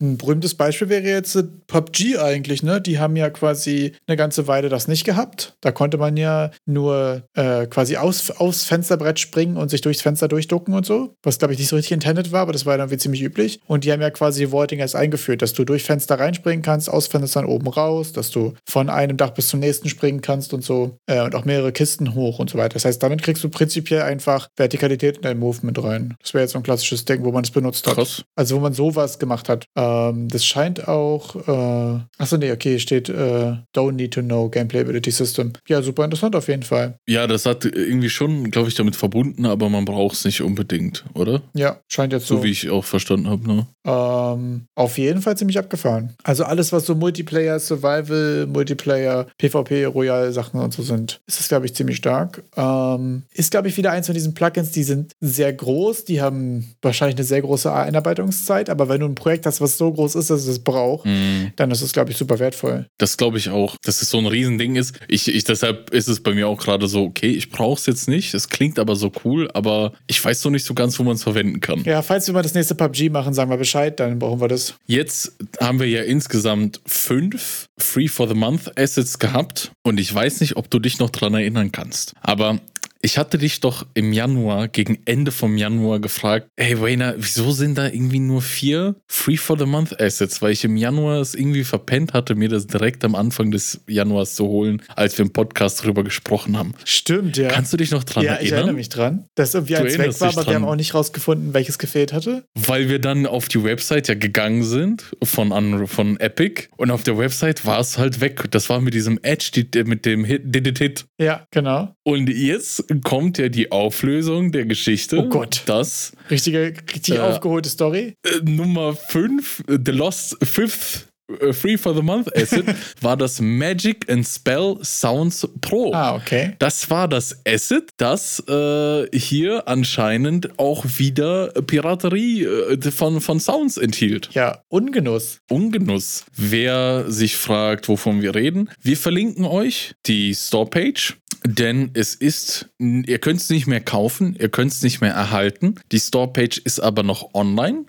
ein 0.02 0.18
berühmtes 0.18 0.56
Beispiel 0.56 0.90
wäre 0.90 1.04
jetzt 1.04 1.38
PUBG 1.68 2.18
eigentlich, 2.18 2.64
ne? 2.64 2.82
Die 2.82 3.00
haben 3.00 3.16
ja 3.16 3.30
quasi 3.30 3.94
eine 4.08 4.18
ganze 4.18 4.48
Weile 4.48 4.70
das 4.70 4.88
nicht 4.88 5.04
gehabt. 5.06 5.56
Da 5.62 5.72
konnte 5.72 5.98
man 5.98 6.18
ja 6.18 6.52
nur 6.66 7.24
äh, 7.34 7.68
quasi 7.68 7.98
aus, 7.98 8.32
aufs 8.32 8.66
Fensterbrett 8.66 9.20
springen 9.20 9.58
und 9.58 9.70
sich 9.70 9.82
durchs 9.82 10.02
Fenster 10.02 10.28
durchducken 10.28 10.74
und 10.74 10.86
so. 10.86 11.14
Was, 11.24 11.40
glaube 11.40 11.54
ich, 11.54 11.60
nicht 11.60 11.70
so 11.70 11.76
richtig 11.76 11.94
intended 11.94 12.32
war, 12.32 12.42
aber 12.42 12.54
das 12.54 12.66
war 12.66 12.78
dann 12.78 12.90
ziemlich 13.00 13.22
üblich. 13.22 13.60
Und 13.68 13.84
die 13.84 13.92
haben 13.92 14.02
ja 14.02 14.10
quasi 14.10 14.52
Vaulting 14.52 14.80
erst 14.80 14.96
eingeführt, 14.96 15.42
dass 15.42 15.54
du 15.54 15.64
durch 15.64 15.84
Fenster 15.84 16.20
reinspringen 16.20 16.64
kannst, 16.64 16.90
aus 16.90 17.08
Fenstern 17.08 17.46
oben 17.46 17.68
raus, 17.68 18.12
dass 18.12 18.32
du 18.32 18.54
von 18.68 18.90
einem 18.90 19.18
Dach 19.18 19.32
bis 19.32 19.48
zum 19.48 19.60
nächsten 19.60 19.88
springen 19.88 20.22
kannst 20.22 20.54
und 20.54 20.64
so. 20.64 20.98
Äh, 21.06 21.22
und 21.22 21.36
auch 21.36 21.46
mehrere 21.46 21.72
Kisten 21.72 22.16
hoch 22.16 22.40
und 22.40 22.50
so 22.50 22.58
weiter. 22.58 22.74
Das 22.74 22.86
heißt, 22.86 23.02
damit 23.02 23.22
kriegst 23.22 23.44
du 23.44 23.50
prinzipiell 23.50 24.02
einfach 24.02 24.48
Vertikalität 24.58 25.18
in 25.18 25.22
dein 25.22 25.40
Movement 25.40 25.82
rein. 25.84 26.16
Das 26.22 26.34
wäre 26.34 26.44
jetzt 26.44 26.52
so 26.52 26.60
ein 26.60 26.64
klassisches 26.64 27.06
Ding, 27.06 27.24
wo 27.24 27.32
man 27.32 27.44
es 27.44 27.52
benutzt 27.52 27.86
hat. 27.88 27.96
Krass. 27.96 28.24
Also 28.36 28.56
wo 28.56 28.60
man 28.60 28.74
sowas 28.74 29.20
gemacht 29.20 29.48
hat. 29.48 29.66
Äh, 29.76 29.91
ähm, 29.92 30.28
das 30.30 30.46
scheint 30.46 30.88
auch. 30.88 31.36
Äh, 31.36 32.00
achso, 32.18 32.38
nee, 32.38 32.52
okay, 32.52 32.80
steht 32.80 33.10
äh, 33.10 33.54
Don't 33.76 33.94
Need 33.94 34.14
to 34.14 34.22
Know 34.22 34.50
Gameplay 34.50 34.82
Ability 34.82 35.12
System. 35.12 35.54
Ja, 35.68 35.82
super 35.82 36.06
interessant 36.06 36.36
auf 36.36 36.48
jeden 36.48 36.64
Fall. 36.64 36.96
Ja, 37.08 37.28
das 37.28 37.46
hat 37.46 37.66
irgendwie 37.66 38.10
schon, 38.10 38.52
glaube 38.52 38.70
ich, 38.70 38.76
damit 38.76 38.96
verbunden, 38.96 39.46
aber 39.46 39.70
man 39.70 39.86
braucht 39.86 40.16
es 40.16 40.26
nicht 40.26 40.42
unbedingt, 40.42 41.06
oder? 41.14 41.42
Ja, 41.54 41.80
scheint 41.88 42.14
jetzt 42.14 42.28
so. 42.28 42.38
So 42.38 42.44
wie 42.44 42.52
ich 42.52 42.70
auch 42.70 42.86
verstanden 42.86 43.30
habe, 43.30 43.48
ne? 43.48 43.68
Ähm, 43.86 44.66
auf 44.76 44.98
jeden 44.98 45.22
Fall 45.22 45.38
ziemlich 45.38 45.58
abgefahren. 45.58 46.14
Also 46.24 46.44
alles, 46.44 46.72
was 46.72 46.86
so 46.86 46.96
Multiplayer, 46.96 47.60
Survival, 47.60 48.48
Multiplayer, 48.48 49.28
PvP, 49.38 49.86
Royal 49.86 50.32
Sachen 50.32 50.60
und 50.60 50.74
so 50.74 50.84
sind, 50.84 51.22
ist 51.26 51.40
das, 51.40 51.48
glaube 51.48 51.66
ich, 51.66 51.76
ziemlich 51.76 51.98
stark. 51.98 52.44
Ähm, 52.56 53.24
ist, 53.34 53.52
glaube 53.52 53.68
ich, 53.68 53.78
wieder 53.78 53.92
eins 53.92 54.06
von 54.06 54.14
diesen 54.14 54.34
Plugins, 54.34 54.72
die 54.72 54.84
sind 54.84 55.14
sehr 55.20 55.52
groß, 55.52 56.06
die 56.06 56.22
haben 56.22 56.76
wahrscheinlich 56.82 57.18
eine 57.18 57.26
sehr 57.26 57.42
große 57.42 57.72
Einarbeitungszeit, 57.74 58.70
aber 58.70 58.90
wenn 58.90 59.02
du 59.02 59.08
ein 59.08 59.16
Projekt 59.16 59.46
hast, 59.46 59.62
was 59.62 59.78
so 59.82 59.92
groß 59.92 60.16
ist, 60.16 60.30
dass 60.30 60.46
es 60.46 60.60
braucht, 60.60 61.06
mhm. 61.06 61.52
dann 61.56 61.72
ist 61.72 61.82
es, 61.82 61.92
glaube 61.92 62.12
ich, 62.12 62.18
super 62.18 62.38
wertvoll. 62.38 62.86
Das 63.00 63.18
glaube 63.18 63.40
ich 63.40 63.50
auch, 63.50 63.76
dass 63.84 64.02
es 64.02 64.12
so 64.12 64.20
ein 64.20 64.28
Riesending 64.28 64.76
ist. 64.76 65.00
Ich, 65.08 65.28
ich, 65.28 65.44
deshalb 65.44 65.90
ist 65.90 66.08
es 66.08 66.22
bei 66.22 66.34
mir 66.34 66.48
auch 66.48 66.60
gerade 66.60 66.88
so, 66.88 67.04
okay, 67.04 67.32
ich 67.32 67.50
brauche 67.50 67.80
es 67.80 67.88
jetzt 67.88 68.08
nicht. 68.08 68.34
Es 68.36 68.50
klingt 68.50 68.78
aber 68.78 68.96
so 68.96 69.12
cool, 69.26 69.50
aber 69.54 69.94
ich 70.06 70.24
weiß 70.24 70.44
noch 70.44 70.52
nicht 70.52 70.66
so 70.66 70.76
ganz, 70.76 71.00
wo 71.00 71.04
man 71.04 71.16
es 71.16 71.24
verwenden 71.24 71.60
kann. 71.62 71.84
Ja, 71.84 72.04
falls 72.04 72.28
wir 72.28 72.34
mal 72.34 72.44
das 72.44 72.54
nächste 72.54 72.76
PUBG 72.76 73.10
machen, 73.10 73.34
sagen 73.34 73.50
wir 73.50 73.58
Bescheid, 73.58 74.00
dann 74.00 74.20
brauchen 74.20 74.40
wir 74.40 74.48
das. 74.48 74.76
Jetzt 74.86 75.36
haben 75.60 75.80
wir 75.80 75.88
ja 75.88 76.04
insgesamt 76.04 76.80
fünf 76.86 77.66
Free 77.80 78.08
for 78.08 78.28
the 78.28 78.36
Month 78.36 78.78
Assets 78.78 79.18
gehabt 79.18 79.72
und 79.84 80.00
ich 80.00 80.14
weiß 80.14 80.42
nicht, 80.42 80.58
ob 80.58 80.70
du 80.70 80.78
dich 80.78 81.00
noch 81.00 81.10
dran 81.10 81.34
erinnern 81.34 81.72
kannst. 81.72 82.14
Aber 82.22 82.60
ich 83.02 83.18
hatte 83.18 83.38
dich 83.38 83.60
doch 83.60 83.86
im 83.94 84.14
Januar, 84.14 84.68
gegen 84.68 85.00
Ende 85.06 85.32
vom 85.32 85.58
Januar 85.58 86.00
gefragt, 86.00 86.48
hey 86.58 86.80
Wayner, 86.80 87.16
wieso 87.18 87.52
sind 87.52 87.78
da 87.78 87.88
irgendwie 87.88 88.20
nur 88.20 88.42
vier 88.42 88.96
Free 89.08 89.38
for 89.38 89.58
the 89.58 89.66
Month 89.66 90.00
Assets? 90.00 90.42
Weil 90.42 90.52
ich 90.52 90.64
im 90.64 90.78
Januar 90.78 91.20
es 91.20 91.34
irgendwie 91.34 91.64
verpennt 91.64 92.14
hatte, 92.14 92.36
mir 92.36 92.50
das 92.50 92.68
direkt 92.68 93.04
am 93.04 93.16
Anfang 93.16 93.52
des 93.52 93.82
Januars 93.88 94.36
zu 94.36 94.46
holen, 94.46 94.82
als 94.96 95.18
wir 95.18 95.26
im 95.26 95.34
Podcast 95.34 95.84
darüber 95.84 96.04
gesprochen 96.04 96.58
haben. 96.58 96.74
Stimmt, 96.86 97.38
ja. 97.38 97.50
Kannst 97.50 97.74
du 97.74 97.78
dich 97.78 97.92
noch 97.92 98.04
dran 98.04 98.24
ja, 98.24 98.34
erinnern? 98.34 98.46
ich 98.46 98.52
erinnere 98.52 98.74
mich 98.76 98.90
dran, 98.90 99.26
dass 99.36 99.56
irgendwie 99.56 99.78
ein 99.78 99.90
Zweck 99.90 100.22
war, 100.22 100.30
aber 100.30 100.44
dran. 100.44 100.48
wir 100.48 100.56
haben 100.56 100.66
auch 100.66 100.76
nicht 100.76 100.94
rausgefunden, 100.94 101.54
welches 101.54 101.80
gefehlt 101.80 102.14
hatte. 102.14 102.44
Weil 102.54 102.90
wir 102.90 103.00
dann 103.00 103.26
auf 103.26 103.48
die 103.48 103.64
Website 103.64 104.08
ja 104.08 104.16
gegangen 104.16 104.64
sind 104.64 105.16
von, 105.24 105.88
von 105.88 106.20
Epic 106.20 106.68
und 106.78 106.92
auf 106.92 107.04
der 107.04 107.18
Website 107.18 107.66
war 107.66 107.80
es 107.80 107.98
halt 107.98 108.22
weg. 108.22 108.44
Das 108.52 108.70
war 108.70 108.80
mit 108.82 108.94
diesem 108.94 109.20
Edge, 109.24 109.66
mit 109.86 110.06
dem 110.06 110.24
Hit, 110.24 110.44
Did 110.46 110.68
It 110.68 110.78
Hit. 110.78 111.06
Ja, 111.20 111.46
genau. 111.52 111.94
Und 112.04 112.30
jetzt 112.30 112.91
kommt 113.00 113.38
ja 113.38 113.48
die 113.48 113.72
Auflösung 113.72 114.52
der 114.52 114.66
Geschichte. 114.66 115.18
Oh 115.18 115.30
Gott. 115.30 115.64
Das. 115.66 116.12
Richtige, 116.30 116.74
richtig 116.94 117.16
äh, 117.16 117.20
aufgeholte 117.20 117.70
Story. 117.70 118.16
Äh, 118.24 118.42
Nummer 118.44 118.94
5, 118.94 119.64
The 119.68 119.92
Lost 119.92 120.38
Fifth 120.44 121.08
äh, 121.08 121.11
Free 121.52 121.78
for 121.78 121.96
the 121.96 122.02
Month 122.02 122.36
Asset 122.36 122.66
war 123.02 123.18
das 123.18 123.42
Magic 123.42 124.10
and 124.10 124.26
Spell 124.26 124.78
Sounds 124.82 125.48
Pro. 125.62 125.94
Ah, 125.94 126.16
okay. 126.16 126.56
Das 126.60 126.90
war 126.90 127.08
das 127.08 127.42
Asset, 127.48 127.90
das 127.98 128.44
äh, 128.48 129.08
hier 129.18 129.68
anscheinend 129.68 130.60
auch 130.60 130.86
wieder 130.98 131.48
Piraterie 131.50 132.44
äh, 132.44 132.92
von, 132.92 133.22
von 133.22 133.40
Sounds 133.40 133.78
enthielt. 133.78 134.30
Ja, 134.34 134.62
Ungenuss. 134.70 135.40
Ungenuss. 135.50 136.26
Wer 136.36 137.12
sich 137.12 137.36
fragt, 137.36 137.90
wovon 137.90 138.22
wir 138.22 138.36
reden, 138.36 138.70
wir 138.82 138.98
verlinken 138.98 139.46
euch 139.46 139.94
die 140.06 140.34
Store-Page 140.34 141.18
denn 141.44 141.90
es 141.94 142.14
ist, 142.14 142.70
ihr 142.78 143.18
könnt 143.18 143.42
es 143.42 143.50
nicht 143.50 143.66
mehr 143.66 143.82
kaufen, 143.82 144.36
ihr 144.40 144.50
könnt 144.50 144.72
es 144.72 144.84
nicht 144.84 145.02
mehr 145.02 145.14
erhalten. 145.14 145.76
Die 145.92 146.00
Store-Page 146.00 146.60
ist 146.60 146.80
aber 146.80 147.04
noch 147.04 147.34
online. 147.34 147.86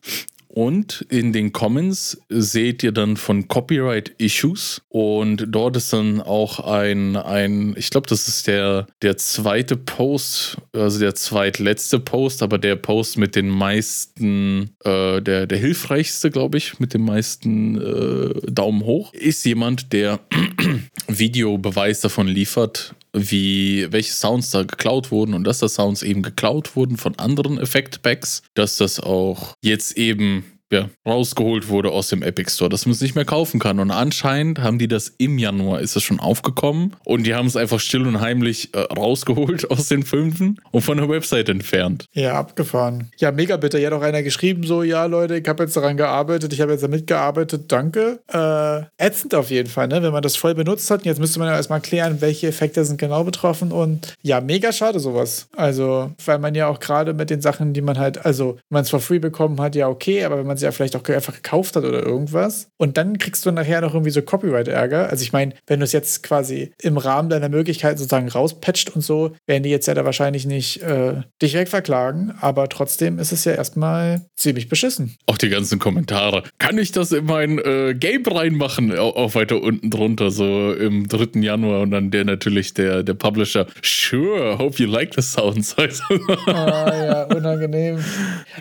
Und 0.52 1.06
in 1.08 1.32
den 1.32 1.52
Comments 1.52 2.20
seht 2.28 2.82
ihr 2.82 2.92
dann 2.92 3.16
von 3.16 3.48
Copyright 3.48 4.10
Issues. 4.18 4.82
Und 4.90 5.46
dort 5.48 5.78
ist 5.78 5.94
dann 5.94 6.20
auch 6.20 6.60
ein, 6.60 7.16
ein 7.16 7.74
ich 7.78 7.88
glaube, 7.88 8.06
das 8.06 8.28
ist 8.28 8.46
der, 8.46 8.86
der 9.00 9.16
zweite 9.16 9.78
Post, 9.78 10.58
also 10.74 10.98
der 10.98 11.14
zweitletzte 11.14 12.00
Post, 12.00 12.42
aber 12.42 12.58
der 12.58 12.76
Post 12.76 13.16
mit 13.16 13.34
den 13.34 13.48
meisten, 13.48 14.76
äh, 14.84 15.22
der, 15.22 15.46
der 15.46 15.58
hilfreichste, 15.58 16.30
glaube 16.30 16.58
ich, 16.58 16.78
mit 16.78 16.92
den 16.92 17.04
meisten 17.06 17.80
äh, 17.80 18.52
Daumen 18.52 18.84
hoch, 18.84 19.14
ist 19.14 19.46
jemand, 19.46 19.94
der 19.94 20.20
Videobeweis 21.08 22.02
davon 22.02 22.26
liefert, 22.26 22.94
wie 23.12 23.86
welche 23.90 24.12
Sounds 24.12 24.50
da 24.50 24.62
geklaut 24.62 25.10
wurden 25.10 25.34
und 25.34 25.44
dass 25.44 25.58
da 25.58 25.68
Sounds 25.68 26.02
eben 26.02 26.22
geklaut 26.22 26.76
wurden 26.76 26.96
von 26.96 27.18
anderen 27.18 27.58
Effektpacks, 27.58 28.42
dass 28.54 28.76
das 28.76 29.00
auch 29.00 29.54
jetzt 29.62 29.96
eben 29.96 30.44
ja, 30.72 30.88
rausgeholt 31.06 31.68
wurde 31.68 31.90
aus 31.90 32.08
dem 32.08 32.22
Epic 32.22 32.50
Store, 32.50 32.70
dass 32.70 32.86
man 32.86 32.92
es 32.92 33.00
nicht 33.00 33.14
mehr 33.14 33.24
kaufen 33.24 33.60
kann. 33.60 33.78
Und 33.78 33.90
anscheinend 33.90 34.60
haben 34.60 34.78
die 34.78 34.88
das 34.88 35.12
im 35.18 35.38
Januar, 35.38 35.80
ist 35.80 35.94
das 35.96 36.02
schon 36.02 36.20
aufgekommen 36.20 36.96
und 37.04 37.24
die 37.24 37.34
haben 37.34 37.46
es 37.46 37.56
einfach 37.56 37.80
still 37.80 38.06
und 38.06 38.20
heimlich 38.20 38.74
äh, 38.74 38.80
rausgeholt 38.80 39.70
aus 39.70 39.88
den 39.88 40.02
Fünfen 40.02 40.60
und 40.70 40.82
von 40.82 40.96
der 40.96 41.08
Website 41.08 41.48
entfernt. 41.48 42.06
Ja, 42.12 42.34
abgefahren. 42.34 43.10
Ja, 43.18 43.30
mega 43.32 43.56
bitte. 43.56 43.78
Hier 43.78 43.88
hat 43.88 43.94
auch 43.94 44.02
einer 44.02 44.22
geschrieben, 44.22 44.64
so, 44.64 44.82
ja, 44.82 45.04
Leute, 45.04 45.36
ich 45.36 45.48
habe 45.48 45.64
jetzt 45.64 45.76
daran 45.76 45.96
gearbeitet, 45.96 46.52
ich 46.52 46.60
habe 46.60 46.72
jetzt 46.72 46.82
damit 46.82 47.06
gearbeitet, 47.06 47.64
danke. 47.68 48.20
Äh, 48.32 49.04
ätzend 49.04 49.34
auf 49.34 49.50
jeden 49.50 49.68
Fall, 49.68 49.88
ne? 49.88 50.02
Wenn 50.02 50.12
man 50.12 50.22
das 50.22 50.36
voll 50.36 50.54
benutzt 50.54 50.90
hat. 50.90 51.04
Jetzt 51.04 51.20
müsste 51.20 51.38
man 51.38 51.48
ja 51.48 51.56
erstmal 51.56 51.80
klären, 51.80 52.20
welche 52.20 52.48
Effekte 52.48 52.84
sind 52.84 52.98
genau 52.98 53.24
betroffen 53.24 53.72
und 53.72 54.14
ja, 54.22 54.40
mega 54.40 54.72
schade 54.72 55.00
sowas. 55.00 55.48
Also, 55.56 56.12
weil 56.24 56.38
man 56.38 56.54
ja 56.54 56.68
auch 56.68 56.80
gerade 56.80 57.12
mit 57.14 57.30
den 57.30 57.40
Sachen, 57.40 57.72
die 57.74 57.82
man 57.82 57.98
halt, 57.98 58.24
also, 58.24 58.58
man 58.70 58.82
es 58.82 58.90
for 58.90 59.00
free 59.00 59.18
bekommen 59.18 59.60
hat, 59.60 59.74
ja, 59.74 59.88
okay, 59.88 60.24
aber 60.24 60.38
wenn 60.38 60.46
man 60.46 60.56
ja 60.62 60.72
vielleicht 60.72 60.96
auch 60.96 61.08
einfach 61.08 61.34
gekauft 61.34 61.76
hat 61.76 61.84
oder 61.84 62.02
irgendwas. 62.02 62.68
Und 62.78 62.96
dann 62.96 63.18
kriegst 63.18 63.44
du 63.46 63.50
nachher 63.50 63.80
noch 63.80 63.94
irgendwie 63.94 64.10
so 64.10 64.22
Copyright-Ärger. 64.22 65.08
Also 65.08 65.22
ich 65.22 65.32
meine, 65.32 65.54
wenn 65.66 65.80
du 65.80 65.84
es 65.84 65.92
jetzt 65.92 66.22
quasi 66.22 66.72
im 66.80 66.96
Rahmen 66.96 67.28
deiner 67.28 67.48
Möglichkeiten 67.48 67.98
sozusagen 67.98 68.28
rauspatcht 68.28 68.94
und 68.94 69.02
so, 69.02 69.32
werden 69.46 69.62
die 69.62 69.70
jetzt 69.70 69.86
ja 69.86 69.94
da 69.94 70.04
wahrscheinlich 70.04 70.46
nicht 70.46 70.82
äh, 70.82 71.22
dich 71.40 71.54
wegverklagen. 71.54 72.34
Aber 72.40 72.68
trotzdem 72.68 73.18
ist 73.18 73.32
es 73.32 73.44
ja 73.44 73.52
erstmal 73.52 74.22
ziemlich 74.36 74.68
beschissen. 74.68 75.16
Auch 75.26 75.38
die 75.38 75.48
ganzen 75.48 75.78
Kommentare. 75.78 76.42
Kann 76.58 76.78
ich 76.78 76.92
das 76.92 77.12
in 77.12 77.24
mein 77.26 77.58
äh, 77.58 77.94
Game 77.94 78.24
reinmachen? 78.24 78.96
Auch, 78.98 79.16
auch 79.16 79.34
weiter 79.34 79.60
unten 79.62 79.90
drunter, 79.90 80.30
so 80.30 80.72
im 80.72 81.08
3. 81.08 81.40
Januar. 81.40 81.80
Und 81.80 81.90
dann 81.90 82.10
der 82.10 82.24
natürlich, 82.24 82.74
der, 82.74 83.02
der 83.02 83.14
Publisher. 83.14 83.66
Sure, 83.82 84.58
hope 84.58 84.82
you 84.82 84.88
like 84.88 85.14
the 85.14 85.22
sounds. 85.22 85.76
ah 86.46 87.04
ja, 87.04 87.22
unangenehm. 87.24 87.98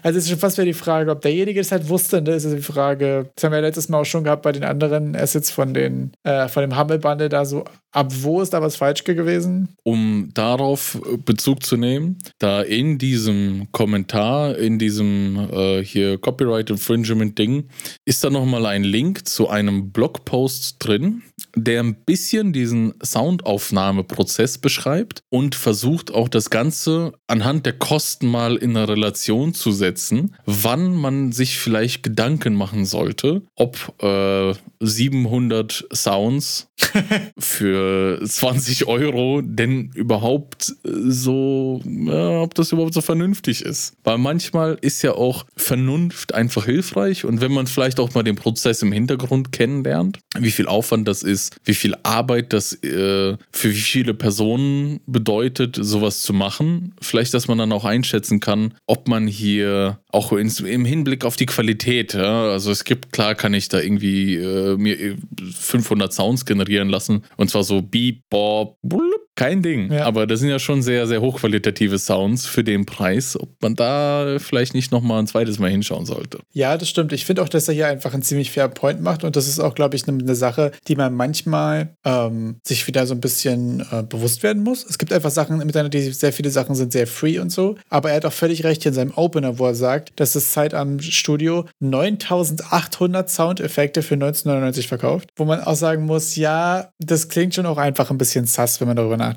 Also 0.03 0.17
es 0.17 0.25
ist 0.25 0.29
schon 0.29 0.39
fast 0.39 0.57
wieder 0.57 0.65
die 0.65 0.73
Frage, 0.73 1.11
ob 1.11 1.21
derjenige 1.21 1.59
es 1.59 1.71
halt 1.71 1.89
wusste, 1.91 2.21
ne, 2.21 2.31
ist 2.31 2.51
die 2.51 2.61
Frage, 2.61 3.29
das 3.35 3.43
haben 3.43 3.51
wir 3.51 3.61
letztes 3.61 3.89
Mal 3.89 3.99
auch 3.99 4.05
schon 4.05 4.23
gehabt 4.23 4.41
bei 4.41 4.51
den 4.51 4.63
anderen 4.63 5.15
Assets 5.15 5.51
von 5.51 5.75
den, 5.75 6.13
äh, 6.23 6.47
von 6.47 6.61
dem 6.61 6.77
Humble-Bundle 6.77 7.29
da 7.29 7.45
so, 7.45 7.65
ab 7.91 8.11
wo 8.21 8.41
ist 8.41 8.53
da 8.53 8.61
was 8.61 8.75
falsch 8.75 9.03
gewesen? 9.03 9.69
Um 9.83 10.29
darauf 10.33 10.99
Bezug 11.25 11.63
zu 11.63 11.77
nehmen, 11.77 12.17
da 12.39 12.61
in 12.61 12.97
diesem 12.97 13.67
Kommentar, 13.71 14.57
in 14.57 14.79
diesem 14.79 15.49
äh, 15.51 15.83
hier 15.83 16.17
Copyright 16.17 16.69
Infringement 16.69 17.37
Ding, 17.37 17.65
ist 18.05 18.23
da 18.23 18.29
nochmal 18.29 18.65
ein 18.65 18.83
Link 18.83 19.27
zu 19.27 19.49
einem 19.49 19.91
Blogpost 19.91 20.77
drin, 20.79 21.21
der 21.55 21.83
ein 21.83 21.95
bisschen 21.95 22.53
diesen 22.53 22.93
Soundaufnahmeprozess 23.03 24.57
beschreibt 24.57 25.21
und 25.29 25.55
versucht 25.55 26.13
auch 26.13 26.29
das 26.29 26.49
Ganze 26.49 27.13
anhand 27.27 27.65
der 27.65 27.73
Kosten 27.73 28.27
mal 28.27 28.55
in 28.55 28.75
eine 28.75 28.87
Relation 28.87 29.53
zu 29.53 29.71
setzen, 29.71 30.35
wann 30.45 30.95
man 30.95 31.31
sich 31.31 31.59
vielleicht 31.59 31.80
vielleicht 31.81 32.03
Gedanken 32.03 32.53
machen 32.53 32.85
sollte, 32.85 33.41
ob 33.55 33.93
äh, 34.03 34.53
700 34.81 35.87
Sounds 35.93 36.67
für 37.37 38.19
20 38.25 38.87
Euro 38.87 39.41
denn 39.41 39.91
überhaupt 39.93 40.73
so, 40.83 41.81
ja, 41.85 42.41
ob 42.41 42.55
das 42.55 42.71
überhaupt 42.71 42.93
so 42.93 43.01
vernünftig 43.01 43.61
ist. 43.61 43.93
Weil 44.03 44.17
manchmal 44.17 44.77
ist 44.81 45.01
ja 45.03 45.13
auch 45.13 45.45
Vernunft 45.55 46.33
einfach 46.33 46.65
hilfreich 46.65 47.25
und 47.25 47.41
wenn 47.41 47.51
man 47.51 47.67
vielleicht 47.67 47.99
auch 47.99 48.13
mal 48.13 48.23
den 48.23 48.35
Prozess 48.35 48.81
im 48.81 48.91
Hintergrund 48.91 49.51
kennenlernt, 49.51 50.19
wie 50.37 50.51
viel 50.51 50.67
Aufwand 50.67 51.07
das 51.07 51.23
ist, 51.23 51.55
wie 51.63 51.75
viel 51.75 51.95
Arbeit 52.03 52.53
das 52.53 52.73
äh, 52.83 53.37
für 53.51 53.69
wie 53.69 53.73
viele 53.73 54.13
Personen 54.13 54.99
bedeutet, 55.05 55.77
sowas 55.79 56.21
zu 56.23 56.33
machen, 56.33 56.95
vielleicht, 57.01 57.33
dass 57.33 57.47
man 57.47 57.57
dann 57.57 57.71
auch 57.71 57.85
einschätzen 57.85 58.39
kann, 58.39 58.73
ob 58.87 59.07
man 59.07 59.27
hier 59.27 59.99
auch 60.09 60.33
ins, 60.33 60.59
im 60.59 60.85
Hinblick 60.85 61.25
auf 61.25 61.35
die 61.35 61.45
Qualität, 61.45 62.13
ja, 62.13 62.49
also 62.49 62.71
es 62.71 62.83
gibt, 62.83 63.11
klar 63.11 63.35
kann 63.35 63.53
ich 63.53 63.69
da 63.69 63.79
irgendwie 63.79 64.35
äh, 64.35 64.70
mir 64.77 65.17
500 65.53 66.13
Sounds 66.13 66.45
generieren 66.45 66.89
lassen. 66.89 67.23
Und 67.37 67.49
zwar 67.49 67.63
so 67.63 67.81
Beep, 67.81 68.23
Bob, 68.29 68.77
blub, 68.81 69.21
kein 69.41 69.61
Ding. 69.61 69.91
Ja. 69.91 70.05
Aber 70.05 70.27
das 70.27 70.39
sind 70.39 70.49
ja 70.49 70.59
schon 70.59 70.81
sehr, 70.81 71.07
sehr 71.07 71.21
hochqualitative 71.21 71.97
Sounds 71.97 72.45
für 72.45 72.63
den 72.63 72.85
Preis. 72.85 73.39
Ob 73.39 73.49
man 73.61 73.75
da 73.75 74.37
vielleicht 74.39 74.73
nicht 74.73 74.91
nochmal 74.91 75.19
ein 75.19 75.27
zweites 75.27 75.57
Mal 75.57 75.69
hinschauen 75.69 76.05
sollte. 76.05 76.39
Ja, 76.53 76.77
das 76.77 76.89
stimmt. 76.89 77.11
Ich 77.11 77.25
finde 77.25 77.41
auch, 77.41 77.49
dass 77.49 77.67
er 77.67 77.73
hier 77.73 77.87
einfach 77.87 78.13
einen 78.13 78.23
ziemlich 78.23 78.51
fair 78.51 78.67
Point 78.67 79.01
macht. 79.01 79.23
Und 79.23 79.35
das 79.35 79.47
ist 79.47 79.59
auch, 79.59 79.73
glaube 79.73 79.95
ich, 79.95 80.07
eine, 80.07 80.21
eine 80.21 80.35
Sache, 80.35 80.71
die 80.87 80.95
man 80.95 81.13
manchmal 81.13 81.95
ähm, 82.05 82.57
sich 82.63 82.85
wieder 82.87 83.07
so 83.07 83.15
ein 83.15 83.21
bisschen 83.21 83.83
äh, 83.91 84.03
bewusst 84.03 84.43
werden 84.43 84.63
muss. 84.63 84.85
Es 84.85 84.97
gibt 84.97 85.11
einfach 85.11 85.31
Sachen 85.31 85.59
im 85.59 85.67
Internet, 85.67 85.93
die 85.93 86.11
sehr 86.11 86.33
viele 86.33 86.51
Sachen 86.51 86.75
sind 86.75 86.91
sehr 86.91 87.07
free 87.07 87.39
und 87.39 87.51
so. 87.51 87.75
Aber 87.89 88.11
er 88.11 88.17
hat 88.17 88.25
auch 88.25 88.33
völlig 88.33 88.63
recht 88.63 88.83
hier 88.83 88.89
in 88.89 88.95
seinem 88.95 89.11
Opener, 89.15 89.57
wo 89.57 89.65
er 89.65 89.75
sagt, 89.75 90.11
dass 90.17 90.33
das 90.33 90.51
Zeit 90.51 90.73
am 90.73 90.99
Studio 90.99 91.65
9800 91.79 93.29
Soundeffekte 93.29 94.03
für 94.03 94.13
1999 94.15 94.87
verkauft. 94.87 95.29
Wo 95.35 95.45
man 95.45 95.61
auch 95.61 95.75
sagen 95.75 96.05
muss, 96.05 96.35
ja, 96.35 96.89
das 96.99 97.29
klingt 97.29 97.55
schon 97.55 97.65
auch 97.65 97.77
einfach 97.77 98.11
ein 98.11 98.17
bisschen 98.17 98.45
sass, 98.45 98.79
wenn 98.79 98.87
man 98.87 98.97
darüber 98.97 99.17
nachdenkt, 99.17 99.30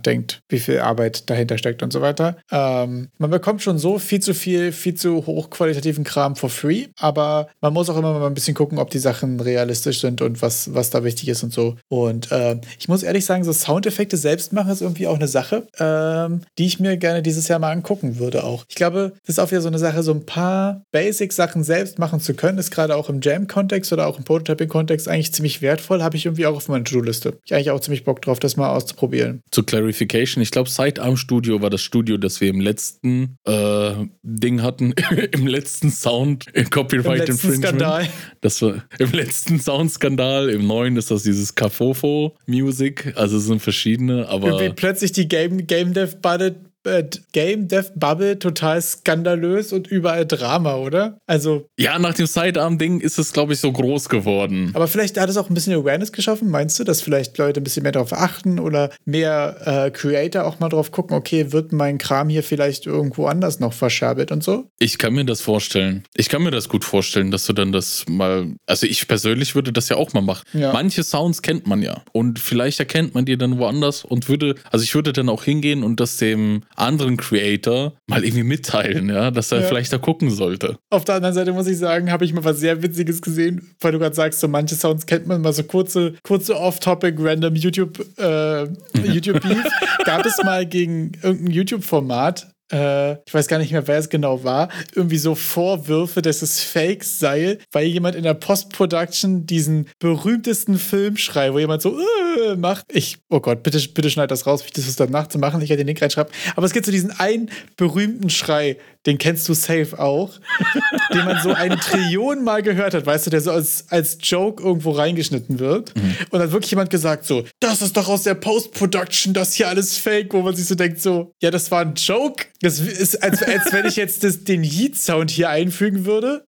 wie 0.49 0.59
viel 0.59 0.81
Arbeit 0.81 1.29
dahinter 1.31 1.59
steckt 1.59 1.83
und 1.83 1.93
so 1.93 2.01
weiter. 2.01 2.37
Ähm, 2.51 3.09
man 3.19 3.31
bekommt 3.31 3.63
schon 3.63 3.79
so 3.79 3.99
viel 3.99 4.21
zu 4.21 4.35
viel, 4.35 4.73
viel 4.73 4.95
zu 4.95 5.27
hochqualitativen 5.27 6.05
Kram 6.05 6.37
for 6.37 6.51
free, 6.51 6.87
aber 6.99 7.49
man 7.61 7.73
muss 7.73 7.91
auch 7.91 7.97
immer 7.97 8.19
mal 8.19 8.27
ein 8.27 8.35
bisschen 8.35 8.55
gucken, 8.55 8.79
ob 8.79 8.91
die 8.91 8.99
Sachen 8.99 9.41
realistisch 9.41 10.01
sind 10.01 10.23
und 10.23 10.43
was, 10.43 10.75
was 10.75 10.91
da 10.91 11.05
wichtig 11.05 11.29
ist 11.29 11.43
und 11.43 11.53
so. 11.53 11.77
Und 11.89 12.31
äh, 12.33 12.57
ich 12.79 12.89
muss 12.89 13.03
ehrlich 13.03 13.25
sagen, 13.25 13.45
so 13.45 13.53
Soundeffekte 13.53 14.17
selbst 14.17 14.53
machen 14.53 14.71
ist 14.71 14.83
irgendwie 14.83 15.07
auch 15.07 15.17
eine 15.17 15.29
Sache, 15.29 15.67
ähm, 15.79 16.43
die 16.59 16.67
ich 16.67 16.81
mir 16.81 16.97
gerne 16.97 17.23
dieses 17.23 17.49
Jahr 17.49 17.59
mal 17.59 17.73
angucken 17.73 18.19
würde 18.19 18.45
auch. 18.45 18.65
Ich 18.69 18.75
glaube, 18.75 19.13
das 19.27 19.37
ist 19.37 19.39
auch 19.39 19.51
wieder 19.51 19.61
so 19.61 19.69
eine 19.69 19.79
Sache, 19.79 20.03
so 20.03 20.13
ein 20.13 20.27
paar 20.27 20.83
Basic-Sachen 20.93 21.65
selbst 21.65 21.99
machen 21.99 22.21
zu 22.21 22.35
können, 22.35 22.59
ist 22.59 22.71
gerade 22.71 22.97
auch 22.97 23.09
im 23.09 23.21
Jam-Kontext 23.21 23.93
oder 23.93 24.07
auch 24.07 24.19
im 24.19 24.25
Prototyping-Kontext 24.25 25.09
eigentlich 25.09 25.33
ziemlich 25.33 25.63
wertvoll, 25.63 26.03
habe 26.03 26.17
ich 26.17 26.27
irgendwie 26.27 26.47
auch 26.47 26.57
auf 26.57 26.69
meiner 26.69 26.85
To-Do-Liste. 26.85 27.39
Ich 27.45 27.55
eigentlich 27.55 27.71
auch 27.71 27.81
ziemlich 27.81 28.05
Bock 28.05 28.23
drauf, 28.23 28.39
das 28.39 28.57
mal 28.57 28.71
auszuprobieren. 28.71 29.43
Zu 29.51 29.63
Clarification, 29.75 30.41
ich 30.41 30.53
glaube, 30.53 30.71
Sidearm 30.71 31.17
Studio 31.17 31.61
war 31.61 31.69
das 31.69 31.83
Studio, 31.83 32.17
das 32.17 32.41
wir 32.41 32.49
im 32.49 32.61
letzten 32.61 33.39
äh, 33.45 34.07
Ding 34.23 34.63
hatten, 34.63 34.95
im 35.33 35.49
letzten 35.49 35.91
Sound 35.91 36.47
äh, 36.55 36.63
Copyright 36.63 37.29
Im 37.29 37.35
Infringement. 37.35 37.65
Skandal. 37.65 38.09
Das 38.41 38.63
war 38.63 38.85
im 39.01 39.11
letzten 39.11 39.59
Soundskandal, 39.59 40.51
im 40.51 40.65
neuen 40.69 40.97
ist 40.97 41.11
das 41.11 41.25
dieses 41.25 41.57
Kafofo 41.57 42.37
Music, 42.47 43.15
also 43.17 43.39
es 43.39 43.47
sind 43.47 43.63
verschiedene, 43.63 44.29
aber 44.29 44.47
irgendwie 44.47 44.75
plötzlich 44.75 45.11
die 45.11 45.27
Game 45.27 45.67
Game 45.67 45.93
Dev 45.93 46.19
Budget 46.23 46.55
äh, 46.85 47.05
Game 47.33 47.69
Dev 47.69 47.91
Bubble 47.95 48.39
total 48.39 48.81
skandalös 48.81 49.73
und 49.73 49.87
überall 49.87 50.27
Drama, 50.27 50.77
oder? 50.77 51.19
Also. 51.27 51.69
Ja, 51.79 51.99
nach 51.99 52.15
dem 52.15 52.27
Sidearm-Ding 52.27 53.01
ist 53.01 53.19
es, 53.19 53.33
glaube 53.33 53.53
ich, 53.55 53.61
so 53.61 53.73
groß 53.73 54.09
geworden. 54.09 54.71
Aber 54.75 54.89
vielleicht 54.89 55.19
hat 55.19 55.29
es 55.29 55.37
auch 55.37 55.51
ein 55.51 55.55
bisschen 55.55 55.75
Awareness 55.75 56.13
geschaffen, 56.13 56.51
meinst 56.51 56.79
du, 56.79 56.85
dass 56.85 57.01
vielleicht 57.01 57.37
Leute 57.39 57.61
ein 57.61 57.65
bisschen 57.65 57.83
mehr 57.83 57.93
darauf 57.93 58.13
achten 58.13 58.59
oder 58.59 58.91
mehr 59.05 59.57
äh, 59.65 59.91
Creator 59.91 60.45
auch 60.45 60.61
mal 60.61 60.69
drauf 60.69 60.91
gucken, 60.91 61.17
okay, 61.17 61.53
wird 61.53 61.73
mein 61.73 61.99
Kram 61.99 62.29
hier 62.29 62.43
vielleicht 62.43 62.87
irgendwo 62.87 63.27
anders 63.27 63.61
noch 63.61 63.73
verscherbelt 63.73 64.31
und 64.33 64.45
so? 64.45 64.67
Ich 64.79 64.99
kann 64.99 65.15
mir 65.15 65.25
das 65.25 65.41
vorstellen. 65.41 66.05
Ich 66.15 66.29
kann 66.29 66.43
mir 66.43 66.51
das 66.51 66.69
gut 66.69 66.85
vorstellen, 66.85 67.31
dass 67.31 67.47
du 67.47 67.53
dann 67.53 67.73
das 67.73 68.05
mal. 68.09 68.55
Also 68.67 68.87
ich 68.87 69.09
persönlich 69.09 69.55
würde 69.55 69.73
das 69.73 69.89
ja 69.89 69.97
auch 69.97 70.13
mal 70.13 70.21
machen. 70.21 70.45
Ja. 70.53 70.73
Manche 70.73 71.03
Sounds 71.03 71.43
kennt 71.43 71.67
man 71.67 71.83
ja. 71.83 72.03
Und 72.13 72.39
vielleicht 72.39 72.79
erkennt 72.81 73.15
man 73.15 73.25
die 73.25 73.37
dann 73.37 73.59
woanders 73.59 74.05
und 74.05 74.29
würde, 74.29 74.55
also 74.71 74.83
ich 74.83 74.95
würde 74.95 75.13
dann 75.13 75.29
auch 75.29 75.45
hingehen 75.45 75.83
und 75.83 76.01
das 76.01 76.17
dem 76.17 76.63
anderen 76.77 77.17
Creator 77.17 77.95
mal 78.07 78.25
irgendwie 78.25 78.45
mitteilen, 78.45 79.09
ja, 79.09 79.31
dass 79.31 79.53
er 79.53 79.61
ja. 79.61 79.67
vielleicht 79.67 79.93
da 79.93 79.99
gucken 79.99 80.31
sollte. 80.31 80.79
Auf 80.91 81.05
der 81.05 81.17
anderen 81.17 81.35
Seite 81.35 81.53
muss 81.53 81.67
ich 81.67 81.79
sagen, 81.79 82.11
habe 82.11 82.25
ich 82.25 82.33
mal 82.33 82.45
was 82.45 82.59
sehr 82.61 82.83
Witziges 82.83 83.23
gesehen, 83.23 83.75
weil 83.81 83.93
du 83.93 83.99
gerade 83.99 84.15
sagst, 84.15 84.41
so 84.41 84.49
manche 84.49 84.75
Sounds 84.75 85.07
kennt 85.07 85.27
man 85.27 85.41
mal 85.41 85.53
so 85.53 85.63
kurze, 85.63 86.15
kurze 86.23 86.57
Off-Topic, 86.57 87.17
random 87.19 87.55
YouTube, 87.55 87.99
äh, 88.19 88.65
YouTube-Beef. 89.05 89.65
Gab 90.05 90.27
es 90.27 90.39
mal 90.45 90.67
gegen 90.67 91.13
irgendein 91.23 91.53
YouTube-Format, 91.53 92.54
äh, 92.73 93.13
ich 93.27 93.35
weiß 93.35 93.49
gar 93.49 93.59
nicht 93.59 93.73
mehr, 93.73 93.87
wer 93.87 93.99
es 93.99 94.09
genau 94.09 94.45
war, 94.45 94.69
irgendwie 94.95 95.19
so 95.19 95.35
Vorwürfe, 95.35 96.23
dass 96.23 96.43
es 96.43 96.63
Fake 96.63 97.05
sei, 97.05 97.59
weil 97.73 97.87
jemand 97.87 98.17
in 98.17 98.23
der 98.23 98.35
Post-Production 98.35 99.47
diesen 99.47 99.89
berühmtesten 99.99 100.79
Filmschrei, 100.79 101.53
wo 101.53 101.59
jemand 101.59 101.83
so 101.83 101.99
äh, 101.99 102.57
macht. 102.57 102.87
Ich, 102.93 103.19
oh 103.29 103.41
Gott, 103.41 103.63
bitte, 103.63 103.81
bitte 103.89 104.11
schneid 104.11 104.31
das 104.31 104.47
raus, 104.47 104.63
wie 104.63 104.69
ich 104.69 104.73
das 104.73 104.89
ist 104.89 105.01
danach 105.01 105.29
zu 105.29 105.39
machen. 105.39 105.61
Ich 105.61 105.71
hätte 105.71 105.79
den 105.79 105.89
Link 105.89 106.01
reinschreiben. 106.01 106.33
Aber 106.57 106.67
es 106.67 106.73
gibt 106.73 106.87
so 106.87 106.93
diesen 106.93 107.11
einen 107.13 107.51
berühmten 107.77 108.31
Schrei, 108.31 108.79
den 109.07 109.19
kennst 109.19 109.49
du 109.49 109.55
safe 109.55 109.99
auch, 109.99 110.33
den 111.13 111.25
man 111.25 111.43
so 111.43 111.53
eine 111.53 111.77
Trillion 111.79 112.43
Mal 112.43 112.63
gehört 112.63 112.95
hat, 112.95 113.07
weißt 113.07 113.27
du, 113.27 113.31
der 113.31 113.41
so 113.41 113.51
als, 113.51 113.87
als 113.91 114.19
Joke 114.21 114.63
irgendwo 114.63 114.93
reingeschnitten 114.93 115.59
wird. 115.59 115.95
Mhm. 115.97 116.17
Und 116.31 116.33
dann 116.33 116.43
hat 116.43 116.53
wirklich 116.53 116.71
jemand 116.71 116.91
gesagt 116.91 117.25
so, 117.25 117.45
das 117.61 117.83
ist 117.83 117.97
doch 117.97 118.09
aus 118.09 118.23
der 118.23 118.35
Post-Production, 118.35 119.35
das 119.35 119.55
hier 119.55 119.69
alles 119.69 119.97
fake, 119.97 120.33
wo 120.33 120.43
man 120.43 120.57
sich 120.57 120.67
so 120.67 120.75
denkt 120.75 121.01
so, 121.01 121.33
ja, 121.43 121.51
das 121.51 121.71
war 121.71 121.83
ein 121.83 121.95
Joke. 121.95 122.47
Das 122.61 122.79
ist, 122.81 123.23
als, 123.23 123.43
als 123.43 123.73
wenn 123.73 123.87
ich 123.87 123.97
jetzt 123.97 124.25
das, 124.25 124.45
den 124.45 124.65
Yeet-Sound 124.65 125.31
hier 125.31 125.51
einfügen 125.51 126.07
würde. 126.07 126.45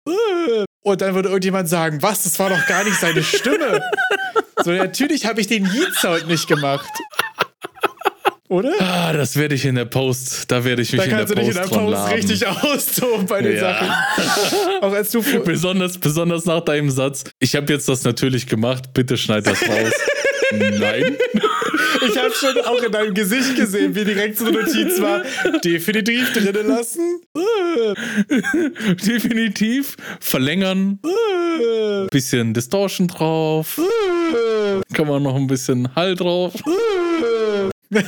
Und 0.83 1.01
dann 1.01 1.15
würde 1.15 1.29
irgendjemand 1.29 1.67
sagen, 1.67 2.01
was, 2.01 2.23
das 2.23 2.37
war 2.39 2.49
doch 2.49 2.65
gar 2.67 2.83
nicht 2.83 2.99
seine 2.99 3.23
Stimme. 3.23 3.81
So, 4.63 4.71
natürlich 4.71 5.25
habe 5.25 5.41
ich 5.41 5.47
den 5.47 5.65
Yeet-Sound 5.65 6.27
nicht 6.27 6.47
gemacht. 6.47 6.89
Oder? 8.47 8.73
Ah, 8.79 9.11
das 9.11 9.35
werde 9.37 9.55
ich 9.55 9.65
in 9.65 9.73
der 9.73 9.85
Post, 9.85 10.51
da 10.51 10.63
werde 10.63 10.83
ich 10.83 10.91
mich 10.91 11.01
da 11.01 11.05
in 11.05 11.11
der 11.11 11.25
Post 11.25 11.31
Da 11.31 11.35
kannst 11.35 11.47
du 11.47 11.47
dich 11.47 11.47
in 11.47 11.71
der 11.71 11.77
Post 11.79 11.91
laden. 11.91 12.13
richtig 12.13 12.47
austoben 12.63 13.25
bei 13.25 13.41
den 13.41 13.55
ja. 13.55 13.59
Sachen. 13.59 13.89
Auch 14.81 14.93
als 14.93 15.09
du 15.09 15.23
besonders, 15.43 15.97
besonders 15.97 16.45
nach 16.45 16.61
deinem 16.61 16.91
Satz. 16.91 17.23
Ich 17.39 17.55
habe 17.55 17.73
jetzt 17.73 17.89
das 17.89 18.03
natürlich 18.03 18.45
gemacht, 18.45 18.93
bitte 18.93 19.17
schneid 19.17 19.47
das 19.47 19.63
raus. 19.63 19.93
Nein. 20.79 21.17
Ich 22.07 22.17
habe 22.17 22.31
schon 22.31 22.57
auch 22.65 22.83
in 22.83 22.91
deinem 22.91 23.15
Gesicht 23.15 23.55
gesehen, 23.55 23.95
wie 23.95 24.05
direkt 24.05 24.37
so 24.37 24.45
eine 24.45 24.61
Notiz 24.61 25.01
war. 25.01 25.23
Definitiv 25.63 26.33
drinnen 26.33 26.67
lassen. 26.67 27.21
Definitiv 29.05 29.95
verlängern. 30.19 30.99
Bisschen 32.11 32.53
Distortion 32.53 33.07
drauf. 33.07 33.81
Kann 34.93 35.07
man 35.07 35.23
noch 35.23 35.35
ein 35.35 35.47
bisschen 35.47 35.93
Hall 35.95 36.13
drauf. 36.15 36.53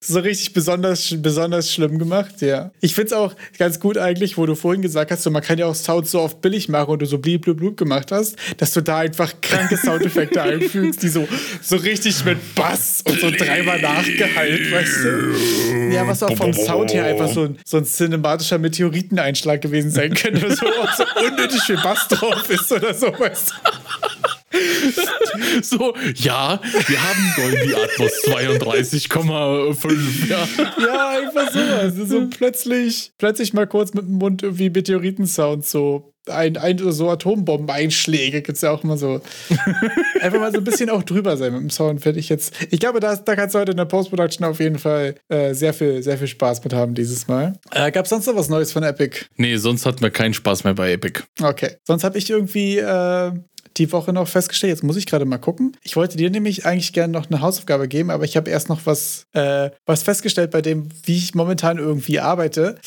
so 0.00 0.20
richtig 0.20 0.52
besonders, 0.52 1.14
besonders 1.18 1.72
schlimm 1.72 1.98
gemacht, 1.98 2.40
ja. 2.40 2.70
Ich 2.80 2.94
finde 2.94 3.08
es 3.08 3.12
auch 3.12 3.34
ganz 3.58 3.80
gut 3.80 3.98
eigentlich, 3.98 4.38
wo 4.38 4.46
du 4.46 4.54
vorhin 4.54 4.82
gesagt 4.82 5.10
hast, 5.10 5.22
so, 5.22 5.30
man 5.30 5.42
kann 5.42 5.58
ja 5.58 5.66
auch 5.66 5.74
Sounds 5.74 6.10
so 6.10 6.20
oft 6.20 6.40
billig 6.40 6.68
machen 6.68 6.90
und 6.90 7.02
du 7.02 7.06
so 7.06 7.18
blieb, 7.18 7.42
blieb 7.42 7.76
gemacht 7.76 8.12
hast, 8.12 8.36
dass 8.56 8.72
du 8.72 8.80
da 8.80 8.98
einfach 8.98 9.32
kranke 9.40 9.76
Soundeffekte 9.76 10.40
einfügst, 10.42 11.02
die 11.02 11.08
so, 11.08 11.26
so 11.62 11.76
richtig 11.76 12.24
mit 12.24 12.54
Bass 12.54 13.02
und 13.06 13.20
so 13.20 13.30
dreimal 13.30 13.80
nachgeheilt, 13.80 14.72
weißt 14.72 15.04
du? 15.04 15.92
Ja, 15.92 16.06
was 16.06 16.22
auch 16.22 16.36
vom 16.36 16.52
Sound 16.52 16.92
her 16.92 17.04
einfach 17.04 17.32
so 17.32 17.44
ein, 17.44 17.58
so 17.64 17.78
ein 17.78 17.84
cinematischer 17.84 18.58
Meteoriteneinschlag 18.58 19.60
gewesen 19.60 19.90
sein 19.90 20.14
könnte, 20.14 20.50
so, 20.54 20.66
so 20.96 21.26
unnötig 21.26 21.62
viel 21.62 21.76
Bass 21.76 22.08
drauf 22.08 22.48
ist 22.48 22.70
oder 22.72 22.94
so, 22.94 23.06
weißt 23.06 23.50
du? 23.50 24.37
so, 25.62 25.94
ja, 26.14 26.60
wir 26.86 27.02
haben 27.02 27.34
Dolby 27.36 27.74
Atmos 27.74 28.12
32,5. 28.24 30.28
Ja. 30.28 30.48
ja, 30.86 31.08
einfach 31.18 31.52
so. 31.52 31.58
Also 31.58 32.06
so 32.06 32.26
plötzlich, 32.28 33.12
plötzlich 33.18 33.52
mal 33.52 33.66
kurz 33.66 33.94
mit 33.94 34.04
dem 34.04 34.14
Mund 34.14 34.42
irgendwie 34.42 34.70
Meteoritensound 34.70 35.66
so 35.66 36.14
ein, 36.30 36.56
ein, 36.56 36.78
so 36.92 37.10
Atombombeneinschläge 37.10 38.42
gibt 38.42 38.56
es 38.56 38.62
ja 38.62 38.70
auch 38.70 38.84
immer 38.84 38.96
so. 38.96 39.20
Einfach 40.20 40.38
mal 40.38 40.52
so 40.52 40.58
ein 40.58 40.64
bisschen 40.64 40.90
auch 40.90 41.02
drüber 41.02 41.36
sein 41.36 41.52
mit 41.52 41.62
dem 41.62 41.70
Sound, 41.70 42.02
finde 42.02 42.20
ich 42.20 42.28
jetzt. 42.28 42.54
Ich 42.70 42.80
glaube, 42.80 43.00
da, 43.00 43.16
da 43.16 43.36
kannst 43.36 43.54
du 43.54 43.58
heute 43.58 43.72
in 43.72 43.76
der 43.76 43.84
Post-Production 43.84 44.46
auf 44.46 44.60
jeden 44.60 44.78
Fall 44.78 45.16
äh, 45.28 45.54
sehr, 45.54 45.74
viel, 45.74 46.02
sehr 46.02 46.18
viel 46.18 46.26
Spaß 46.26 46.62
mit 46.64 46.72
haben 46.72 46.94
dieses 46.94 47.28
Mal. 47.28 47.58
Äh, 47.72 47.90
Gab 47.90 48.04
es 48.04 48.10
sonst 48.10 48.26
noch 48.26 48.36
was 48.36 48.48
Neues 48.48 48.72
von 48.72 48.82
Epic? 48.82 49.26
Nee, 49.36 49.56
sonst 49.56 49.86
hatten 49.86 50.02
wir 50.02 50.10
keinen 50.10 50.34
Spaß 50.34 50.64
mehr 50.64 50.74
bei 50.74 50.92
Epic. 50.92 51.22
Okay. 51.40 51.76
Sonst 51.84 52.04
habe 52.04 52.18
ich 52.18 52.30
irgendwie 52.30 52.78
äh, 52.78 53.32
die 53.78 53.90
Woche 53.92 54.12
noch 54.12 54.28
festgestellt. 54.28 54.70
Jetzt 54.70 54.82
muss 54.82 54.96
ich 54.96 55.06
gerade 55.06 55.24
mal 55.24 55.38
gucken. 55.38 55.76
Ich 55.82 55.96
wollte 55.96 56.16
dir 56.16 56.30
nämlich 56.30 56.66
eigentlich 56.66 56.92
gerne 56.92 57.12
noch 57.12 57.30
eine 57.30 57.40
Hausaufgabe 57.40 57.88
geben, 57.88 58.10
aber 58.10 58.24
ich 58.24 58.36
habe 58.36 58.50
erst 58.50 58.68
noch 58.68 58.84
was, 58.84 59.24
äh, 59.32 59.70
was 59.86 60.02
festgestellt 60.02 60.50
bei 60.50 60.62
dem, 60.62 60.88
wie 61.04 61.16
ich 61.16 61.34
momentan 61.34 61.78
irgendwie 61.78 62.20
arbeite. 62.20 62.78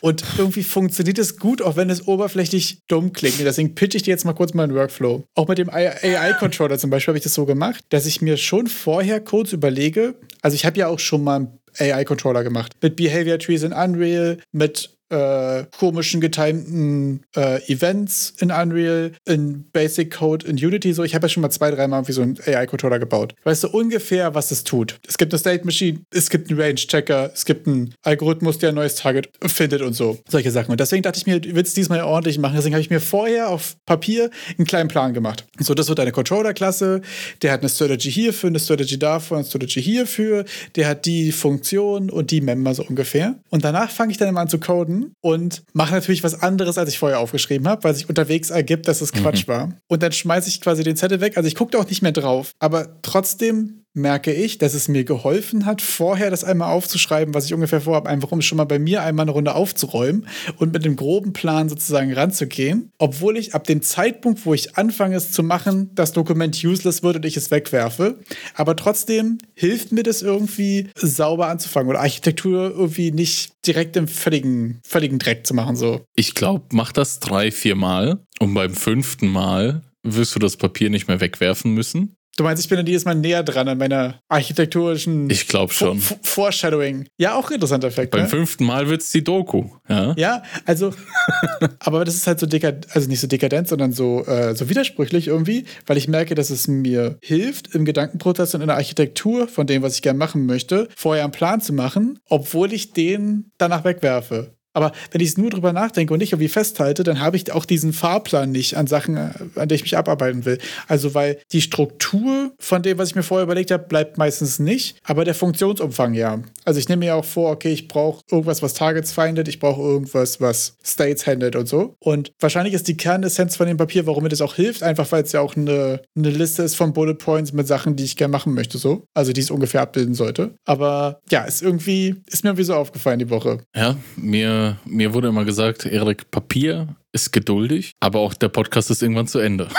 Und 0.00 0.22
irgendwie 0.36 0.64
funktioniert 0.64 1.18
es 1.18 1.38
gut, 1.38 1.62
auch 1.62 1.76
wenn 1.76 1.88
es 1.88 2.06
oberflächlich 2.06 2.80
dumm 2.88 3.14
klingt. 3.14 3.40
Deswegen 3.40 3.74
pitche 3.74 3.96
ich 3.96 4.02
dir 4.02 4.10
jetzt 4.10 4.26
mal 4.26 4.34
kurz 4.34 4.52
meinen 4.52 4.74
Workflow. 4.74 5.24
Auch 5.34 5.48
mit 5.48 5.56
dem 5.56 5.70
AI-Controller 5.70 6.78
zum 6.78 6.90
Beispiel 6.90 7.12
habe 7.12 7.18
ich 7.18 7.24
das 7.24 7.32
so 7.32 7.46
gemacht, 7.46 7.82
dass 7.88 8.04
ich 8.04 8.20
mir 8.20 8.36
schon 8.36 8.66
vorher 8.66 9.20
kurz 9.20 9.52
überlege. 9.52 10.16
Also 10.42 10.56
ich 10.56 10.66
habe 10.66 10.78
ja 10.78 10.88
auch 10.88 10.98
schon 10.98 11.24
mal 11.24 11.36
einen 11.36 11.58
AI-Controller 11.78 12.44
gemacht. 12.44 12.72
Mit 12.82 12.96
Behavior 12.96 13.38
Trees 13.38 13.62
in 13.62 13.72
Unreal, 13.72 14.38
mit 14.52 14.93
äh, 15.14 15.64
komischen 15.78 16.20
getimten 16.20 17.22
äh, 17.36 17.62
Events 17.72 18.34
in 18.40 18.50
Unreal, 18.50 19.12
in 19.24 19.64
Basic 19.72 20.12
Code, 20.12 20.46
in 20.46 20.56
Unity. 20.56 20.92
So, 20.92 21.04
ich 21.04 21.14
habe 21.14 21.26
ja 21.26 21.28
schon 21.28 21.42
mal 21.42 21.50
zwei, 21.50 21.70
dreimal 21.70 22.06
wie 22.08 22.12
so 22.12 22.22
einen 22.22 22.36
AI-Controller 22.44 22.98
gebaut. 22.98 23.34
Weißt 23.44 23.64
du 23.64 23.68
ungefähr, 23.68 24.34
was 24.34 24.50
es 24.50 24.64
tut? 24.64 24.98
Es 25.06 25.16
gibt 25.16 25.32
eine 25.32 25.38
State 25.38 25.64
Machine, 25.64 26.00
es 26.10 26.30
gibt 26.30 26.50
einen 26.50 26.60
Range-Checker, 26.60 27.30
es 27.32 27.44
gibt 27.44 27.66
einen 27.66 27.94
Algorithmus, 28.02 28.58
der 28.58 28.70
ein 28.70 28.74
neues 28.74 28.96
Target 28.96 29.28
findet 29.46 29.82
und 29.82 29.94
so. 29.94 30.18
Solche 30.28 30.50
Sachen. 30.50 30.72
Und 30.72 30.80
deswegen 30.80 31.02
dachte 31.02 31.18
ich 31.18 31.26
mir, 31.26 31.40
du 31.40 31.54
willst 31.54 31.76
diesmal 31.76 32.02
ordentlich 32.02 32.38
machen. 32.38 32.56
Deswegen 32.56 32.74
habe 32.74 32.82
ich 32.82 32.90
mir 32.90 33.00
vorher 33.00 33.48
auf 33.48 33.76
Papier 33.86 34.30
einen 34.58 34.66
kleinen 34.66 34.88
Plan 34.88 35.14
gemacht. 35.14 35.46
So, 35.60 35.74
das 35.74 35.88
wird 35.88 36.00
eine 36.00 36.12
Controller-Klasse, 36.12 37.02
der 37.42 37.52
hat 37.52 37.60
eine 37.60 37.68
Strategy 37.68 38.10
hierfür, 38.10 38.48
eine 38.48 38.58
Strategy 38.58 38.98
davor, 38.98 39.38
eine 39.38 39.46
Strategy 39.46 39.82
hierfür, 39.82 40.44
der 40.74 40.88
hat 40.88 41.06
die 41.06 41.30
Funktion 41.30 42.10
und 42.10 42.30
die 42.30 42.40
Member 42.40 42.74
so 42.74 42.84
ungefähr. 42.84 43.36
Und 43.50 43.64
danach 43.64 43.90
fange 43.90 44.12
ich 44.12 44.18
dann 44.18 44.28
immer 44.28 44.40
an 44.40 44.48
zu 44.48 44.58
coden 44.58 45.03
und 45.20 45.62
mache 45.72 45.94
natürlich 45.94 46.22
was 46.22 46.40
anderes, 46.42 46.78
als 46.78 46.90
ich 46.90 46.98
vorher 46.98 47.20
aufgeschrieben 47.20 47.68
habe, 47.68 47.84
weil 47.84 47.94
sich 47.94 48.08
unterwegs 48.08 48.50
ergibt, 48.50 48.88
dass 48.88 49.00
es 49.00 49.12
Quatsch 49.12 49.46
mhm. 49.46 49.52
war. 49.52 49.78
Und 49.88 50.02
dann 50.02 50.12
schmeiße 50.12 50.48
ich 50.48 50.60
quasi 50.60 50.82
den 50.82 50.96
Zettel 50.96 51.20
weg. 51.20 51.36
Also 51.36 51.46
ich 51.46 51.54
gucke 51.54 51.78
auch 51.78 51.88
nicht 51.88 52.02
mehr 52.02 52.12
drauf, 52.12 52.52
aber 52.58 53.00
trotzdem 53.02 53.83
merke 53.94 54.32
ich, 54.32 54.58
dass 54.58 54.74
es 54.74 54.88
mir 54.88 55.04
geholfen 55.04 55.66
hat, 55.66 55.80
vorher 55.80 56.30
das 56.30 56.42
einmal 56.42 56.72
aufzuschreiben, 56.72 57.32
was 57.32 57.46
ich 57.46 57.54
ungefähr 57.54 57.80
vorhabe, 57.80 58.08
einfach 58.08 58.32
um 58.32 58.42
schon 58.42 58.58
mal 58.58 58.64
bei 58.64 58.80
mir 58.80 59.02
einmal 59.02 59.24
eine 59.24 59.30
Runde 59.30 59.54
aufzuräumen 59.54 60.26
und 60.58 60.72
mit 60.72 60.84
dem 60.84 60.96
groben 60.96 61.32
Plan 61.32 61.68
sozusagen 61.68 62.12
ranzugehen, 62.12 62.90
obwohl 62.98 63.36
ich 63.36 63.54
ab 63.54 63.64
dem 63.64 63.82
Zeitpunkt, 63.82 64.44
wo 64.44 64.52
ich 64.52 64.76
anfange 64.76 65.16
es 65.16 65.30
zu 65.30 65.44
machen, 65.44 65.90
das 65.94 66.12
Dokument 66.12 66.62
useless 66.64 67.02
wird 67.04 67.16
und 67.16 67.24
ich 67.24 67.36
es 67.36 67.52
wegwerfe. 67.52 68.18
Aber 68.54 68.74
trotzdem 68.74 69.38
hilft 69.54 69.92
mir 69.92 70.02
das 70.02 70.22
irgendwie 70.22 70.88
sauber 70.96 71.48
anzufangen 71.48 71.88
oder 71.88 72.00
Architektur 72.00 72.70
irgendwie 72.70 73.12
nicht 73.12 73.52
direkt 73.64 73.96
im 73.96 74.08
völligen, 74.08 74.80
völligen 74.84 75.20
Dreck 75.20 75.46
zu 75.46 75.54
machen. 75.54 75.76
So. 75.76 76.00
Ich 76.16 76.34
glaube, 76.34 76.64
mach 76.72 76.92
das 76.92 77.20
drei, 77.20 77.52
vier 77.52 77.76
Mal 77.76 78.18
und 78.40 78.54
beim 78.54 78.74
fünften 78.74 79.28
Mal 79.28 79.82
wirst 80.02 80.34
du 80.34 80.38
das 80.38 80.56
Papier 80.56 80.90
nicht 80.90 81.08
mehr 81.08 81.20
wegwerfen 81.20 81.72
müssen. 81.72 82.16
Du 82.36 82.42
meinst, 82.42 82.62
ich 82.62 82.68
bin 82.68 82.76
dann 82.76 82.86
jedes 82.86 83.04
Mal 83.04 83.14
näher 83.14 83.44
dran 83.44 83.68
an 83.68 83.78
meiner 83.78 84.20
architekturischen 84.28 85.30
ich 85.30 85.46
glaube 85.46 85.72
schon. 85.72 85.98
F 85.98 86.16
Foreshadowing. 86.22 87.06
Ja, 87.16 87.34
auch 87.36 87.50
interessanter 87.50 87.88
Effekt. 87.88 88.10
Beim 88.10 88.22
ne? 88.22 88.28
fünften 88.28 88.64
Mal 88.64 88.88
wird 88.88 89.02
es 89.02 89.10
die 89.12 89.22
Doku. 89.22 89.68
Ja, 89.88 90.14
ja 90.16 90.42
also, 90.64 90.92
aber 91.78 92.04
das 92.04 92.16
ist 92.16 92.26
halt 92.26 92.40
so 92.40 92.46
dekadent, 92.46 92.88
also 92.94 93.08
nicht 93.08 93.20
so 93.20 93.28
dekadent, 93.28 93.68
sondern 93.68 93.92
so, 93.92 94.24
äh, 94.24 94.56
so 94.56 94.68
widersprüchlich 94.68 95.28
irgendwie, 95.28 95.64
weil 95.86 95.96
ich 95.96 96.08
merke, 96.08 96.34
dass 96.34 96.50
es 96.50 96.66
mir 96.66 97.18
hilft, 97.22 97.74
im 97.74 97.84
Gedankenprozess 97.84 98.54
und 98.54 98.62
in 98.62 98.66
der 98.66 98.76
Architektur 98.76 99.46
von 99.46 99.68
dem, 99.68 99.82
was 99.82 99.94
ich 99.94 100.02
gerne 100.02 100.18
machen 100.18 100.46
möchte, 100.46 100.88
vorher 100.96 101.22
einen 101.22 101.32
Plan 101.32 101.60
zu 101.60 101.72
machen, 101.72 102.18
obwohl 102.28 102.72
ich 102.72 102.92
den 102.92 103.52
danach 103.58 103.84
wegwerfe. 103.84 104.56
Aber 104.74 104.92
wenn 105.12 105.20
ich 105.20 105.28
es 105.28 105.38
nur 105.38 105.50
drüber 105.50 105.72
nachdenke 105.72 106.12
und 106.12 106.18
nicht 106.18 106.32
irgendwie 106.32 106.48
festhalte, 106.48 107.04
dann 107.04 107.20
habe 107.20 107.36
ich 107.36 107.50
auch 107.52 107.64
diesen 107.64 107.92
Fahrplan 107.92 108.50
nicht 108.50 108.76
an 108.76 108.86
Sachen, 108.86 109.16
äh, 109.16 109.30
an 109.54 109.68
denen 109.68 109.76
ich 109.76 109.82
mich 109.82 109.96
abarbeiten 109.96 110.44
will. 110.44 110.58
Also, 110.88 111.14
weil 111.14 111.38
die 111.52 111.62
Struktur 111.62 112.52
von 112.58 112.82
dem, 112.82 112.98
was 112.98 113.10
ich 113.10 113.14
mir 113.14 113.22
vorher 113.22 113.44
überlegt 113.44 113.70
habe, 113.70 113.84
bleibt 113.84 114.18
meistens 114.18 114.58
nicht, 114.58 114.96
aber 115.04 115.24
der 115.24 115.34
Funktionsumfang 115.34 116.14
ja. 116.14 116.42
Also, 116.64 116.80
ich 116.80 116.88
nehme 116.88 117.06
mir 117.06 117.14
auch 117.14 117.24
vor, 117.24 117.52
okay, 117.52 117.72
ich 117.72 117.88
brauche 117.88 118.22
irgendwas, 118.30 118.62
was 118.62 118.74
Targets 118.74 119.12
findet, 119.12 119.46
ich 119.48 119.60
brauche 119.60 119.80
irgendwas, 119.80 120.40
was 120.40 120.76
States 120.84 121.26
handelt 121.26 121.54
und 121.54 121.68
so. 121.68 121.94
Und 122.00 122.32
wahrscheinlich 122.40 122.74
ist 122.74 122.88
die 122.88 122.96
Kernessenz 122.96 123.56
von 123.56 123.68
dem 123.68 123.76
Papier, 123.76 124.06
warum 124.06 124.24
mir 124.24 124.28
das 124.28 124.40
auch 124.40 124.54
hilft, 124.54 124.82
einfach 124.82 125.10
weil 125.12 125.22
es 125.22 125.32
ja 125.32 125.40
auch 125.40 125.56
eine, 125.56 126.02
eine 126.16 126.30
Liste 126.30 126.64
ist 126.64 126.74
von 126.74 126.92
Bullet 126.92 127.14
Points 127.14 127.52
mit 127.52 127.68
Sachen, 127.68 127.94
die 127.94 128.04
ich 128.04 128.16
gerne 128.16 128.32
machen 128.32 128.54
möchte, 128.54 128.78
so. 128.78 129.06
Also, 129.14 129.32
die 129.32 129.40
es 129.40 129.52
ungefähr 129.52 129.82
abbilden 129.82 130.14
sollte. 130.14 130.54
Aber 130.64 131.20
ja, 131.30 131.44
ist 131.44 131.62
irgendwie, 131.62 132.16
ist 132.26 132.42
mir 132.42 132.50
irgendwie 132.50 132.64
so 132.64 132.74
aufgefallen 132.74 133.20
die 133.20 133.30
Woche. 133.30 133.58
Ja, 133.76 133.96
mir 134.16 134.63
mir 134.84 135.14
wurde 135.14 135.28
immer 135.28 135.44
gesagt, 135.44 135.86
Erik, 135.86 136.30
Papier 136.30 136.96
ist 137.12 137.32
geduldig, 137.32 137.92
aber 138.00 138.20
auch 138.20 138.34
der 138.34 138.48
Podcast 138.48 138.90
ist 138.90 139.02
irgendwann 139.02 139.26
zu 139.26 139.38
Ende. 139.38 139.68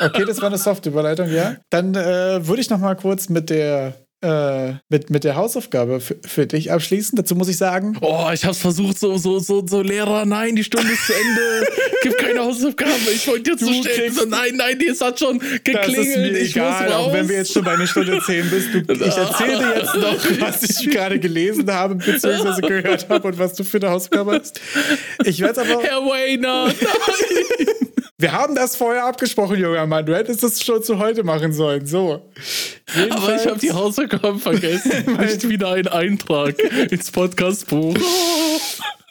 okay, 0.00 0.24
das 0.26 0.40
war 0.40 0.48
eine 0.48 0.58
Soft-Überleitung, 0.58 1.30
ja. 1.30 1.56
Dann 1.70 1.94
äh, 1.94 2.46
würde 2.46 2.60
ich 2.60 2.70
noch 2.70 2.78
mal 2.78 2.94
kurz 2.96 3.28
mit 3.28 3.50
der 3.50 3.94
äh, 4.24 4.74
mit, 4.88 5.10
mit 5.10 5.24
der 5.24 5.36
Hausaufgabe 5.36 6.00
für, 6.00 6.46
dich 6.46 6.72
abschließen. 6.72 7.16
Dazu 7.16 7.34
muss 7.34 7.48
ich 7.48 7.58
sagen. 7.58 7.98
Oh, 8.00 8.30
ich 8.32 8.44
hab's 8.44 8.58
versucht, 8.58 8.98
so, 8.98 9.18
so, 9.18 9.38
so, 9.38 9.66
so, 9.66 9.82
Lehrer, 9.82 10.24
nein, 10.24 10.56
die 10.56 10.64
Stunde 10.64 10.90
ist 10.90 11.06
zu 11.06 11.12
Ende. 11.12 11.68
Gib 12.02 12.16
keine 12.18 12.40
Hausaufgabe. 12.40 12.90
Ich 13.14 13.26
wollte 13.26 13.50
dir 13.50 13.56
zustellen. 13.58 14.12
So, 14.12 14.24
nein, 14.24 14.56
nein, 14.56 14.78
die 14.78 14.90
hat 14.98 15.18
schon 15.18 15.38
geklingelt. 15.38 15.88
Das 15.88 16.06
ist 16.06 16.16
mir 16.16 16.38
ich 16.38 16.56
egal, 16.56 16.92
auch 16.92 17.12
wenn 17.12 17.28
wir 17.28 17.36
jetzt 17.36 17.52
schon 17.52 17.64
bei 17.64 17.74
einer 17.74 17.86
Stunde 17.86 18.20
zehn 18.24 18.48
bist. 18.48 18.68
Du, 18.72 18.78
ich 18.92 19.16
erzähle 19.16 19.58
dir 19.58 19.76
jetzt 19.76 19.94
noch, 19.94 20.40
was 20.40 20.62
ich 20.62 20.90
gerade 20.90 21.18
gelesen 21.18 21.70
habe, 21.70 21.96
beziehungsweise 21.96 22.62
gehört 22.62 23.08
habe 23.08 23.28
und 23.28 23.38
was 23.38 23.52
du 23.54 23.64
für 23.64 23.76
eine 23.76 23.90
Hausaufgabe 23.90 24.40
hast. 24.40 24.60
Ich 25.24 25.40
werde 25.40 25.60
aber. 25.60 25.82
Herr 25.82 26.00
Wayner, 26.00 26.66
nein! 26.66 27.93
Wir 28.16 28.30
haben 28.30 28.54
das 28.54 28.76
vorher 28.76 29.06
abgesprochen, 29.06 29.58
junger 29.58 29.86
Mann. 29.86 30.06
Du 30.06 30.14
hättest 30.14 30.42
das 30.42 30.62
schon 30.62 30.82
zu 30.82 30.98
heute 30.98 31.24
machen 31.24 31.52
sollen. 31.52 31.84
So. 31.84 32.30
Jedenfalls. 32.94 33.22
Aber 33.22 33.36
ich 33.36 33.46
habe 33.46 33.58
die 33.58 33.72
Hausaufgaben 33.72 34.38
vergessen. 34.38 35.16
Nicht 35.20 35.48
wieder 35.48 35.72
ein 35.72 35.88
Eintrag 35.88 36.56
ins 36.90 37.10
Podcastbuch. 37.10 37.96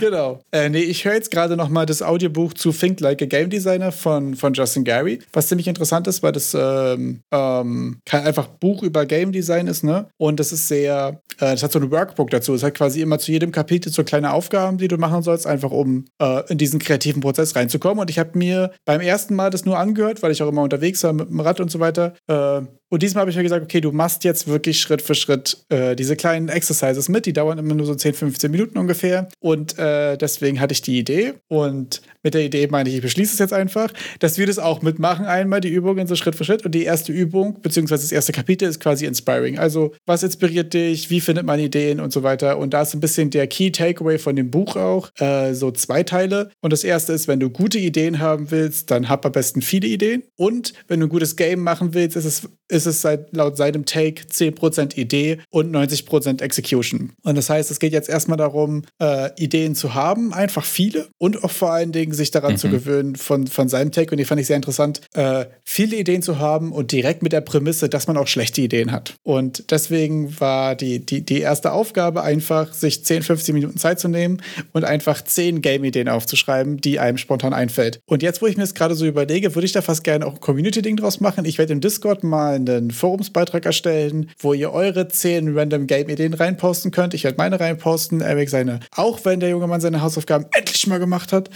genau. 0.00 0.40
Äh, 0.52 0.68
nee, 0.68 0.82
ich 0.82 1.04
höre 1.04 1.14
jetzt 1.14 1.30
gerade 1.30 1.56
noch 1.56 1.68
mal 1.68 1.86
das 1.86 2.02
Audiobuch 2.02 2.54
zu 2.54 2.72
Think 2.72 3.00
Like 3.00 3.22
a 3.22 3.26
Game 3.26 3.50
Designer 3.50 3.92
von, 3.92 4.34
von 4.34 4.54
Justin 4.54 4.84
Gary, 4.84 5.20
was 5.32 5.48
ziemlich 5.48 5.68
interessant 5.68 6.06
ist, 6.06 6.22
weil 6.22 6.32
das 6.32 6.56
ähm, 6.58 7.20
ähm, 7.30 8.00
einfach 8.10 8.46
Buch 8.46 8.82
über 8.82 9.06
Game 9.06 9.32
Design 9.32 9.66
ist, 9.66 9.84
ne? 9.84 10.08
Und 10.16 10.40
das 10.40 10.52
ist 10.52 10.68
sehr, 10.68 11.20
äh, 11.34 11.52
das 11.52 11.62
hat 11.62 11.72
so 11.72 11.78
ein 11.78 11.90
Workbook 11.90 12.30
dazu. 12.30 12.54
Es 12.54 12.62
hat 12.62 12.74
quasi 12.74 13.00
immer 13.00 13.18
zu 13.18 13.32
jedem 13.32 13.52
Kapitel 13.52 13.92
so 13.92 14.04
kleine 14.04 14.32
Aufgaben, 14.32 14.78
die 14.78 14.88
du 14.88 14.96
machen 14.96 15.22
sollst, 15.22 15.46
einfach 15.46 15.70
um 15.70 16.06
äh, 16.20 16.42
in 16.50 16.58
diesen 16.58 16.78
kreativen 16.78 17.20
Prozess 17.20 17.54
reinzukommen. 17.54 18.00
Und 18.00 18.10
ich 18.10 18.18
habe 18.18 18.38
mir 18.38 18.72
beim 18.84 19.00
ersten 19.00 19.34
Mal 19.34 19.50
das 19.50 19.64
nur 19.64 19.78
angehört, 19.78 20.22
weil 20.22 20.32
ich 20.32 20.42
auch 20.42 20.48
immer 20.48 20.62
unterwegs 20.62 21.02
war 21.04 21.12
mit 21.12 21.28
dem 21.28 21.40
Rad 21.40 21.60
und 21.60 21.70
so 21.70 21.80
weiter. 21.80 22.14
Äh, 22.28 22.62
und 22.92 23.02
diesmal 23.02 23.22
habe 23.22 23.30
ich 23.30 23.38
mir 23.38 23.42
gesagt, 23.42 23.64
okay, 23.64 23.80
du 23.80 23.90
machst 23.90 24.22
jetzt 24.22 24.48
wirklich 24.48 24.78
Schritt 24.78 25.00
für 25.00 25.14
Schritt 25.14 25.64
äh, 25.70 25.96
diese 25.96 26.14
kleinen 26.14 26.50
Exercises 26.50 27.08
mit. 27.08 27.24
Die 27.24 27.32
dauern 27.32 27.56
immer 27.56 27.74
nur 27.74 27.86
so 27.86 27.94
10, 27.94 28.12
15 28.12 28.50
Minuten 28.50 28.76
ungefähr. 28.76 29.28
Und 29.40 29.78
äh, 29.78 30.18
deswegen 30.18 30.60
hatte 30.60 30.72
ich 30.72 30.82
die 30.82 30.98
Idee. 30.98 31.32
Und 31.48 32.02
mit 32.22 32.34
der 32.34 32.42
Idee 32.42 32.68
meine 32.70 32.88
ich, 32.88 32.96
ich 32.96 33.02
beschließe 33.02 33.32
es 33.32 33.38
jetzt 33.38 33.52
einfach, 33.52 33.92
dass 34.18 34.38
wir 34.38 34.46
das 34.46 34.58
auch 34.58 34.82
mitmachen, 34.82 35.26
einmal 35.26 35.60
die 35.60 35.68
Übungen 35.68 36.06
so 36.06 36.16
Schritt 36.16 36.36
für 36.36 36.44
Schritt. 36.44 36.64
Und 36.64 36.72
die 36.72 36.84
erste 36.84 37.12
Übung, 37.12 37.60
beziehungsweise 37.60 38.02
das 38.02 38.12
erste 38.12 38.32
Kapitel 38.32 38.68
ist 38.68 38.80
quasi 38.80 39.06
Inspiring. 39.06 39.58
Also, 39.58 39.92
was 40.06 40.22
inspiriert 40.22 40.74
dich? 40.74 41.10
Wie 41.10 41.20
findet 41.20 41.46
man 41.46 41.58
Ideen 41.58 42.00
und 42.00 42.12
so 42.12 42.22
weiter? 42.22 42.58
Und 42.58 42.74
da 42.74 42.82
ist 42.82 42.94
ein 42.94 43.00
bisschen 43.00 43.30
der 43.30 43.46
Key 43.46 43.70
Takeaway 43.70 44.18
von 44.18 44.36
dem 44.36 44.50
Buch 44.50 44.76
auch. 44.76 45.10
Äh, 45.18 45.54
so 45.54 45.70
zwei 45.70 46.02
Teile. 46.02 46.50
Und 46.60 46.72
das 46.72 46.84
erste 46.84 47.12
ist, 47.12 47.28
wenn 47.28 47.40
du 47.40 47.50
gute 47.50 47.78
Ideen 47.78 48.18
haben 48.18 48.50
willst, 48.50 48.90
dann 48.90 49.08
hab 49.08 49.26
am 49.26 49.32
besten 49.32 49.62
viele 49.62 49.88
Ideen. 49.88 50.22
Und 50.36 50.72
wenn 50.88 51.00
du 51.00 51.06
ein 51.06 51.10
gutes 51.10 51.36
Game 51.36 51.60
machen 51.60 51.94
willst, 51.94 52.16
ist 52.16 52.24
es 52.24 52.48
ist 52.72 52.86
es 52.86 53.02
seit, 53.02 53.36
laut 53.36 53.56
seinem 53.56 53.84
Take 53.84 54.22
10% 54.24 54.96
Idee 54.96 55.38
und 55.50 55.74
90% 55.74 56.42
Execution. 56.42 57.12
Und 57.22 57.36
das 57.36 57.50
heißt, 57.50 57.70
es 57.70 57.78
geht 57.78 57.92
jetzt 57.92 58.08
erstmal 58.08 58.38
darum, 58.38 58.82
äh, 58.98 59.30
Ideen 59.36 59.74
zu 59.74 59.94
haben, 59.94 60.32
einfach 60.32 60.64
viele 60.64 61.08
und 61.18 61.44
auch 61.44 61.50
vor 61.50 61.72
allen 61.72 61.92
Dingen 61.92 62.11
sich 62.14 62.30
daran 62.30 62.52
mhm. 62.52 62.56
zu 62.58 62.68
gewöhnen 62.68 63.16
von, 63.16 63.46
von 63.46 63.68
seinem 63.68 63.92
Take. 63.92 64.10
Und 64.12 64.18
die 64.18 64.24
fand 64.24 64.40
ich 64.40 64.46
sehr 64.46 64.56
interessant, 64.56 65.00
äh, 65.14 65.46
viele 65.64 65.96
Ideen 65.96 66.22
zu 66.22 66.38
haben 66.38 66.72
und 66.72 66.92
direkt 66.92 67.22
mit 67.22 67.32
der 67.32 67.40
Prämisse, 67.40 67.88
dass 67.88 68.06
man 68.06 68.16
auch 68.16 68.26
schlechte 68.26 68.60
Ideen 68.60 68.92
hat. 68.92 69.14
Und 69.22 69.70
deswegen 69.70 70.40
war 70.40 70.74
die, 70.74 71.04
die, 71.04 71.24
die 71.24 71.40
erste 71.40 71.72
Aufgabe 71.72 72.22
einfach, 72.22 72.72
sich 72.72 73.04
10, 73.04 73.22
15 73.22 73.54
Minuten 73.54 73.78
Zeit 73.78 74.00
zu 74.00 74.08
nehmen 74.08 74.42
und 74.72 74.84
einfach 74.84 75.22
10 75.22 75.62
Game-Ideen 75.62 76.08
aufzuschreiben, 76.08 76.78
die 76.78 76.98
einem 76.98 77.18
spontan 77.18 77.52
einfällt. 77.52 78.00
Und 78.06 78.22
jetzt, 78.22 78.42
wo 78.42 78.46
ich 78.46 78.56
mir 78.56 78.62
das 78.62 78.74
gerade 78.74 78.94
so 78.94 79.06
überlege, 79.06 79.54
würde 79.54 79.66
ich 79.66 79.72
da 79.72 79.82
fast 79.82 80.04
gerne 80.04 80.26
auch 80.26 80.34
ein 80.34 80.40
Community-Ding 80.40 80.96
draus 80.96 81.20
machen. 81.20 81.44
Ich 81.44 81.58
werde 81.58 81.72
im 81.72 81.80
Discord 81.80 82.24
mal 82.24 82.54
einen 82.54 82.90
Forumsbeitrag 82.90 83.64
erstellen, 83.64 84.30
wo 84.38 84.52
ihr 84.52 84.72
eure 84.72 85.08
10 85.08 85.56
random 85.56 85.86
Game-Ideen 85.86 86.34
reinposten 86.34 86.90
könnt. 86.90 87.14
Ich 87.14 87.24
werde 87.24 87.38
meine 87.38 87.58
reinposten, 87.58 88.20
Eric 88.20 88.50
seine, 88.50 88.80
auch 88.94 89.24
wenn 89.24 89.40
der 89.40 89.50
junge 89.50 89.66
Mann 89.66 89.80
seine 89.80 90.02
Hausaufgaben 90.02 90.46
endlich 90.52 90.86
mal 90.86 90.98
gemacht 90.98 91.32
hat. 91.32 91.50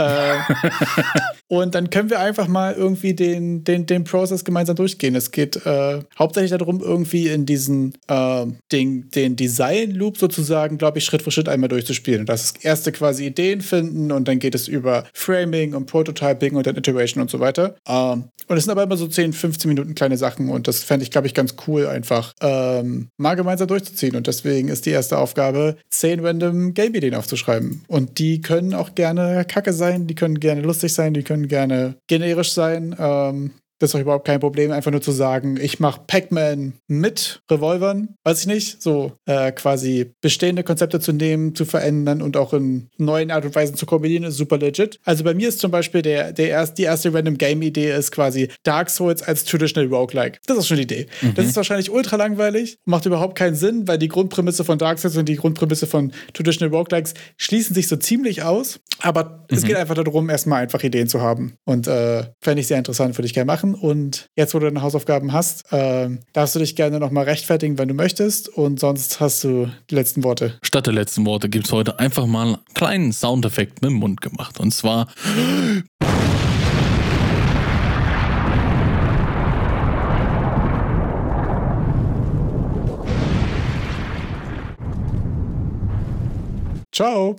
Äh, 0.00 0.40
Und 1.50 1.74
dann 1.74 1.90
können 1.90 2.10
wir 2.10 2.20
einfach 2.20 2.46
mal 2.46 2.74
irgendwie 2.74 3.12
den, 3.12 3.64
den, 3.64 3.84
den 3.84 4.04
Prozess 4.04 4.44
gemeinsam 4.44 4.76
durchgehen. 4.76 5.16
Es 5.16 5.32
geht 5.32 5.66
äh, 5.66 5.98
hauptsächlich 6.16 6.56
darum, 6.56 6.80
irgendwie 6.80 7.26
in 7.26 7.44
diesen 7.44 7.94
äh, 8.06 8.46
den, 8.70 9.10
den 9.10 9.34
Design-Loop 9.34 10.16
sozusagen, 10.16 10.78
glaube 10.78 10.98
ich, 10.98 11.04
Schritt 11.04 11.22
für 11.22 11.32
Schritt 11.32 11.48
einmal 11.48 11.68
durchzuspielen. 11.68 12.20
Und 12.20 12.28
das 12.28 12.54
erste 12.62 12.92
quasi 12.92 13.26
Ideen 13.26 13.62
finden 13.62 14.12
und 14.12 14.28
dann 14.28 14.38
geht 14.38 14.54
es 14.54 14.68
über 14.68 15.02
Framing 15.12 15.74
und 15.74 15.86
Prototyping 15.86 16.54
und 16.54 16.68
dann 16.68 16.76
Iteration 16.76 17.20
und 17.20 17.30
so 17.30 17.40
weiter. 17.40 17.74
Ähm, 17.84 18.26
und 18.46 18.56
es 18.56 18.64
sind 18.64 18.70
aber 18.70 18.84
immer 18.84 18.96
so 18.96 19.08
10, 19.08 19.32
15 19.32 19.68
Minuten 19.68 19.96
kleine 19.96 20.16
Sachen 20.16 20.50
und 20.50 20.68
das 20.68 20.84
fände 20.84 21.02
ich, 21.02 21.10
glaube 21.10 21.26
ich, 21.26 21.34
ganz 21.34 21.54
cool, 21.66 21.86
einfach 21.86 22.32
ähm, 22.40 23.08
mal 23.16 23.34
gemeinsam 23.34 23.66
durchzuziehen. 23.66 24.14
Und 24.14 24.28
deswegen 24.28 24.68
ist 24.68 24.86
die 24.86 24.90
erste 24.90 25.18
Aufgabe, 25.18 25.76
10 25.90 26.20
random 26.20 26.74
Game-Ideen 26.74 27.14
aufzuschreiben. 27.14 27.82
Und 27.88 28.18
die 28.20 28.40
können 28.40 28.74
auch 28.74 28.94
gerne 28.94 29.44
kacke 29.44 29.72
sein, 29.72 30.06
die 30.06 30.14
können 30.14 30.38
gerne 30.38 30.62
lustig 30.62 30.92
sein, 30.94 31.14
die 31.14 31.24
können 31.24 31.39
gerne 31.48 31.96
generisch 32.06 32.52
sein. 32.52 32.94
Ähm, 32.98 33.52
das 33.80 33.88
ist 33.88 33.94
doch 33.94 34.00
überhaupt 34.00 34.26
kein 34.26 34.40
Problem, 34.40 34.70
einfach 34.70 34.90
nur 34.90 35.00
zu 35.00 35.10
sagen, 35.10 35.58
ich 35.60 35.80
mache 35.80 36.02
Pac-Man 36.06 36.74
mit 36.86 37.40
Revolvern, 37.50 38.14
weiß 38.24 38.40
ich 38.40 38.46
nicht, 38.46 38.82
so 38.82 39.12
äh, 39.24 39.52
quasi 39.52 40.12
bestehende 40.20 40.62
Konzepte 40.62 41.00
zu 41.00 41.12
nehmen, 41.12 41.54
zu 41.54 41.64
verändern 41.64 42.20
und 42.20 42.36
auch 42.36 42.52
in 42.52 42.88
neuen 42.98 43.30
Art 43.30 43.44
und 43.46 43.54
Weisen 43.54 43.76
zu 43.76 43.86
kombinieren, 43.86 44.24
ist 44.24 44.36
super 44.36 44.58
legit. 44.58 45.00
Also 45.04 45.24
bei 45.24 45.32
mir 45.32 45.48
ist 45.48 45.60
zum 45.60 45.70
Beispiel 45.70 46.02
der, 46.02 46.32
der 46.32 46.50
erst, 46.50 46.76
die 46.76 46.82
erste 46.82 47.12
Random 47.12 47.38
Game-Idee 47.38 47.96
ist 47.96 48.12
quasi 48.12 48.48
Dark 48.64 48.90
Souls 48.90 49.22
als 49.22 49.44
Traditional 49.44 49.88
Roguelike. 49.88 50.38
Das 50.46 50.58
ist 50.58 50.68
schon 50.68 50.76
die 50.76 50.82
Idee. 50.82 51.06
Mhm. 51.22 51.34
Das 51.34 51.46
ist 51.46 51.56
wahrscheinlich 51.56 51.90
ultra 51.90 52.16
langweilig, 52.16 52.76
macht 52.84 53.06
überhaupt 53.06 53.36
keinen 53.36 53.54
Sinn, 53.54 53.88
weil 53.88 53.96
die 53.96 54.08
Grundprämisse 54.08 54.62
von 54.62 54.76
Dark 54.78 54.98
Souls 54.98 55.16
und 55.16 55.26
die 55.26 55.36
Grundprämisse 55.36 55.86
von 55.86 56.12
Traditional 56.34 56.74
Roguelikes 56.76 57.14
schließen 57.38 57.74
sich 57.74 57.88
so 57.88 57.96
ziemlich 57.96 58.42
aus. 58.42 58.80
Aber 58.98 59.46
mhm. 59.50 59.56
es 59.56 59.64
geht 59.64 59.76
einfach 59.76 59.94
darum, 59.94 60.28
erstmal 60.28 60.62
einfach 60.62 60.82
Ideen 60.82 61.08
zu 61.08 61.22
haben. 61.22 61.54
Und 61.64 61.86
äh, 61.86 62.24
fände 62.42 62.60
ich 62.60 62.66
sehr 62.66 62.76
interessant, 62.76 63.16
würde 63.16 63.26
ich 63.26 63.32
gerne 63.32 63.46
machen. 63.70 63.74
Und 63.74 64.26
jetzt, 64.36 64.54
wo 64.54 64.58
du 64.58 64.66
deine 64.66 64.82
Hausaufgaben 64.82 65.32
hast, 65.32 65.72
äh, 65.72 66.08
darfst 66.32 66.54
du 66.54 66.58
dich 66.58 66.76
gerne 66.76 67.00
nochmal 67.00 67.24
rechtfertigen, 67.24 67.78
wenn 67.78 67.88
du 67.88 67.94
möchtest. 67.94 68.48
Und 68.48 68.80
sonst 68.80 69.20
hast 69.20 69.44
du 69.44 69.70
die 69.90 69.94
letzten 69.94 70.24
Worte. 70.24 70.58
Statt 70.62 70.86
der 70.86 70.94
letzten 70.94 71.26
Worte 71.26 71.48
gibt 71.48 71.66
es 71.66 71.72
heute 71.72 71.98
einfach 71.98 72.26
mal 72.26 72.46
einen 72.46 72.58
kleinen 72.74 73.12
Soundeffekt 73.12 73.82
mit 73.82 73.90
dem 73.90 73.98
Mund 73.98 74.20
gemacht. 74.20 74.60
Und 74.60 74.72
zwar. 74.72 75.08
Ciao. 86.92 87.36